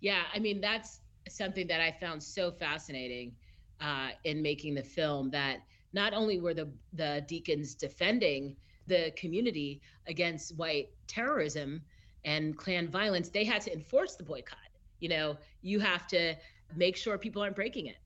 Yeah, 0.00 0.22
I 0.32 0.38
mean, 0.38 0.58
that's 0.62 1.00
something 1.28 1.66
that 1.66 1.82
I 1.82 1.94
found 2.00 2.22
so 2.22 2.50
fascinating 2.50 3.32
uh, 3.80 4.10
in 4.24 4.42
making 4.42 4.74
the 4.74 4.82
film 4.82 5.30
that 5.30 5.58
not 5.92 6.12
only 6.12 6.40
were 6.40 6.54
the 6.54 6.68
the 6.92 7.24
deacons 7.26 7.74
defending 7.74 8.56
the 8.86 9.12
community 9.16 9.80
against 10.06 10.56
white 10.56 10.90
terrorism 11.08 11.82
and 12.24 12.56
Klan 12.56 12.88
violence, 12.88 13.28
they 13.28 13.44
had 13.44 13.62
to 13.62 13.72
enforce 13.72 14.16
the 14.16 14.24
boycott. 14.24 14.58
You 15.00 15.08
know, 15.08 15.36
you 15.62 15.80
have 15.80 16.06
to 16.08 16.34
make 16.74 16.96
sure 16.96 17.18
people 17.18 17.42
aren't 17.42 17.56
breaking 17.56 17.86
it. 17.86 17.98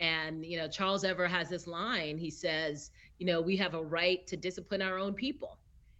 And 0.00 0.44
you 0.44 0.56
know, 0.58 0.68
Charles 0.68 1.04
Ever 1.04 1.26
has 1.26 1.48
this 1.48 1.66
line. 1.66 2.18
He 2.18 2.30
says, 2.30 2.90
you 3.18 3.26
know, 3.26 3.40
we 3.40 3.56
have 3.56 3.74
a 3.74 3.82
right 3.82 4.26
to 4.26 4.36
discipline 4.36 4.82
our 4.82 4.98
own 4.98 5.14
people. 5.14 5.58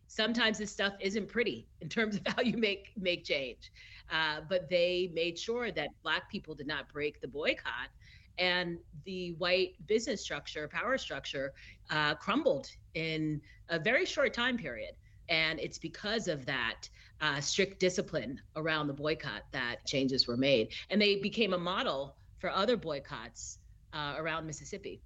Sometimes 0.09 0.59
this 0.59 0.71
stuff 0.71 0.95
isn't 1.01 1.29
pretty 1.29 1.67
in 1.81 1.89
terms 1.89 2.17
of 2.17 2.23
how 2.27 2.43
you 2.43 2.57
make 2.57 2.93
make 2.97 3.25
change, 3.25 3.73
uh, 4.11 4.41
but 4.49 4.69
they 4.69 5.11
made 5.15 5.39
sure 5.39 5.71
that 5.73 5.91
Black 6.03 6.31
people 6.31 6.55
did 6.55 6.67
not 6.67 6.93
break 6.93 7.21
the 7.21 7.29
boycott 7.29 7.91
and 8.39 8.79
the 9.05 9.33
white 9.39 9.75
business 9.87 10.23
structure, 10.23 10.69
power 10.69 10.99
structure, 10.99 11.55
uh, 11.91 12.15
crumbled 12.15 12.69
in 12.95 13.41
a 13.69 13.79
very 13.79 14.05
short 14.05 14.35
time 14.35 14.57
period. 14.57 14.95
And 15.29 15.59
it's 15.59 15.79
because 15.79 16.29
of 16.29 16.47
that 16.47 16.89
uh, 17.21 17.41
strict 17.41 17.81
discipline 17.81 18.41
around 18.55 18.87
the 18.87 18.93
boycott 18.93 19.43
that 19.53 19.85
changes 19.87 20.29
were 20.29 20.37
made. 20.37 20.73
And 20.91 21.01
they 21.01 21.17
became 21.17 21.53
a 21.53 21.59
model 21.59 22.17
for 22.39 22.51
other 22.51 22.77
boycotts 22.77 23.59
uh, 23.93 24.15
around 24.19 24.47
Mississippi. 24.47 25.01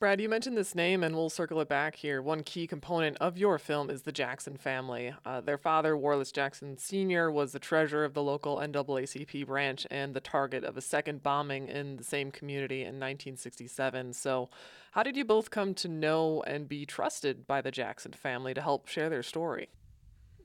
Brad, 0.00 0.18
you 0.18 0.30
mentioned 0.30 0.56
this 0.56 0.74
name, 0.74 1.04
and 1.04 1.14
we'll 1.14 1.28
circle 1.28 1.60
it 1.60 1.68
back 1.68 1.94
here. 1.94 2.22
One 2.22 2.42
key 2.42 2.66
component 2.66 3.18
of 3.18 3.36
your 3.36 3.58
film 3.58 3.90
is 3.90 4.00
the 4.00 4.12
Jackson 4.12 4.56
family. 4.56 5.12
Uh, 5.26 5.42
their 5.42 5.58
father, 5.58 5.94
Wharlest 5.94 6.34
Jackson 6.34 6.78
Sr., 6.78 7.30
was 7.30 7.52
the 7.52 7.58
treasurer 7.58 8.06
of 8.06 8.14
the 8.14 8.22
local 8.22 8.56
NAACP 8.56 9.46
branch 9.46 9.86
and 9.90 10.14
the 10.14 10.20
target 10.20 10.64
of 10.64 10.78
a 10.78 10.80
second 10.80 11.22
bombing 11.22 11.68
in 11.68 11.98
the 11.98 12.02
same 12.02 12.30
community 12.30 12.80
in 12.80 12.94
1967. 12.98 14.14
So, 14.14 14.48
how 14.92 15.02
did 15.02 15.18
you 15.18 15.24
both 15.26 15.50
come 15.50 15.74
to 15.74 15.88
know 15.88 16.42
and 16.46 16.66
be 16.66 16.86
trusted 16.86 17.46
by 17.46 17.60
the 17.60 17.70
Jackson 17.70 18.12
family 18.12 18.54
to 18.54 18.62
help 18.62 18.88
share 18.88 19.10
their 19.10 19.22
story? 19.22 19.68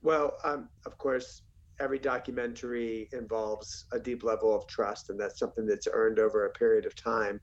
Well, 0.02 0.34
um, 0.44 0.68
of 0.84 0.98
course, 0.98 1.40
every 1.80 1.98
documentary 1.98 3.08
involves 3.14 3.86
a 3.90 3.98
deep 3.98 4.22
level 4.22 4.54
of 4.54 4.66
trust, 4.66 5.08
and 5.08 5.18
that's 5.18 5.38
something 5.38 5.64
that's 5.64 5.88
earned 5.90 6.18
over 6.18 6.44
a 6.44 6.50
period 6.50 6.84
of 6.84 6.94
time 6.94 7.40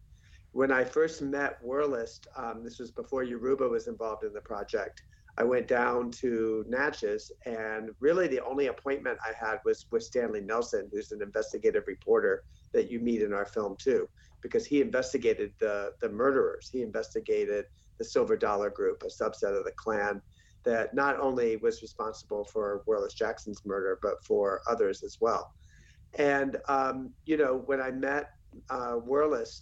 when 0.54 0.72
I 0.72 0.84
first 0.84 1.22
met 1.22 1.58
Wharlest, 1.64 2.28
um, 2.38 2.64
this 2.64 2.78
was 2.80 2.92
before 2.92 3.24
Yoruba 3.24 3.68
was 3.68 3.88
involved 3.88 4.24
in 4.24 4.34
the 4.34 4.42
project. 4.42 5.02
I 5.36 5.44
went 5.44 5.68
down 5.68 6.12
to 6.12 6.64
Natchez, 6.68 7.32
and 7.48 7.90
really 8.00 8.28
the 8.28 8.44
only 8.46 8.68
appointment 8.68 9.18
I 9.26 9.34
had 9.34 9.58
was 9.66 9.88
with 9.92 10.04
Stanley 10.04 10.42
Nelson, 10.42 10.90
who's 10.94 11.12
an 11.12 11.24
investigative 11.24 11.86
reporter 11.88 12.44
that 12.72 12.92
you 12.92 13.00
meet 13.00 13.24
in 13.24 13.34
our 13.34 13.48
film 13.48 13.76
too, 13.80 14.08
because 14.42 14.64
he 14.64 14.80
investigated 14.80 15.54
the 15.60 15.94
the 16.02 16.10
murderers. 16.10 16.70
He 16.72 16.84
investigated 16.84 17.66
the 17.98 18.06
Silver 18.06 18.38
Dollar 18.38 18.70
Group, 18.70 19.02
a 19.02 19.08
subset 19.08 19.58
of 19.58 19.66
the 19.66 19.74
Klan 19.76 20.22
that 20.66 20.94
not 20.94 21.20
only 21.20 21.58
was 21.58 21.82
responsible 21.82 22.46
for 22.46 22.84
Wharlest 22.86 23.18
Jackson's 23.18 23.66
murder, 23.66 23.98
but 24.04 24.24
for 24.24 24.62
others 24.70 25.02
as 25.02 25.18
well. 25.20 25.52
And 26.20 26.58
um, 26.70 27.10
you 27.26 27.38
know, 27.38 27.64
when 27.66 27.82
I 27.82 27.90
met 27.90 28.30
uh, 28.70 28.98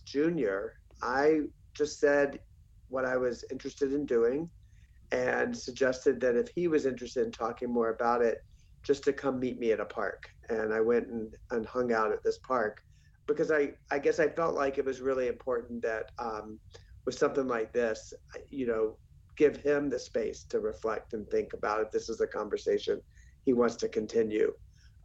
Jr., 0.06 0.67
I 1.01 1.41
just 1.73 1.99
said 1.99 2.39
what 2.89 3.05
I 3.05 3.17
was 3.17 3.45
interested 3.51 3.93
in 3.93 4.05
doing 4.05 4.49
and 5.11 5.57
suggested 5.57 6.19
that 6.21 6.35
if 6.35 6.49
he 6.55 6.67
was 6.67 6.85
interested 6.85 7.25
in 7.25 7.31
talking 7.31 7.71
more 7.71 7.89
about 7.89 8.21
it, 8.21 8.39
just 8.83 9.03
to 9.03 9.13
come 9.13 9.39
meet 9.39 9.59
me 9.59 9.71
at 9.71 9.79
a 9.79 9.85
park. 9.85 10.29
And 10.49 10.73
I 10.73 10.81
went 10.81 11.07
and, 11.07 11.33
and 11.51 11.65
hung 11.65 11.91
out 11.91 12.11
at 12.11 12.23
this 12.23 12.39
park 12.39 12.81
because 13.27 13.52
I, 13.52 13.71
I 13.91 13.99
guess 13.99 14.19
I 14.19 14.27
felt 14.27 14.56
like 14.56 14.77
it 14.77 14.85
was 14.85 15.02
really 15.02 15.27
important 15.27 15.81
that 15.83 16.12
um, 16.19 16.60
with 17.06 17.17
something 17.17 17.47
like 17.47 17.71
this, 17.73 18.13
you 18.49 18.67
know, 18.67 18.97
give 19.37 19.58
him 19.58 19.89
the 19.89 19.99
space 19.99 20.43
to 20.49 20.60
reflect 20.60 21.13
and 21.13 21.27
think 21.29 21.54
about 21.54 21.81
it. 21.81 21.91
This 21.91 22.10
is 22.10 22.21
a 22.21 22.27
conversation 22.27 22.99
he 23.45 23.54
wants 23.54 23.75
to 23.77 23.87
continue. 23.87 24.52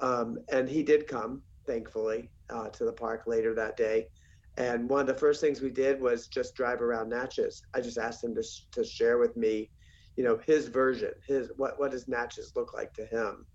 Um, 0.00 0.38
and 0.50 0.68
he 0.68 0.82
did 0.82 1.06
come, 1.06 1.42
thankfully, 1.66 2.30
uh, 2.50 2.68
to 2.70 2.84
the 2.84 2.92
park 2.92 3.22
later 3.26 3.54
that 3.54 3.76
day. 3.76 4.08
And 4.56 4.88
one 4.88 5.00
of 5.00 5.06
the 5.06 5.14
first 5.14 5.40
things 5.40 5.60
we 5.60 5.70
did 5.70 6.00
was 6.00 6.28
just 6.28 6.54
drive 6.54 6.80
around 6.80 7.10
Natchez. 7.10 7.62
I 7.74 7.80
just 7.80 7.98
asked 7.98 8.24
him 8.24 8.34
to, 8.34 8.42
to 8.72 8.84
share 8.84 9.18
with 9.18 9.36
me, 9.36 9.70
you 10.16 10.24
know, 10.24 10.38
his 10.46 10.68
version, 10.68 11.10
his 11.26 11.50
what 11.56 11.78
what 11.78 11.90
does 11.90 12.08
Natchez 12.08 12.52
look 12.56 12.72
like 12.72 12.94
to 12.94 13.04
him. 13.06 13.46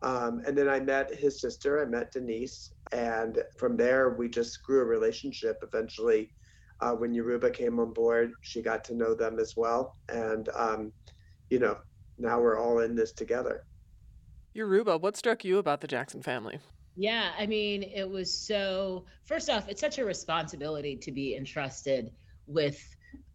Um, 0.00 0.42
and 0.46 0.56
then 0.56 0.68
I 0.68 0.80
met 0.80 1.14
his 1.14 1.40
sister. 1.40 1.82
I 1.82 1.84
met 1.84 2.12
Denise, 2.12 2.72
and 2.92 3.42
from 3.58 3.76
there 3.76 4.10
we 4.10 4.28
just 4.28 4.62
grew 4.62 4.80
a 4.80 4.84
relationship. 4.84 5.58
Eventually, 5.62 6.30
uh, 6.80 6.92
when 6.92 7.12
Yoruba 7.12 7.50
came 7.50 7.78
on 7.80 7.92
board, 7.92 8.32
she 8.40 8.62
got 8.62 8.84
to 8.84 8.94
know 8.94 9.14
them 9.14 9.38
as 9.38 9.54
well, 9.56 9.96
and 10.08 10.48
um, 10.54 10.92
you 11.50 11.58
know, 11.58 11.76
now 12.16 12.40
we're 12.40 12.58
all 12.58 12.78
in 12.78 12.94
this 12.94 13.12
together. 13.12 13.64
Yoruba, 14.54 14.96
what 14.98 15.16
struck 15.16 15.44
you 15.44 15.58
about 15.58 15.80
the 15.80 15.86
Jackson 15.86 16.22
family? 16.22 16.58
Yeah, 17.00 17.30
I 17.38 17.46
mean, 17.46 17.84
it 17.84 18.10
was 18.10 18.36
so. 18.36 19.06
First 19.24 19.48
off, 19.48 19.68
it's 19.68 19.80
such 19.80 19.98
a 19.98 20.04
responsibility 20.04 20.96
to 20.96 21.12
be 21.12 21.36
entrusted 21.36 22.10
with 22.48 22.84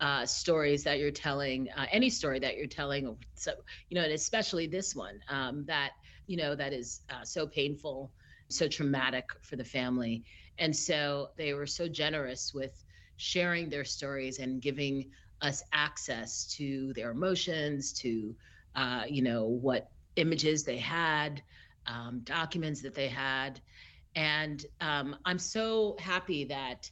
uh, 0.02 0.26
stories 0.26 0.84
that 0.84 1.00
you're 1.00 1.12
telling, 1.12 1.70
uh, 1.78 1.86
any 1.90 2.10
story 2.10 2.40
that 2.40 2.58
you're 2.58 2.68
telling. 2.68 3.16
So, 3.36 3.54
you 3.90 3.96
know, 3.96 4.04
and 4.04 4.12
especially 4.12 4.68
this 4.68 4.94
one 4.98 5.22
um, 5.30 5.64
that 5.68 5.92
you 6.28 6.36
know 6.36 6.56
that 6.56 6.74
is 6.74 7.02
uh, 7.10 7.24
so 7.24 7.48
painful, 7.48 8.12
so 8.50 8.68
traumatic 8.68 9.24
for 9.44 9.56
the 9.56 9.64
family, 9.64 10.26
and 10.58 10.76
so 10.76 11.30
they 11.38 11.54
were 11.54 11.66
so 11.68 11.88
generous 11.88 12.52
with 12.54 12.84
sharing 13.16 13.70
their 13.70 13.86
stories 13.86 14.40
and 14.40 14.62
giving 14.62 15.10
us 15.42 15.64
access 15.72 16.54
to 16.58 16.92
their 16.96 17.12
emotions, 17.12 17.94
to 18.02 18.36
uh, 18.76 19.04
you 19.08 19.22
know 19.22 19.46
what 19.46 19.88
images 20.18 20.66
they 20.66 20.78
had 20.78 21.42
um, 21.88 22.22
documents 22.24 22.82
that 22.82 22.94
they 22.94 23.08
had. 23.08 23.60
And 24.16 24.66
um, 24.82 25.16
I'm 25.26 25.40
so 25.40 25.96
happy 26.00 26.46
that 26.46 26.90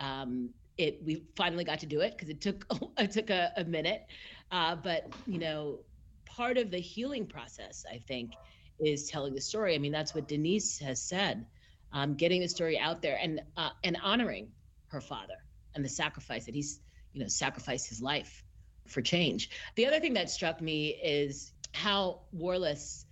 um, 0.00 0.50
it 0.76 1.00
we 1.04 1.22
finally 1.36 1.64
got 1.64 1.78
to 1.80 1.86
do 1.86 2.00
it 2.00 2.12
because 2.12 2.28
it 2.28 2.40
took 2.40 2.66
it 2.98 3.12
took 3.12 3.30
a, 3.30 3.52
a 3.56 3.64
minute. 3.64 4.06
Uh, 4.50 4.76
but 4.76 5.12
you 5.26 5.38
know, 5.38 5.78
part 6.26 6.58
of 6.58 6.70
the 6.70 6.78
healing 6.78 7.26
process, 7.26 7.84
I 7.90 7.98
think, 7.98 8.32
is 8.80 9.08
telling 9.08 9.34
the 9.34 9.40
story. 9.40 9.74
I 9.74 9.78
mean, 9.78 9.92
that's 9.92 10.14
what 10.14 10.28
Denise 10.28 10.78
has 10.80 11.00
said, 11.00 11.46
um, 11.92 12.14
getting 12.14 12.40
the 12.40 12.48
story 12.48 12.78
out 12.78 13.02
there 13.02 13.18
and 13.22 13.40
uh, 13.56 13.70
and 13.84 13.96
honoring 14.02 14.48
her 14.88 15.00
father 15.00 15.34
and 15.74 15.84
the 15.84 15.88
sacrifice 15.88 16.44
that 16.46 16.54
he's 16.54 16.80
you 17.12 17.20
know 17.20 17.28
sacrificed 17.28 17.88
his 17.88 18.02
life 18.02 18.42
for 18.86 19.00
change. 19.00 19.50
The 19.76 19.86
other 19.86 20.00
thing 20.00 20.14
that 20.14 20.28
struck 20.28 20.60
me 20.60 20.88
is 21.02 21.52
how 21.72 22.20
Wharlest 22.32 23.06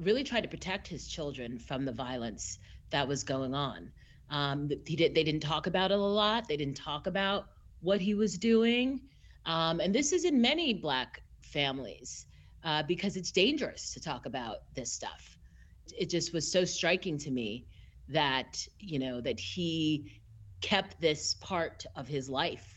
really 0.00 0.24
tried 0.24 0.42
to 0.42 0.48
protect 0.48 0.86
his 0.88 1.08
children 1.08 1.58
from 1.58 1.84
the 1.84 1.92
violence 1.92 2.58
that 2.90 3.06
was 3.06 3.22
going 3.24 3.54
on. 3.54 3.90
Um, 4.30 4.70
he 4.86 4.96
did, 4.96 5.14
they 5.14 5.24
didn't 5.24 5.42
talk 5.42 5.66
about 5.66 5.90
it 5.90 5.98
a 5.98 6.02
lot. 6.02 6.48
They 6.48 6.56
didn't 6.56 6.76
talk 6.76 7.06
about 7.06 7.46
what 7.80 8.00
he 8.00 8.14
was 8.14 8.38
doing. 8.38 9.00
Um, 9.44 9.80
and 9.80 9.94
this 9.94 10.12
is 10.12 10.24
in 10.24 10.40
many 10.40 10.74
Black 10.74 11.22
families 11.42 12.26
uh, 12.64 12.82
because 12.82 13.16
it's 13.16 13.30
dangerous 13.30 13.92
to 13.94 14.00
talk 14.00 14.26
about 14.26 14.58
this 14.74 14.92
stuff. 14.92 15.38
It 15.96 16.10
just 16.10 16.32
was 16.32 16.50
so 16.50 16.64
striking 16.64 17.16
to 17.18 17.30
me 17.30 17.66
that, 18.08 18.66
you 18.80 18.98
know, 18.98 19.20
that 19.20 19.38
he 19.38 20.20
kept 20.60 21.00
this 21.00 21.34
part 21.34 21.86
of 21.94 22.08
his 22.08 22.28
life 22.28 22.76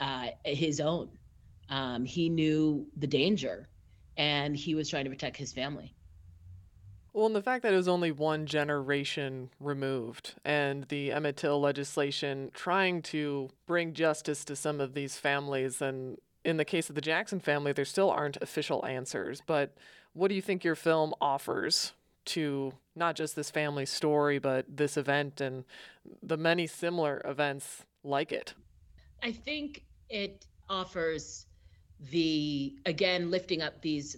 uh, 0.00 0.28
his 0.44 0.80
own. 0.80 1.10
Um, 1.68 2.04
he 2.04 2.28
knew 2.28 2.86
the 2.96 3.06
danger 3.06 3.68
and 4.16 4.56
he 4.56 4.74
was 4.74 4.88
trying 4.88 5.04
to 5.04 5.10
protect 5.10 5.36
his 5.36 5.52
family. 5.52 5.94
Well, 7.12 7.26
and 7.26 7.34
the 7.34 7.42
fact 7.42 7.62
that 7.64 7.72
it 7.72 7.76
was 7.76 7.88
only 7.88 8.12
one 8.12 8.46
generation 8.46 9.50
removed, 9.58 10.34
and 10.44 10.84
the 10.84 11.12
Emmett 11.12 11.36
Till 11.36 11.60
legislation 11.60 12.50
trying 12.54 13.02
to 13.02 13.50
bring 13.66 13.94
justice 13.94 14.44
to 14.44 14.54
some 14.54 14.80
of 14.80 14.94
these 14.94 15.16
families, 15.16 15.82
and 15.82 16.18
in 16.44 16.56
the 16.56 16.64
case 16.64 16.88
of 16.88 16.94
the 16.94 17.00
Jackson 17.00 17.40
family, 17.40 17.72
there 17.72 17.84
still 17.84 18.10
aren't 18.10 18.36
official 18.40 18.86
answers. 18.86 19.42
But 19.44 19.76
what 20.12 20.28
do 20.28 20.34
you 20.34 20.42
think 20.42 20.62
your 20.62 20.76
film 20.76 21.12
offers 21.20 21.92
to 22.26 22.72
not 22.94 23.16
just 23.16 23.34
this 23.34 23.50
family 23.50 23.86
story, 23.86 24.38
but 24.38 24.64
this 24.68 24.96
event 24.96 25.40
and 25.40 25.64
the 26.22 26.36
many 26.36 26.66
similar 26.66 27.20
events 27.24 27.84
like 28.04 28.30
it? 28.30 28.54
I 29.22 29.32
think 29.32 29.84
it 30.08 30.46
offers 30.68 31.46
the, 32.10 32.76
again, 32.86 33.30
lifting 33.30 33.62
up 33.62 33.82
these 33.82 34.16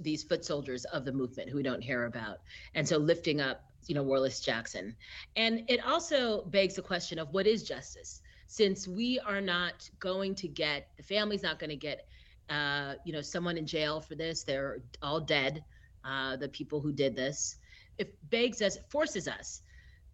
these 0.00 0.22
foot 0.22 0.44
soldiers 0.44 0.84
of 0.86 1.04
the 1.04 1.12
movement 1.12 1.50
who 1.50 1.56
we 1.56 1.62
don't 1.62 1.82
hear 1.82 2.04
about. 2.04 2.38
And 2.74 2.86
so 2.86 2.98
lifting 2.98 3.40
up, 3.40 3.64
you 3.86 3.94
know, 3.94 4.02
Wharlest 4.02 4.44
Jackson. 4.44 4.94
And 5.36 5.64
it 5.68 5.84
also 5.84 6.42
begs 6.46 6.74
the 6.74 6.82
question 6.82 7.18
of 7.18 7.32
what 7.32 7.46
is 7.46 7.62
justice? 7.62 8.22
Since 8.46 8.86
we 8.86 9.18
are 9.20 9.40
not 9.40 9.88
going 9.98 10.34
to 10.36 10.48
get, 10.48 10.88
the 10.96 11.02
family's 11.02 11.42
not 11.42 11.58
going 11.58 11.70
to 11.70 11.76
get, 11.76 12.06
uh, 12.48 12.94
you 13.04 13.12
know, 13.12 13.20
someone 13.20 13.56
in 13.56 13.66
jail 13.66 14.00
for 14.00 14.14
this. 14.14 14.44
They're 14.44 14.78
all 15.02 15.20
dead, 15.20 15.64
uh, 16.04 16.36
the 16.36 16.48
people 16.48 16.80
who 16.80 16.92
did 16.92 17.16
this. 17.16 17.56
It 17.98 18.14
begs 18.30 18.62
us, 18.62 18.78
forces 18.90 19.28
us 19.28 19.62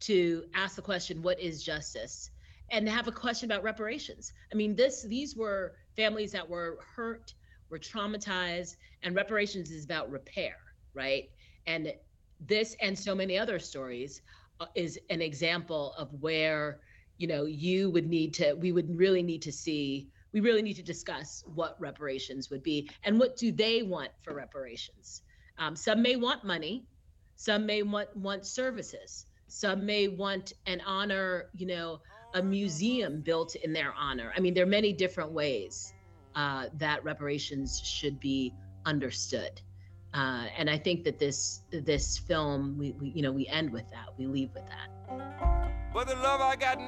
to 0.00 0.44
ask 0.54 0.76
the 0.76 0.82
question, 0.82 1.22
what 1.22 1.40
is 1.40 1.62
justice? 1.62 2.30
And 2.70 2.88
have 2.88 3.08
a 3.08 3.12
question 3.12 3.50
about 3.50 3.64
reparations. 3.64 4.32
I 4.52 4.56
mean, 4.56 4.76
this 4.76 5.02
these 5.02 5.34
were 5.34 5.74
families 5.96 6.30
that 6.32 6.48
were 6.48 6.78
hurt 6.94 7.34
we're 7.70 7.78
traumatized, 7.78 8.76
and 9.02 9.14
reparations 9.14 9.70
is 9.70 9.84
about 9.84 10.10
repair, 10.10 10.56
right? 10.94 11.24
And 11.66 11.92
this 12.40 12.76
and 12.80 12.98
so 12.98 13.14
many 13.14 13.38
other 13.38 13.58
stories 13.58 14.22
uh, 14.60 14.66
is 14.74 14.98
an 15.10 15.20
example 15.22 15.94
of 15.98 16.08
where 16.20 16.80
you 17.18 17.26
know 17.26 17.44
you 17.44 17.90
would 17.90 18.08
need 18.08 18.32
to 18.34 18.54
we 18.54 18.72
would 18.72 18.98
really 18.98 19.22
need 19.22 19.42
to 19.42 19.52
see 19.52 20.08
we 20.32 20.40
really 20.40 20.62
need 20.62 20.74
to 20.74 20.82
discuss 20.82 21.42
what 21.46 21.76
reparations 21.78 22.50
would 22.50 22.62
be 22.62 22.88
and 23.04 23.18
what 23.18 23.36
do 23.36 23.52
they 23.52 23.82
want 23.82 24.10
for 24.22 24.34
reparations 24.34 25.22
um, 25.58 25.76
some 25.76 26.00
may 26.00 26.16
want 26.16 26.44
money 26.44 26.84
some 27.36 27.66
may 27.66 27.82
want 27.82 28.14
want 28.16 28.46
services 28.46 29.26
some 29.48 29.84
may 29.84 30.08
want 30.08 30.54
an 30.66 30.80
honor 30.86 31.50
you 31.54 31.66
know 31.66 32.00
a 32.34 32.42
museum 32.42 33.20
built 33.20 33.54
in 33.56 33.72
their 33.72 33.92
honor 33.98 34.32
i 34.36 34.40
mean 34.40 34.54
there 34.54 34.64
are 34.64 34.76
many 34.78 34.92
different 34.92 35.32
ways 35.32 35.92
uh, 36.34 36.66
that 36.74 37.02
reparations 37.04 37.80
should 37.80 38.18
be 38.20 38.54
understood. 38.86 39.60
Uh, 40.12 40.46
and 40.56 40.68
I 40.68 40.76
think 40.76 41.04
that 41.04 41.18
this 41.18 41.62
this 41.70 42.18
film, 42.18 42.76
we, 42.76 42.92
we, 42.92 43.10
you 43.10 43.22
know 43.22 43.30
we 43.30 43.46
end 43.46 43.70
with 43.70 43.88
that. 43.90 44.08
We 44.18 44.26
leave 44.26 44.50
with 44.54 44.66
that. 44.66 44.88
But 45.92 46.08
the 46.08 46.16
love 46.16 46.40
I 46.40 46.56
got 46.56 46.80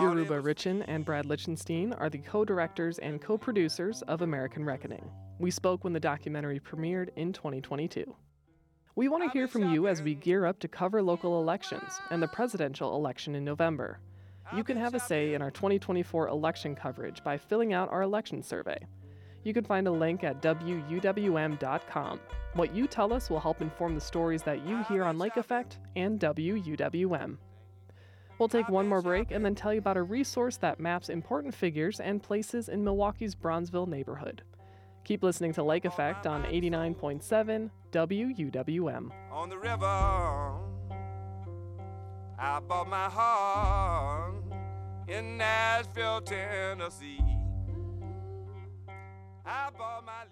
Yoruba 0.00 0.40
Richen 0.40 0.84
and 0.88 1.04
Brad 1.04 1.26
Lichtenstein 1.26 1.92
are 1.92 2.10
the 2.10 2.18
co-directors 2.18 2.98
and 2.98 3.20
co-producers 3.20 4.02
of 4.02 4.22
American 4.22 4.64
Reckoning. 4.64 5.08
We 5.38 5.50
spoke 5.50 5.84
when 5.84 5.92
the 5.92 6.00
documentary 6.00 6.58
premiered 6.60 7.10
in 7.16 7.32
2022. 7.32 8.14
We 8.96 9.08
want 9.08 9.24
to 9.24 9.30
hear 9.30 9.48
from 9.48 9.72
you 9.72 9.88
as 9.88 10.02
we 10.02 10.14
gear 10.14 10.46
up 10.46 10.60
to 10.60 10.68
cover 10.68 11.02
local 11.02 11.40
elections 11.40 12.00
and 12.10 12.22
the 12.22 12.28
presidential 12.28 12.94
election 12.94 13.34
in 13.34 13.44
November. 13.44 13.98
You 14.52 14.62
can 14.62 14.76
have 14.76 14.94
a 14.94 15.00
say 15.00 15.34
in 15.34 15.42
our 15.42 15.50
2024 15.50 16.28
election 16.28 16.74
coverage 16.74 17.24
by 17.24 17.36
filling 17.36 17.72
out 17.72 17.90
our 17.90 18.02
election 18.02 18.42
survey. 18.42 18.78
You 19.42 19.52
can 19.52 19.64
find 19.64 19.86
a 19.86 19.92
link 19.92 20.24
at 20.24 20.42
WUWM.com. 20.42 22.20
What 22.54 22.74
you 22.74 22.86
tell 22.86 23.12
us 23.12 23.30
will 23.30 23.40
help 23.40 23.60
inform 23.60 23.94
the 23.94 24.00
stories 24.00 24.42
that 24.42 24.66
you 24.66 24.82
hear 24.84 25.04
on 25.04 25.18
Lake 25.18 25.36
Effect 25.36 25.78
and 25.96 26.18
WUWM. 26.20 27.36
We'll 28.38 28.48
take 28.48 28.68
one 28.68 28.88
more 28.88 29.02
break 29.02 29.30
and 29.30 29.44
then 29.44 29.54
tell 29.54 29.72
you 29.72 29.78
about 29.78 29.96
a 29.96 30.02
resource 30.02 30.56
that 30.58 30.80
maps 30.80 31.08
important 31.08 31.54
figures 31.54 32.00
and 32.00 32.22
places 32.22 32.68
in 32.68 32.82
Milwaukee's 32.82 33.34
Bronzeville 33.34 33.88
neighborhood. 33.88 34.42
Keep 35.04 35.22
listening 35.22 35.52
to 35.52 35.62
Lake 35.62 35.84
Effect 35.84 36.26
on 36.26 36.44
89.7 36.44 37.70
WUWM. 37.92 39.10
On 39.30 39.48
the 39.48 39.58
river. 39.58 39.86
I 42.36 42.60
bought 42.66 42.88
my 42.88 43.08
heart 43.08 44.23
in 45.08 45.36
Nashville, 45.36 46.20
Tennessee. 46.20 47.20
I 49.46 49.70
bought 49.76 50.04
my. 50.06 50.24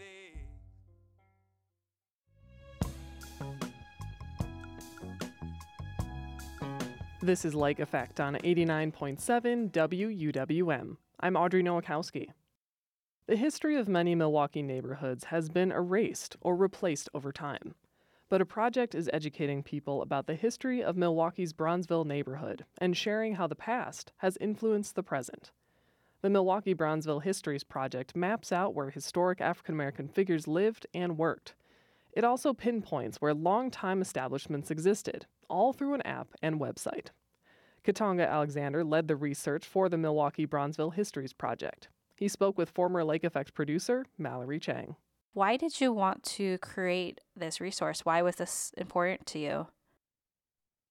This 7.25 7.45
is 7.45 7.55
Lake 7.55 7.79
Effect 7.79 8.19
on 8.19 8.35
89.7 8.35 9.71
WUWM. 9.71 10.97
I'm 11.21 11.37
Audrey 11.37 11.63
Nowakowski. 11.63 12.31
The 13.29 13.37
history 13.37 13.77
of 13.77 13.87
many 13.87 14.17
Milwaukee 14.17 14.63
neighborhoods 14.63 15.27
has 15.27 15.49
been 15.49 15.71
erased 15.71 16.37
or 16.41 16.57
replaced 16.57 17.09
over 17.15 17.31
time 17.31 17.77
but 18.33 18.41
a 18.41 18.47
project 18.47 18.95
is 18.95 19.11
educating 19.13 19.63
people 19.63 20.01
about 20.01 20.27
the 20.27 20.35
history 20.35 20.83
of 20.83 20.97
Milwaukee's 20.97 21.53
Bronzeville 21.53 22.07
neighborhood 22.07 22.65
and 22.79 22.97
sharing 22.97 23.35
how 23.35 23.47
the 23.47 23.55
past 23.55 24.11
has 24.17 24.39
influenced 24.41 24.95
the 24.95 25.03
present. 25.03 25.51
The 26.23 26.31
Milwaukee 26.31 26.75
Bronzeville 26.75 27.23
Histories 27.23 27.63
Project 27.63 28.17
maps 28.17 28.51
out 28.51 28.75
where 28.75 28.89
historic 28.89 29.43
African 29.43 29.75
American 29.75 30.09
figures 30.09 30.49
lived 30.49 30.87
and 30.95 31.19
worked. 31.19 31.55
It 32.15 32.25
also 32.25 32.55
pinpoints 32.55 33.21
where 33.21 33.35
long-time 33.35 34.01
establishments 34.01 34.71
existed, 34.71 35.27
all 35.51 35.75
through 35.75 35.93
an 35.93 36.07
app 36.07 36.29
and 36.41 36.59
website. 36.59 37.09
Katonga 37.85 38.27
Alexander 38.27 38.83
led 38.83 39.09
the 39.09 39.17
research 39.17 39.67
for 39.67 39.91
the 39.91 39.99
Milwaukee 39.99 40.47
Bronzeville 40.47 40.95
Histories 40.95 41.35
Project. 41.35 41.91
He 42.17 42.29
spoke 42.29 42.57
with 42.57 42.71
former 42.71 43.05
Lake 43.05 43.25
Effect 43.25 43.53
producer 43.53 44.07
Mallory 44.17 44.59
Chang. 44.59 44.97
Why 45.35 45.57
did 45.57 45.81
you 45.81 45.93
want 45.93 46.23
to 46.25 46.59
create 46.59 47.21
this 47.35 47.61
resource? 47.61 48.05
Why 48.05 48.21
was 48.21 48.37
this 48.37 48.73
important 48.77 49.27
to 49.29 49.39
you? 49.39 49.67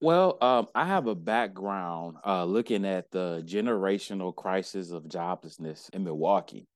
Well, 0.02 0.40
um, 0.42 0.68
I 0.74 0.86
have 0.86 1.06
a 1.06 1.14
background 1.14 2.18
uh, 2.26 2.46
looking 2.46 2.84
at 2.86 3.12
the 3.12 3.44
generational 3.46 4.36
crisis 4.36 4.90
of 4.90 5.04
joblessness 5.04 5.92
in 5.92 6.04
Milwaukee. 6.04 6.68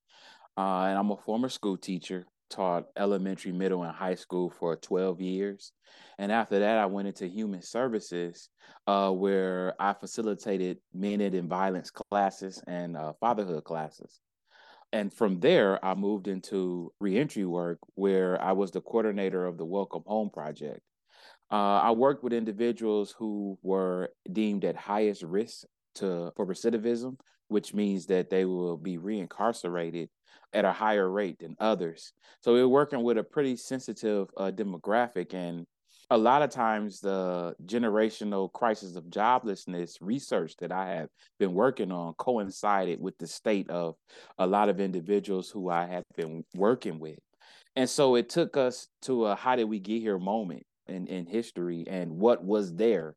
Uh, 0.56 0.86
and 0.86 0.98
I'm 0.98 1.10
a 1.10 1.18
former 1.18 1.50
school 1.50 1.76
teacher. 1.76 2.26
taught 2.52 2.86
elementary, 2.96 3.52
middle, 3.52 3.82
and 3.82 3.92
high 3.96 4.14
school 4.14 4.52
for 4.52 4.76
12 4.76 5.20
years. 5.20 5.72
And 6.20 6.32
after 6.32 6.60
that, 6.60 6.78
I 6.78 6.86
went 6.86 7.08
into 7.08 7.28
human 7.28 7.64
services, 7.64 8.50
uh, 8.86 9.10
where 9.10 9.74
I 9.80 9.94
facilitated 9.94 10.78
men 10.94 11.20
in 11.22 11.50
violence 11.50 11.90
classes 11.90 12.62
and 12.68 12.96
uh, 12.96 13.14
fatherhood 13.20 13.64
classes. 13.64 14.20
And 14.92 15.14
from 15.14 15.40
there, 15.40 15.84
I 15.84 15.94
moved 15.94 16.28
into 16.28 16.92
reentry 17.00 17.46
work, 17.46 17.80
where 17.96 18.42
I 18.42 18.54
was 18.54 18.72
the 18.72 18.82
coordinator 18.82 19.46
of 19.46 19.58
the 19.58 19.66
Welcome 19.66 20.04
Home 20.06 20.30
Project. 20.30 20.80
Uh, 21.52 21.80
I 21.80 21.92
worked 21.92 22.24
with 22.24 22.34
individuals 22.34 23.14
who 23.18 23.58
were 23.62 24.10
deemed 24.32 24.66
at 24.66 24.76
highest 24.76 25.24
risk 25.24 25.66
to 25.96 26.32
for 26.36 26.46
recidivism, 26.46 27.18
which 27.50 27.74
means 27.74 28.06
that 28.08 28.30
they 28.30 28.46
will 28.46 28.78
be 28.78 28.98
reincarcerated 28.98 30.08
at 30.54 30.66
a 30.66 30.72
higher 30.72 31.10
rate 31.10 31.40
than 31.40 31.56
others. 31.60 32.14
So 32.42 32.54
we're 32.54 32.68
working 32.68 33.04
with 33.04 33.18
a 33.18 33.24
pretty 33.24 33.58
sensitive 33.58 34.28
uh, 34.38 34.52
demographic, 34.52 35.34
and 35.34 35.66
a 36.10 36.18
lot 36.18 36.42
of 36.42 36.50
times 36.50 37.00
the 37.00 37.56
generational 37.66 38.52
crisis 38.52 38.96
of 38.96 39.06
joblessness 39.06 39.98
research 40.02 40.56
that 40.60 40.72
I 40.72 40.96
have 40.96 41.10
been 41.40 41.54
working 41.54 41.92
on 41.92 42.14
coincided 42.14 43.00
with 43.00 43.18
the 43.18 43.28
state 43.28 43.70
of 43.70 43.96
a 44.38 44.46
lot 44.46 44.70
of 44.70 44.80
individuals 44.80 45.50
who 45.50 45.70
I 45.70 45.86
have 45.88 46.04
been 46.16 46.44
working 46.56 47.00
with. 47.00 47.20
And 47.76 47.90
so 47.90 48.16
it 48.16 48.30
took 48.30 48.56
us 48.56 48.88
to 49.04 49.26
a 49.26 49.36
how 49.36 49.56
did 49.56 49.66
we 49.66 49.80
get 49.80 50.02
here 50.02 50.18
moment 50.18 50.64
in, 50.88 51.08
in 51.08 51.26
history 51.26 51.86
and 51.88 52.12
what 52.12 52.44
was 52.44 52.74
there. 52.74 53.16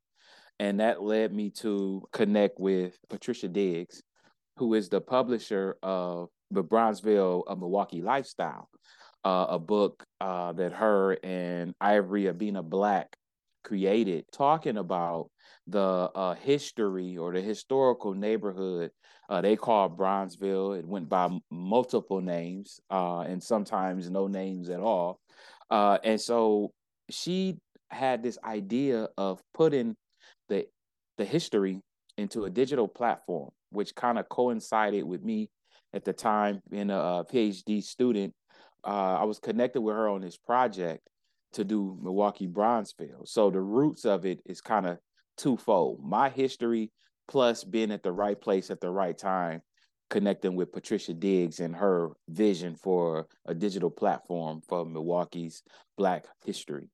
And 0.59 0.81
that 0.81 1.03
led 1.03 1.33
me 1.33 1.51
to 1.59 2.03
connect 2.13 2.59
with 2.59 2.99
Patricia 3.09 3.49
Diggs, 3.49 4.03
who 4.57 4.75
is 4.75 4.89
the 4.89 5.01
publisher 5.01 5.77
of 5.83 6.29
the 6.51 6.65
Bronzeville 6.65 7.45
of 7.47 7.59
Milwaukee 7.59 8.03
Lifestyle, 8.03 8.69
uh, 9.25 9.47
a 9.51 9.59
book 9.59 10.05
uh, 10.21 10.53
that 10.53 10.73
her 10.73 11.19
and 11.23 11.75
Ivory 11.81 12.25
Abina 12.25 12.63
Black 12.63 13.17
created, 13.65 14.25
talking 14.33 14.79
about 14.79 15.31
the 15.67 16.11
uh, 16.15 16.35
history 16.35 17.19
or 17.19 17.33
the 17.33 17.41
historical 17.41 18.15
neighborhood. 18.15 18.91
Uh, 19.29 19.43
they 19.43 19.57
call 19.57 19.91
Bronzeville. 19.91 20.79
It 20.79 20.87
went 20.87 21.09
by 21.09 21.29
multiple 21.51 22.21
names 22.21 22.81
uh, 22.91 23.21
and 23.21 23.43
sometimes 23.43 24.11
no 24.11 24.27
names 24.27 24.71
at 24.71 24.81
all. 24.81 25.21
Uh, 25.71 25.99
and 26.03 26.21
so 26.21 26.73
she 27.11 27.59
had 27.91 28.23
this 28.23 28.39
idea 28.45 29.09
of 29.17 29.41
putting 29.55 29.95
the 30.49 30.67
the 31.19 31.25
history 31.25 31.81
into 32.17 32.45
a 32.45 32.51
digital 32.51 32.89
platform, 32.89 33.51
which 33.71 33.95
kind 33.95 34.19
of 34.19 34.29
coincided 34.29 35.05
with 35.05 35.23
me 35.23 35.49
at 35.93 36.05
the 36.05 36.13
time 36.13 36.61
being 36.71 36.91
a, 36.91 36.99
a 36.99 37.25
PhD 37.31 37.83
student. 37.83 38.33
Uh, 38.85 39.19
I 39.21 39.25
was 39.25 39.39
connected 39.39 39.81
with 39.81 39.95
her 39.95 40.09
on 40.09 40.21
this 40.21 40.37
project 40.37 41.09
to 41.53 41.65
do 41.65 41.99
Milwaukee 42.03 42.47
Bronzeville. 42.47 43.27
So 43.27 43.51
the 43.51 43.61
roots 43.61 44.05
of 44.05 44.27
it 44.27 44.41
is 44.47 44.61
kind 44.61 44.87
of 44.87 44.99
twofold: 45.37 46.01
my 46.03 46.29
history 46.29 46.93
plus 47.27 47.65
being 47.65 47.93
at 47.93 48.03
the 48.03 48.13
right 48.13 48.41
place 48.41 48.71
at 48.71 48.81
the 48.81 48.91
right 48.91 49.17
time, 49.17 49.63
connecting 50.11 50.57
with 50.57 50.73
Patricia 50.73 51.15
Diggs 51.15 51.61
and 51.61 51.77
her 51.77 52.11
vision 52.29 52.75
for 52.75 53.27
a 53.47 53.55
digital 53.55 53.91
platform 53.91 54.63
for 54.67 54.85
Milwaukee's 54.85 55.63
Black 55.97 56.25
history. 56.45 56.89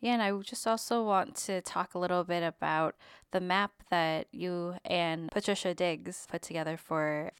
Yeah, 0.00 0.14
and 0.14 0.22
I 0.22 0.36
just 0.40 0.66
also 0.66 1.04
want 1.04 1.36
to 1.46 1.60
talk 1.62 1.94
a 1.94 1.98
little 1.98 2.24
bit 2.24 2.42
about 2.42 2.96
the 3.30 3.40
map 3.40 3.70
that 3.90 4.26
you 4.32 4.74
and 4.84 5.30
Patricia 5.30 5.74
Diggs 5.74 6.26
put 6.28 6.42
together 6.42 6.76
for 6.76 7.30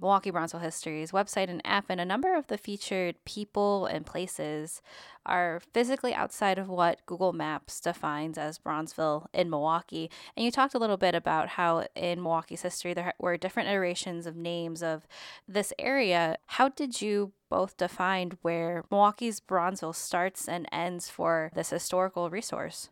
Milwaukee 0.00 0.30
Bronzeville 0.30 0.60
History's 0.62 1.12
website 1.12 1.48
and 1.48 1.62
app, 1.64 1.86
and 1.88 2.00
a 2.00 2.04
number 2.04 2.34
of 2.34 2.46
the 2.48 2.58
featured 2.58 3.16
people 3.24 3.86
and 3.86 4.04
places 4.04 4.82
are 5.24 5.60
physically 5.72 6.14
outside 6.14 6.58
of 6.58 6.68
what 6.68 7.04
Google 7.06 7.32
Maps 7.32 7.80
defines 7.80 8.36
as 8.38 8.58
Bronzeville 8.58 9.26
in 9.32 9.48
Milwaukee. 9.48 10.10
And 10.36 10.44
you 10.44 10.50
talked 10.50 10.74
a 10.74 10.78
little 10.78 10.96
bit 10.96 11.14
about 11.14 11.50
how 11.50 11.86
in 11.94 12.22
Milwaukee's 12.22 12.62
history 12.62 12.94
there 12.94 13.14
were 13.18 13.36
different 13.36 13.68
iterations 13.68 14.26
of 14.26 14.36
names 14.36 14.82
of 14.82 15.06
this 15.48 15.72
area. 15.78 16.36
How 16.46 16.68
did 16.68 17.00
you 17.00 17.32
both 17.48 17.76
define 17.76 18.32
where 18.42 18.84
Milwaukee's 18.90 19.40
Bronzeville 19.40 19.94
starts 19.94 20.48
and 20.48 20.68
ends 20.70 21.08
for 21.08 21.50
this 21.54 21.70
historical 21.70 22.30
resource? 22.30 22.90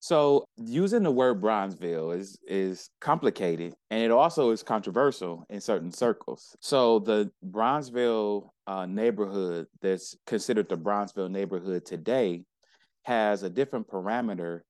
So 0.00 0.46
using 0.56 1.02
the 1.02 1.10
word 1.10 1.42
Bronzeville 1.42 2.16
is 2.16 2.38
is 2.48 2.88
complicated 3.02 3.74
and 3.90 4.02
it 4.02 4.10
also 4.10 4.50
is 4.50 4.62
controversial 4.62 5.44
in 5.50 5.60
certain 5.60 5.92
circles. 5.92 6.56
So 6.60 7.00
the 7.00 7.30
Bronzeville 7.50 8.48
uh, 8.66 8.86
neighborhood 8.86 9.66
that's 9.82 10.16
considered 10.26 10.70
the 10.70 10.78
Bronzeville 10.78 11.30
neighborhood 11.30 11.84
today 11.84 12.44
has 13.04 13.42
a 13.42 13.50
different 13.50 13.88
parameter 13.88 14.60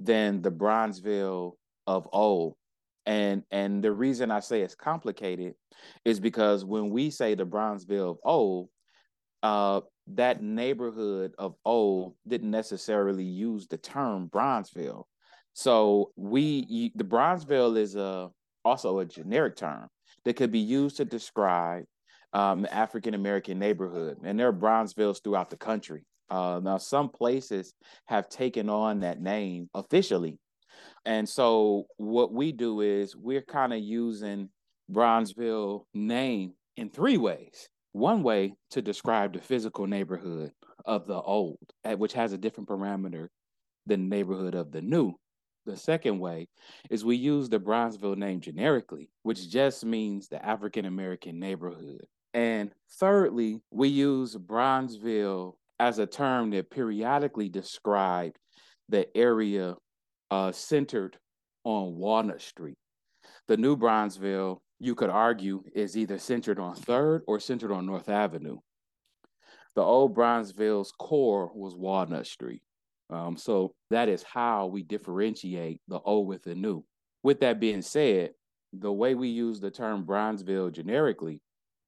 than 0.00 0.42
the 0.42 0.50
Bronzeville 0.50 1.52
of 1.86 2.08
old. 2.12 2.56
And 3.06 3.44
and 3.52 3.84
the 3.84 3.92
reason 3.92 4.32
I 4.32 4.40
say 4.40 4.62
it's 4.62 4.74
complicated 4.74 5.54
is 6.04 6.18
because 6.18 6.64
when 6.64 6.90
we 6.90 7.10
say 7.10 7.36
the 7.36 7.46
Bronzeville 7.46 8.10
of 8.10 8.18
old, 8.24 8.68
uh, 9.44 9.82
that 10.16 10.42
neighborhood 10.42 11.34
of 11.38 11.54
old 11.64 12.14
didn't 12.26 12.50
necessarily 12.50 13.24
use 13.24 13.66
the 13.66 13.78
term 13.78 14.28
Bronzeville. 14.28 15.04
So 15.52 16.12
we 16.16 16.92
the 16.94 17.04
Bronzeville 17.04 17.76
is 17.76 17.96
a 17.96 18.30
also 18.64 18.98
a 19.00 19.04
generic 19.04 19.56
term 19.56 19.88
that 20.24 20.36
could 20.36 20.52
be 20.52 20.60
used 20.60 20.96
to 20.98 21.04
describe 21.04 21.84
um, 22.32 22.66
African 22.70 23.14
American 23.14 23.58
neighborhood, 23.58 24.18
and 24.24 24.38
there 24.38 24.48
are 24.48 24.52
Bronzevilles 24.52 25.22
throughout 25.22 25.50
the 25.50 25.56
country. 25.56 26.04
Uh, 26.28 26.60
now, 26.62 26.78
some 26.78 27.08
places 27.08 27.74
have 28.06 28.28
taken 28.28 28.68
on 28.68 29.00
that 29.00 29.20
name 29.20 29.68
officially, 29.74 30.38
and 31.04 31.28
so 31.28 31.86
what 31.96 32.32
we 32.32 32.52
do 32.52 32.80
is 32.80 33.16
we're 33.16 33.42
kind 33.42 33.72
of 33.72 33.80
using 33.80 34.48
Bronzeville 34.90 35.82
name 35.92 36.52
in 36.76 36.90
three 36.90 37.16
ways 37.16 37.68
one 37.92 38.22
way 38.22 38.54
to 38.70 38.82
describe 38.82 39.32
the 39.32 39.40
physical 39.40 39.86
neighborhood 39.86 40.52
of 40.84 41.06
the 41.06 41.20
old, 41.20 41.58
which 41.96 42.12
has 42.12 42.32
a 42.32 42.38
different 42.38 42.68
parameter 42.68 43.28
than 43.86 44.08
the 44.08 44.16
neighborhood 44.16 44.54
of 44.54 44.70
the 44.70 44.80
new. 44.80 45.14
The 45.66 45.76
second 45.76 46.18
way 46.18 46.48
is 46.88 47.04
we 47.04 47.16
use 47.16 47.48
the 47.48 47.60
Bronzeville 47.60 48.16
name 48.16 48.40
generically, 48.40 49.10
which 49.22 49.50
just 49.50 49.84
means 49.84 50.28
the 50.28 50.44
African 50.44 50.86
American 50.86 51.38
neighborhood. 51.38 52.06
And 52.32 52.70
thirdly, 52.98 53.60
we 53.70 53.88
use 53.88 54.36
Bronzeville 54.36 55.54
as 55.78 55.98
a 55.98 56.06
term 56.06 56.50
that 56.50 56.70
periodically 56.70 57.48
described 57.48 58.38
the 58.88 59.06
area 59.16 59.76
uh, 60.30 60.52
centered 60.52 61.18
on 61.64 61.96
Walnut 61.96 62.40
Street. 62.40 62.78
The 63.48 63.56
new 63.56 63.76
Bronzeville 63.76 64.58
you 64.80 64.94
could 64.94 65.10
argue 65.10 65.62
is 65.74 65.96
either 65.96 66.18
centered 66.18 66.58
on 66.58 66.74
Third 66.74 67.22
or 67.26 67.38
centered 67.38 67.70
on 67.70 67.86
North 67.86 68.08
Avenue. 68.08 68.58
The 69.76 69.82
old 69.82 70.16
Bronzeville's 70.16 70.92
core 70.98 71.50
was 71.54 71.76
Walnut 71.76 72.26
Street. 72.26 72.62
Um, 73.10 73.36
so 73.36 73.74
that 73.90 74.08
is 74.08 74.22
how 74.22 74.66
we 74.66 74.82
differentiate 74.82 75.80
the 75.86 76.00
old 76.00 76.26
with 76.26 76.42
the 76.42 76.54
new. 76.54 76.84
With 77.22 77.40
that 77.40 77.60
being 77.60 77.82
said, 77.82 78.30
the 78.72 78.92
way 78.92 79.14
we 79.14 79.28
use 79.28 79.60
the 79.60 79.70
term 79.70 80.04
Bronzeville 80.04 80.72
generically 80.72 81.42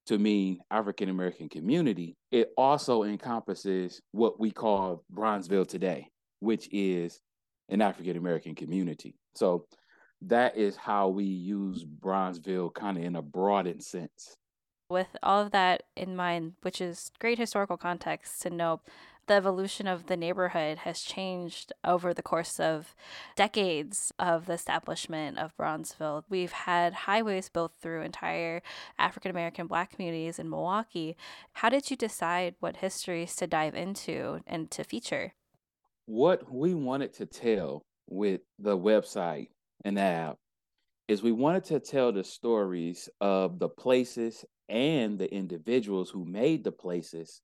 to 0.07 0.19
mean 0.19 0.59
African 0.71 1.09
American 1.09 1.49
community, 1.49 2.17
it 2.31 2.51
also 2.57 3.05
encompasses 3.05 4.01
what 4.11 4.39
we 4.39 4.51
call 4.51 5.05
Bronzeville 5.13 5.67
today, 5.67 6.09
which 6.41 6.69
is 6.73 7.21
an 7.69 7.81
African 7.81 8.17
American 8.17 8.55
community. 8.55 9.15
So 9.35 9.67
that 10.27 10.57
is 10.57 10.77
how 10.77 11.09
we 11.09 11.25
use 11.25 11.85
Bronzeville 11.85 12.73
kind 12.75 12.97
of 12.97 13.05
in 13.05 13.17
a 13.17 13.23
broadened 13.23 13.83
sense. 13.83 14.37
With 14.89 15.17
all 15.23 15.43
of 15.43 15.53
that 15.53 15.85
in 15.97 16.15
mind, 16.15 16.55
which 16.63 16.81
is 16.81 17.11
great 17.19 17.39
historical 17.39 17.77
context 17.77 18.43
to 18.43 18.51
know, 18.51 18.81
the 19.27 19.35
evolution 19.35 19.87
of 19.87 20.07
the 20.07 20.17
neighborhood 20.17 20.79
has 20.79 21.01
changed 21.01 21.73
over 21.85 22.13
the 22.13 22.23
course 22.23 22.59
of 22.59 22.95
decades 23.37 24.13
of 24.19 24.47
the 24.47 24.53
establishment 24.55 25.39
of 25.39 25.57
Bronzeville. 25.57 26.25
We've 26.29 26.53
had 26.53 26.93
highways 26.93 27.49
built 27.49 27.73
through 27.81 28.03
entire 28.03 28.63
African 28.99 29.31
American 29.31 29.67
black 29.67 29.93
communities 29.93 30.39
in 30.39 30.51
Milwaukee. 30.51 31.17
How 31.55 31.69
did 31.69 31.91
you 31.91 31.97
decide 31.97 32.57
what 32.61 32.79
histories 32.79 33.37
to 33.37 33.47
dive 33.47 33.75
into 33.75 34.41
and 34.47 34.71
to 34.73 34.85
feature? 34.85 35.35
What 36.07 36.53
we 36.53 36.75
wanted 36.75 37.15
to 37.15 37.27
tell 37.27 37.83
with 38.11 38.41
the 38.59 38.77
website 38.77 39.49
and 39.85 39.99
app 39.99 40.37
is 41.09 41.23
we 41.23 41.33
wanted 41.33 41.65
to 41.65 41.81
tell 41.81 42.13
the 42.13 42.25
stories 42.25 43.09
of 43.21 43.59
the 43.59 43.69
places 43.69 44.45
and 44.69 45.19
the 45.19 45.33
individuals 45.33 46.11
who 46.11 46.25
made 46.25 46.65
the 46.65 46.73
places. 46.73 47.41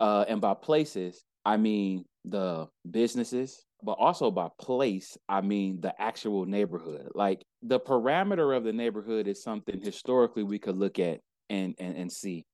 Uh, 0.00 0.24
and 0.28 0.40
by 0.40 0.54
places, 0.54 1.24
I 1.44 1.56
mean 1.56 2.04
the 2.24 2.66
businesses, 2.90 3.64
but 3.82 3.92
also 3.92 4.30
by 4.30 4.48
place, 4.58 5.16
I 5.28 5.42
mean 5.42 5.80
the 5.80 6.00
actual 6.00 6.46
neighborhood. 6.46 7.08
Like 7.14 7.42
the 7.62 7.78
parameter 7.78 8.56
of 8.56 8.64
the 8.64 8.72
neighborhood 8.72 9.28
is 9.28 9.42
something 9.42 9.80
historically 9.80 10.42
we 10.42 10.58
could 10.58 10.76
look 10.76 10.98
at 10.98 11.20
and, 11.50 11.74
and, 11.78 11.96
and 11.96 12.10
see. 12.10 12.44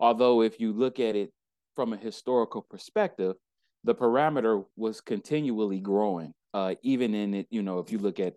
Although, 0.00 0.42
if 0.42 0.58
you 0.60 0.72
look 0.72 0.98
at 0.98 1.14
it 1.14 1.30
from 1.76 1.92
a 1.92 1.96
historical 1.96 2.62
perspective, 2.68 3.36
the 3.84 3.94
parameter 3.94 4.64
was 4.76 5.00
continually 5.00 5.80
growing. 5.80 6.32
Uh, 6.52 6.74
even 6.82 7.14
in 7.14 7.34
it, 7.34 7.46
you 7.50 7.62
know, 7.62 7.78
if 7.78 7.92
you 7.92 7.98
look 7.98 8.18
at 8.18 8.34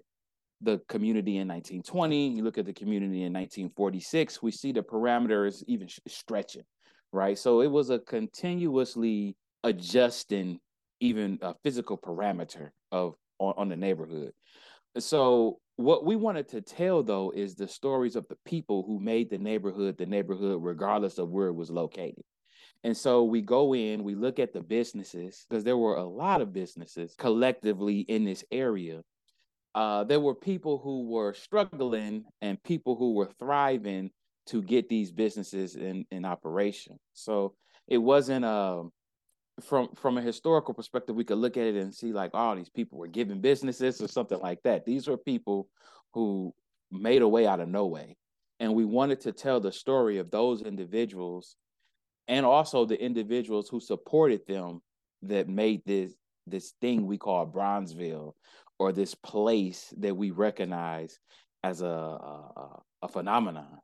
the 0.63 0.81
community 0.87 1.37
in 1.37 1.47
1920, 1.47 2.29
you 2.29 2.43
look 2.43 2.57
at 2.57 2.65
the 2.65 2.73
community 2.73 3.23
in 3.23 3.33
1946, 3.33 4.41
we 4.41 4.51
see 4.51 4.71
the 4.71 4.81
parameters 4.81 5.63
even 5.67 5.87
stretching, 6.07 6.63
right? 7.11 7.37
So 7.37 7.61
it 7.61 7.67
was 7.71 7.89
a 7.89 7.99
continuously 7.99 9.35
adjusting 9.63 10.59
even 10.99 11.39
a 11.41 11.53
physical 11.63 11.97
parameter 11.97 12.69
of 12.91 13.15
on, 13.39 13.53
on 13.57 13.69
the 13.69 13.75
neighborhood. 13.75 14.31
So 14.99 15.59
what 15.75 16.05
we 16.05 16.15
wanted 16.15 16.47
to 16.49 16.61
tell 16.61 17.03
though 17.03 17.31
is 17.35 17.55
the 17.55 17.67
stories 17.67 18.15
of 18.15 18.27
the 18.27 18.37
people 18.45 18.83
who 18.83 18.99
made 18.99 19.29
the 19.29 19.37
neighborhood 19.37 19.97
the 19.97 20.05
neighborhood 20.05 20.59
regardless 20.61 21.17
of 21.17 21.29
where 21.29 21.47
it 21.47 21.53
was 21.53 21.71
located. 21.71 22.23
And 22.83 22.95
so 22.95 23.23
we 23.23 23.41
go 23.41 23.73
in, 23.73 24.03
we 24.03 24.13
look 24.13 24.39
at 24.39 24.53
the 24.53 24.61
businesses 24.61 25.45
because 25.49 25.63
there 25.63 25.77
were 25.77 25.95
a 25.95 26.03
lot 26.03 26.41
of 26.41 26.53
businesses 26.53 27.15
collectively 27.17 27.99
in 27.99 28.25
this 28.25 28.43
area. 28.51 29.01
Uh, 29.75 30.03
there 30.03 30.19
were 30.19 30.35
people 30.35 30.77
who 30.77 31.09
were 31.09 31.33
struggling 31.33 32.25
and 32.41 32.61
people 32.63 32.95
who 32.95 33.13
were 33.13 33.29
thriving 33.39 34.11
to 34.45 34.61
get 34.61 34.89
these 34.89 35.11
businesses 35.11 35.75
in, 35.75 36.05
in 36.11 36.25
operation. 36.25 36.97
So 37.13 37.55
it 37.87 37.97
wasn't 37.97 38.45
a 38.45 38.49
um, 38.49 38.91
from 39.61 39.89
from 39.95 40.17
a 40.17 40.21
historical 40.21 40.73
perspective, 40.73 41.15
we 41.15 41.23
could 41.23 41.37
look 41.37 41.57
at 41.57 41.67
it 41.67 41.75
and 41.75 41.93
see 41.93 42.11
like, 42.11 42.31
oh, 42.33 42.55
these 42.55 42.69
people 42.69 42.97
were 42.97 43.07
giving 43.07 43.39
businesses 43.39 44.01
or 44.01 44.07
something 44.07 44.39
like 44.39 44.59
that. 44.63 44.85
These 44.85 45.07
were 45.07 45.17
people 45.17 45.69
who 46.13 46.53
made 46.91 47.21
a 47.21 47.27
way 47.27 47.45
out 47.45 47.59
of 47.59 47.69
no 47.69 47.85
way. 47.85 48.17
And 48.59 48.73
we 48.73 48.85
wanted 48.85 49.21
to 49.21 49.31
tell 49.31 49.59
the 49.59 49.71
story 49.71 50.17
of 50.17 50.31
those 50.31 50.61
individuals 50.61 51.55
and 52.27 52.45
also 52.45 52.85
the 52.85 52.99
individuals 52.99 53.67
who 53.69 53.79
supported 53.79 54.41
them 54.47 54.81
that 55.23 55.47
made 55.47 55.81
this 55.85 56.13
this 56.45 56.73
thing 56.81 57.05
we 57.05 57.17
call 57.17 57.47
Bronzeville 57.47 58.33
or 58.83 58.91
this 58.91 59.15
place 59.15 59.93
that 59.97 60.17
we 60.17 60.31
recognize 60.31 61.17
as 61.63 61.81
a, 61.81 61.85
a, 61.85 62.81
a 63.01 63.07
phenomenon. 63.07 63.79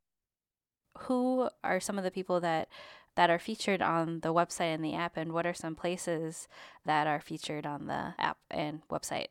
Who 0.97 1.49
are 1.63 1.79
some 1.79 1.97
of 1.97 2.03
the 2.03 2.11
people 2.11 2.41
that 2.41 2.67
that 3.15 3.29
are 3.29 3.39
featured 3.39 3.81
on 3.81 4.19
the 4.19 4.33
website 4.33 4.73
and 4.75 4.83
the 4.83 4.95
app, 4.95 5.15
and 5.15 5.31
what 5.31 5.45
are 5.45 5.53
some 5.53 5.75
places 5.75 6.47
that 6.85 7.07
are 7.07 7.21
featured 7.21 7.65
on 7.65 7.87
the 7.87 8.13
app 8.17 8.37
and 8.51 8.81
website? 8.89 9.27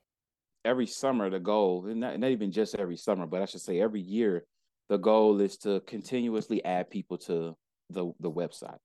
Every 0.64 0.86
summer, 0.86 1.28
the 1.28 1.38
goal, 1.38 1.82
not, 1.82 2.18
not 2.18 2.30
even 2.30 2.50
just 2.50 2.74
every 2.74 2.96
summer, 2.96 3.26
but 3.26 3.42
I 3.42 3.44
should 3.44 3.60
say 3.60 3.80
every 3.80 4.00
year, 4.00 4.44
the 4.88 4.98
goal 4.98 5.40
is 5.40 5.58
to 5.58 5.80
continuously 5.80 6.64
add 6.64 6.90
people 6.90 7.18
to 7.18 7.54
the, 7.90 8.12
the 8.20 8.30
website. 8.30 8.78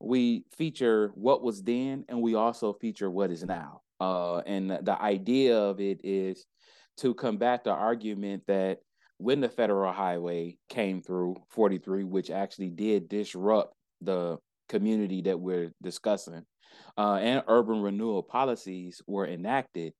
We 0.00 0.44
feature 0.56 1.12
what 1.14 1.42
was 1.42 1.62
then, 1.62 2.04
and 2.08 2.20
we 2.20 2.34
also 2.34 2.72
feature 2.72 3.10
what 3.10 3.30
is 3.30 3.44
now. 3.44 3.82
Uh, 4.00 4.38
and 4.46 4.70
the 4.70 4.96
idea 5.00 5.58
of 5.58 5.80
it 5.80 6.00
is 6.02 6.46
to 6.98 7.14
combat 7.14 7.64
the 7.64 7.70
argument 7.70 8.42
that 8.46 8.78
when 9.18 9.40
the 9.40 9.48
federal 9.48 9.92
highway 9.92 10.56
came 10.70 11.02
through 11.02 11.36
43, 11.50 12.04
which 12.04 12.30
actually 12.30 12.70
did 12.70 13.08
disrupt 13.08 13.74
the 14.00 14.38
community 14.68 15.20
that 15.22 15.38
we're 15.38 15.72
discussing, 15.82 16.42
uh, 16.96 17.16
and 17.16 17.42
urban 17.46 17.82
renewal 17.82 18.22
policies 18.22 19.02
were 19.06 19.26
enacted, 19.26 19.92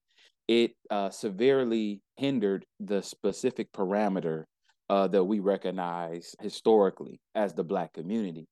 it 0.48 0.72
uh, 0.90 1.10
severely 1.10 2.00
hindered 2.16 2.64
the 2.80 3.02
specific 3.02 3.70
parameter 3.72 4.44
uh, 4.88 5.06
that 5.06 5.22
we 5.22 5.38
recognize 5.38 6.34
historically 6.40 7.20
as 7.34 7.52
the 7.54 7.62
Black 7.62 7.92
community. 7.92 8.48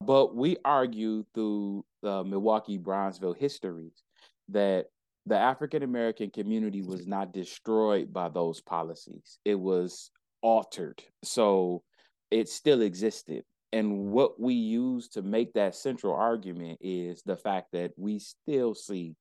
But 0.00 0.34
we 0.34 0.56
argue 0.64 1.24
through 1.34 1.84
the 2.02 2.24
Milwaukee 2.24 2.78
Bronzeville 2.78 3.36
histories 3.36 4.02
that 4.48 4.86
the 5.26 5.36
African 5.36 5.82
American 5.82 6.30
community 6.30 6.82
was 6.82 7.06
not 7.06 7.32
destroyed 7.32 8.12
by 8.12 8.28
those 8.28 8.60
policies, 8.60 9.38
it 9.44 9.58
was 9.58 10.10
altered. 10.42 11.02
So 11.24 11.82
it 12.30 12.48
still 12.48 12.82
existed. 12.82 13.44
And 13.72 14.12
what 14.12 14.40
we 14.40 14.54
use 14.54 15.08
to 15.08 15.22
make 15.22 15.52
that 15.54 15.74
central 15.74 16.14
argument 16.14 16.78
is 16.80 17.22
the 17.26 17.36
fact 17.36 17.72
that 17.72 17.90
we 17.96 18.20
still 18.20 18.74
see 18.74 19.16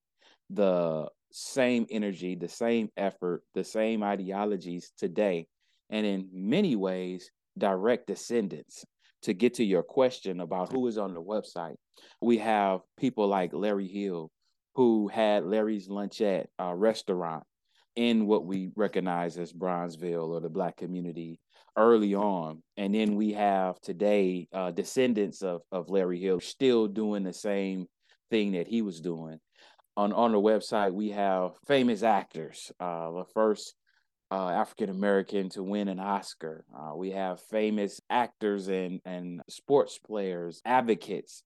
the 0.49 1.07
same 1.31 1.87
energy, 1.89 2.35
the 2.35 2.47
same 2.47 2.89
effort, 2.95 3.41
the 3.55 3.63
same 3.63 4.03
ideologies 4.03 4.91
today, 4.97 5.47
and 5.89 6.05
in 6.05 6.29
many 6.31 6.75
ways, 6.75 7.31
direct 7.57 8.07
descendants. 8.07 8.85
To 9.23 9.33
get 9.33 9.55
to 9.55 9.63
your 9.63 9.81
question 9.81 10.39
about 10.39 10.71
who 10.71 10.85
is 10.85 10.99
on 10.99 11.15
the 11.15 11.21
website, 11.21 11.75
we 12.21 12.37
have 12.37 12.81
people 12.99 13.27
like 13.27 13.53
Larry 13.53 13.87
Hill, 13.87 14.29
who 14.75 15.07
had 15.07 15.45
Larry's 15.45 15.89
Lunch 15.89 16.21
at 16.21 16.47
a 16.59 16.75
restaurant 16.75 17.43
in 17.95 18.27
what 18.27 18.45
we 18.45 18.71
recognize 18.75 19.37
as 19.37 19.53
Bronzeville 19.53 20.29
or 20.29 20.41
the 20.41 20.49
Black 20.49 20.77
community 20.77 21.39
early 21.77 22.13
on. 22.13 22.61
And 22.77 22.93
then 22.93 23.15
we 23.15 23.33
have 23.33 23.79
today 23.81 24.47
uh, 24.53 24.71
descendants 24.71 25.41
of, 25.41 25.61
of 25.71 25.89
Larry 25.89 26.19
Hill 26.19 26.41
still 26.41 26.87
doing 26.87 27.23
the 27.23 27.33
same 27.33 27.87
thing 28.29 28.53
that 28.53 28.67
he 28.67 28.81
was 28.81 28.99
doing. 28.99 29.39
On, 29.97 30.11
on 30.11 30.33
the 30.33 30.41
website, 30.41 30.93
we 30.93 31.09
have 31.11 31.51
famous 31.67 32.03
actors. 32.03 32.71
Uh, 32.79 33.11
the 33.11 33.25
first 33.33 33.75
uh, 34.29 34.49
African 34.49 34.89
American 34.89 35.49
to 35.49 35.63
win 35.63 35.87
an 35.87 35.99
Oscar. 35.99 36.65
Uh, 36.77 36.95
we 36.95 37.11
have 37.11 37.39
famous 37.49 38.01
actors 38.09 38.67
and, 38.67 38.99
and 39.05 39.41
sports 39.49 39.99
players, 39.99 40.61
advocates, 40.65 41.43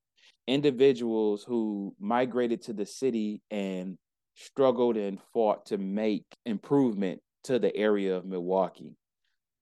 individuals 0.49 1.43
who 1.43 1.95
migrated 1.99 2.63
to 2.63 2.73
the 2.73 2.85
city 2.85 3.41
and 3.51 3.97
struggled 4.35 4.97
and 4.97 5.19
fought 5.33 5.67
to 5.67 5.77
make 5.77 6.25
improvement 6.45 7.21
to 7.43 7.59
the 7.59 7.75
area 7.75 8.15
of 8.15 8.25
Milwaukee. 8.25 8.95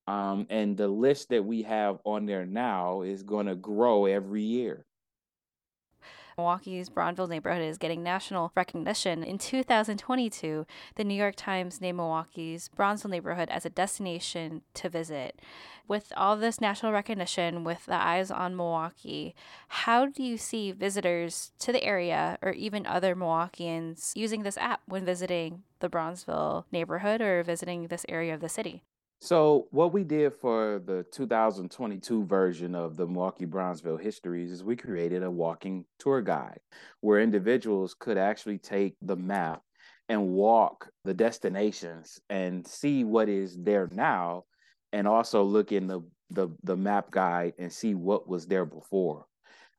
Um, 0.08 0.48
and 0.50 0.78
the 0.78 0.88
list 0.88 1.30
that 1.30 1.44
we 1.44 1.64
have 1.64 1.98
on 2.06 2.26
there 2.26 2.46
now 2.46 3.02
is 3.02 3.24
going 3.24 3.48
to 3.48 3.56
grow 3.56 4.06
every 4.06 4.44
year. 4.44 4.86
Milwaukee's 6.38 6.92
Bronzeville 6.92 7.30
neighborhood 7.30 7.64
is 7.64 7.80
getting 7.80 8.04
national 8.04 8.52
recognition. 8.56 9.24
In 9.24 9.40
2022, 9.40 10.68
the 10.94 11.04
New 11.04 11.16
York 11.16 11.34
Times 11.36 11.82
named 11.82 11.98
Milwaukee's 11.98 12.70
Bronzeville 12.78 13.10
neighborhood 13.10 13.50
as 13.50 13.66
a 13.66 13.72
destination 13.72 14.62
to 14.76 14.88
visit. 14.88 15.42
With 15.88 16.14
all 16.16 16.38
this 16.38 16.62
national 16.62 16.92
recognition, 16.92 17.64
with 17.64 17.88
the 17.88 17.96
eyes 17.96 18.30
on 18.30 18.56
Milwaukee, 18.56 19.34
how 19.68 20.06
do 20.06 20.22
you 20.22 20.38
see 20.38 20.72
visitors 20.72 21.54
to 21.58 21.72
the 21.72 21.84
area 21.84 22.38
or 22.44 22.52
even 22.52 22.86
other 22.86 23.16
Milwaukeeans 23.16 24.12
using 24.16 24.44
this 24.44 24.60
app 24.60 24.82
when 24.86 25.06
visiting 25.06 25.64
the 25.80 25.90
Bronzeville 25.90 26.66
neighborhood 26.72 27.20
or 27.20 27.42
visiting 27.42 27.88
this 27.88 28.06
area 28.08 28.36
of 28.36 28.42
the 28.42 28.50
city? 28.50 28.84
So, 29.20 29.68
what 29.72 29.94
we 29.94 30.04
did 30.04 30.34
for 30.34 30.80
the 30.86 31.04
2022 31.12 32.26
version 32.26 32.76
of 32.76 32.96
the 32.96 33.08
Milwaukee 33.08 33.48
Bronzeville 33.48 34.00
Histories 34.00 34.52
is 34.52 34.64
we 34.64 34.76
created 34.76 35.24
a 35.24 35.32
walking 35.32 35.86
tour 35.98 36.22
guide 36.22 36.60
where 37.02 37.20
individuals 37.20 37.96
could 37.96 38.18
actually 38.18 38.60
take 38.60 38.96
the 39.02 39.16
map 39.16 39.64
and 40.08 40.30
walk 40.30 40.90
the 41.04 41.16
destinations 41.16 42.20
and 42.30 42.66
see 42.66 43.04
what 43.04 43.28
is 43.28 43.58
there 43.58 43.90
now 43.92 44.44
and 44.94 45.08
also 45.08 45.44
look 45.44 45.72
in 45.72 45.88
the, 45.88 46.02
the, 46.30 46.50
the 46.64 46.78
map 46.78 47.10
guide 47.10 47.54
and 47.58 47.74
see 47.74 47.96
what 47.96 48.30
was 48.30 48.46
there 48.46 48.66
before. 48.66 49.26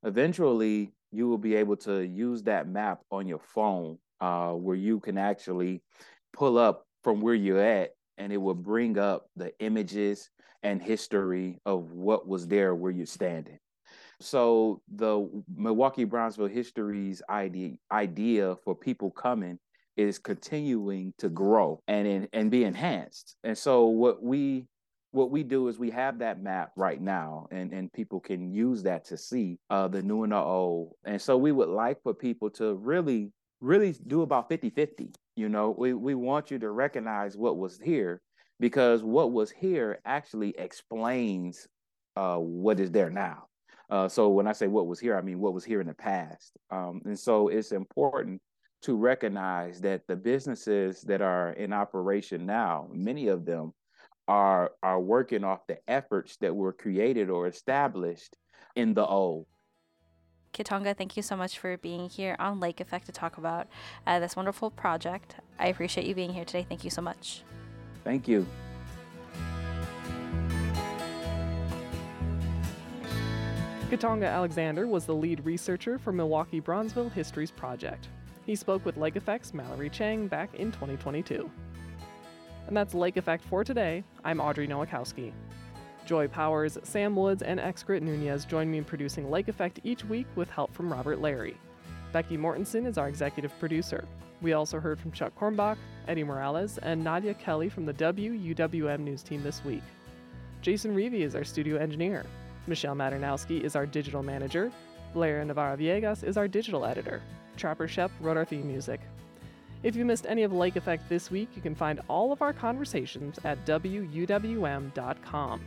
Eventually, 0.02 0.92
you 1.12 1.28
will 1.28 1.38
be 1.38 1.54
able 1.54 1.76
to 1.76 2.00
use 2.00 2.42
that 2.42 2.68
map 2.68 2.98
on 3.10 3.28
your 3.28 3.40
phone 3.40 3.98
uh, 4.20 4.50
where 4.50 4.76
you 4.76 4.98
can 4.98 5.16
actually 5.16 5.80
pull 6.32 6.58
up 6.58 6.84
from 7.04 7.20
where 7.20 7.34
you're 7.34 7.62
at 7.62 7.90
and 8.18 8.32
it 8.32 8.36
will 8.36 8.54
bring 8.54 8.98
up 8.98 9.28
the 9.36 9.52
images 9.60 10.30
and 10.62 10.82
history 10.82 11.58
of 11.64 11.92
what 11.92 12.26
was 12.26 12.46
there 12.46 12.74
where 12.74 12.90
you're 12.90 13.06
standing. 13.06 13.58
So 14.20 14.82
the 14.92 15.28
Milwaukee 15.54 16.04
Bronzeville 16.04 16.50
Histories 16.50 17.22
idea 17.30 17.74
idea 17.92 18.56
for 18.64 18.74
people 18.74 19.10
coming 19.10 19.58
is 19.96 20.18
continuing 20.18 21.12
to 21.18 21.28
grow 21.28 21.80
and 21.88 22.06
in, 22.06 22.28
and 22.32 22.50
be 22.50 22.64
enhanced. 22.64 23.36
And 23.44 23.56
so 23.56 23.86
what 23.86 24.22
we 24.22 24.66
what 25.12 25.30
we 25.30 25.42
do 25.42 25.68
is 25.68 25.78
we 25.78 25.90
have 25.90 26.18
that 26.18 26.42
map 26.42 26.72
right 26.76 27.00
now 27.00 27.46
and, 27.50 27.72
and 27.72 27.92
people 27.92 28.20
can 28.20 28.52
use 28.52 28.82
that 28.82 29.04
to 29.06 29.16
see 29.16 29.58
uh, 29.70 29.88
the 29.88 30.02
new 30.02 30.22
and 30.22 30.32
the 30.32 30.36
old. 30.36 30.92
And 31.04 31.20
so 31.20 31.36
we 31.36 31.50
would 31.50 31.70
like 31.70 32.02
for 32.02 32.12
people 32.12 32.50
to 32.50 32.74
really, 32.74 33.32
really 33.60 33.96
do 34.06 34.20
about 34.20 34.50
50 34.50 34.70
50 34.70 35.08
you 35.38 35.48
know, 35.48 35.74
we, 35.78 35.94
we 35.94 36.16
want 36.16 36.50
you 36.50 36.58
to 36.58 36.70
recognize 36.70 37.36
what 37.36 37.56
was 37.56 37.78
here 37.78 38.20
because 38.58 39.04
what 39.04 39.30
was 39.30 39.50
here 39.50 40.00
actually 40.04 40.50
explains 40.58 41.68
uh, 42.16 42.36
what 42.36 42.80
is 42.80 42.90
there 42.90 43.08
now. 43.08 43.44
Uh, 43.88 44.08
so 44.08 44.28
when 44.28 44.48
I 44.48 44.52
say 44.52 44.66
what 44.66 44.88
was 44.88 44.98
here, 44.98 45.16
I 45.16 45.22
mean 45.22 45.38
what 45.38 45.54
was 45.54 45.64
here 45.64 45.80
in 45.80 45.86
the 45.86 45.94
past. 45.94 46.52
Um, 46.70 47.00
and 47.04 47.18
so 47.18 47.48
it's 47.48 47.70
important 47.70 48.42
to 48.82 48.96
recognize 48.96 49.80
that 49.82 50.02
the 50.08 50.16
businesses 50.16 51.02
that 51.02 51.22
are 51.22 51.52
in 51.52 51.72
operation 51.72 52.44
now, 52.44 52.88
many 52.92 53.28
of 53.28 53.46
them 53.46 53.72
are 54.26 54.72
are 54.82 55.00
working 55.00 55.42
off 55.42 55.66
the 55.68 55.78
efforts 55.88 56.36
that 56.38 56.54
were 56.54 56.72
created 56.72 57.30
or 57.30 57.46
established 57.46 58.36
in 58.76 58.92
the 58.92 59.06
old. 59.06 59.46
Kitonga, 60.52 60.96
thank 60.96 61.16
you 61.16 61.22
so 61.22 61.36
much 61.36 61.58
for 61.58 61.76
being 61.76 62.08
here 62.08 62.36
on 62.38 62.60
Lake 62.60 62.80
Effect 62.80 63.06
to 63.06 63.12
talk 63.12 63.38
about 63.38 63.68
uh, 64.06 64.18
this 64.18 64.36
wonderful 64.36 64.70
project. 64.70 65.36
I 65.58 65.68
appreciate 65.68 66.06
you 66.06 66.14
being 66.14 66.32
here 66.32 66.44
today. 66.44 66.66
Thank 66.68 66.84
you 66.84 66.90
so 66.90 67.02
much. 67.02 67.42
Thank 68.04 68.26
you. 68.26 68.46
Kitonga 73.90 74.30
Alexander 74.30 74.86
was 74.86 75.06
the 75.06 75.14
lead 75.14 75.44
researcher 75.46 75.98
for 75.98 76.12
Milwaukee 76.12 76.60
Bronzeville 76.60 77.10
Histories 77.12 77.50
Project. 77.50 78.08
He 78.44 78.54
spoke 78.54 78.84
with 78.84 78.98
Lake 78.98 79.16
Effect's 79.16 79.54
Mallory 79.54 79.88
Chang 79.88 80.26
back 80.28 80.54
in 80.54 80.70
2022. 80.72 81.50
And 82.66 82.76
that's 82.76 82.92
Lake 82.92 83.16
Effect 83.16 83.42
for 83.44 83.64
today. 83.64 84.04
I'm 84.24 84.40
Audrey 84.40 84.68
Nowakowski. 84.68 85.32
Joy 86.08 86.26
Powers, 86.26 86.78
Sam 86.84 87.14
Woods, 87.14 87.42
and 87.42 87.60
Xcaret 87.60 88.00
Nunez 88.00 88.46
join 88.46 88.70
me 88.70 88.78
in 88.78 88.84
producing 88.84 89.30
Lake 89.30 89.48
Effect 89.48 89.78
each 89.84 90.06
week 90.06 90.26
with 90.36 90.48
help 90.48 90.72
from 90.72 90.90
Robert 90.90 91.20
Larry. 91.20 91.54
Becky 92.12 92.38
Mortensen 92.38 92.86
is 92.86 92.96
our 92.96 93.08
executive 93.10 93.52
producer. 93.60 94.08
We 94.40 94.54
also 94.54 94.80
heard 94.80 94.98
from 94.98 95.12
Chuck 95.12 95.34
Quirmbach, 95.38 95.76
Eddie 96.06 96.24
Morales, 96.24 96.78
and 96.78 97.04
Nadia 97.04 97.34
Kelly 97.34 97.68
from 97.68 97.84
the 97.84 97.92
WUWM 97.92 99.00
news 99.00 99.22
team 99.22 99.42
this 99.42 99.62
week. 99.66 99.82
Jason 100.62 100.94
Reevy 100.94 101.24
is 101.24 101.34
our 101.34 101.44
studio 101.44 101.76
engineer. 101.76 102.24
Michelle 102.66 102.96
Maternowski 102.96 103.60
is 103.60 103.76
our 103.76 103.84
digital 103.84 104.22
manager. 104.22 104.72
Blair 105.12 105.44
Navarra 105.44 105.76
Villegas 105.76 106.24
is 106.24 106.38
our 106.38 106.48
digital 106.48 106.86
editor. 106.86 107.20
Trapper 107.58 107.86
Schoepp 107.86 108.12
wrote 108.22 108.38
our 108.38 108.46
theme 108.46 108.66
music. 108.66 109.02
If 109.82 109.94
you 109.94 110.06
missed 110.06 110.24
any 110.26 110.42
of 110.42 110.54
Lake 110.54 110.76
Effect 110.76 111.06
this 111.10 111.30
week, 111.30 111.50
you 111.54 111.60
can 111.60 111.74
find 111.74 112.00
all 112.08 112.32
of 112.32 112.40
our 112.40 112.54
conversations 112.54 113.38
at 113.44 113.62
WUWM.com. 113.66 115.60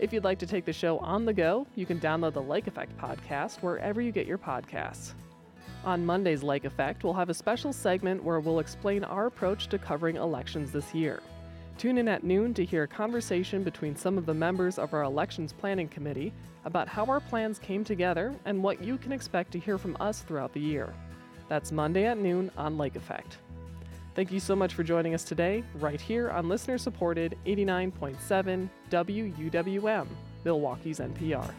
If 0.00 0.14
you'd 0.14 0.24
like 0.24 0.38
to 0.38 0.46
take 0.46 0.64
the 0.64 0.72
show 0.72 0.96
on 1.00 1.26
the 1.26 1.32
go, 1.34 1.66
you 1.74 1.84
can 1.84 2.00
download 2.00 2.32
the 2.32 2.40
Lake 2.40 2.66
Effect 2.66 2.96
podcast 2.96 3.60
wherever 3.60 4.00
you 4.00 4.12
get 4.12 4.26
your 4.26 4.38
podcasts. 4.38 5.12
On 5.84 6.06
Monday's 6.06 6.42
Lake 6.42 6.64
Effect, 6.64 7.04
we'll 7.04 7.12
have 7.12 7.28
a 7.28 7.34
special 7.34 7.70
segment 7.70 8.24
where 8.24 8.40
we'll 8.40 8.60
explain 8.60 9.04
our 9.04 9.26
approach 9.26 9.66
to 9.68 9.78
covering 9.78 10.16
elections 10.16 10.72
this 10.72 10.94
year. 10.94 11.20
Tune 11.76 11.98
in 11.98 12.08
at 12.08 12.24
noon 12.24 12.54
to 12.54 12.64
hear 12.64 12.84
a 12.84 12.88
conversation 12.88 13.62
between 13.62 13.94
some 13.94 14.16
of 14.16 14.24
the 14.24 14.32
members 14.32 14.78
of 14.78 14.94
our 14.94 15.02
Elections 15.02 15.52
Planning 15.52 15.88
Committee 15.88 16.32
about 16.64 16.88
how 16.88 17.04
our 17.04 17.20
plans 17.20 17.58
came 17.58 17.84
together 17.84 18.34
and 18.46 18.62
what 18.62 18.82
you 18.82 18.96
can 18.96 19.12
expect 19.12 19.52
to 19.52 19.58
hear 19.58 19.76
from 19.76 19.98
us 20.00 20.22
throughout 20.22 20.54
the 20.54 20.60
year. 20.60 20.94
That's 21.50 21.72
Monday 21.72 22.06
at 22.06 22.16
noon 22.16 22.50
on 22.56 22.78
Lake 22.78 22.96
Effect. 22.96 23.36
Thank 24.14 24.32
you 24.32 24.40
so 24.40 24.56
much 24.56 24.74
for 24.74 24.82
joining 24.82 25.14
us 25.14 25.24
today, 25.24 25.62
right 25.76 26.00
here 26.00 26.30
on 26.30 26.48
listener 26.48 26.78
supported 26.78 27.38
89.7 27.46 28.68
WUWM, 28.90 30.06
Milwaukee's 30.44 30.98
NPR. 30.98 31.50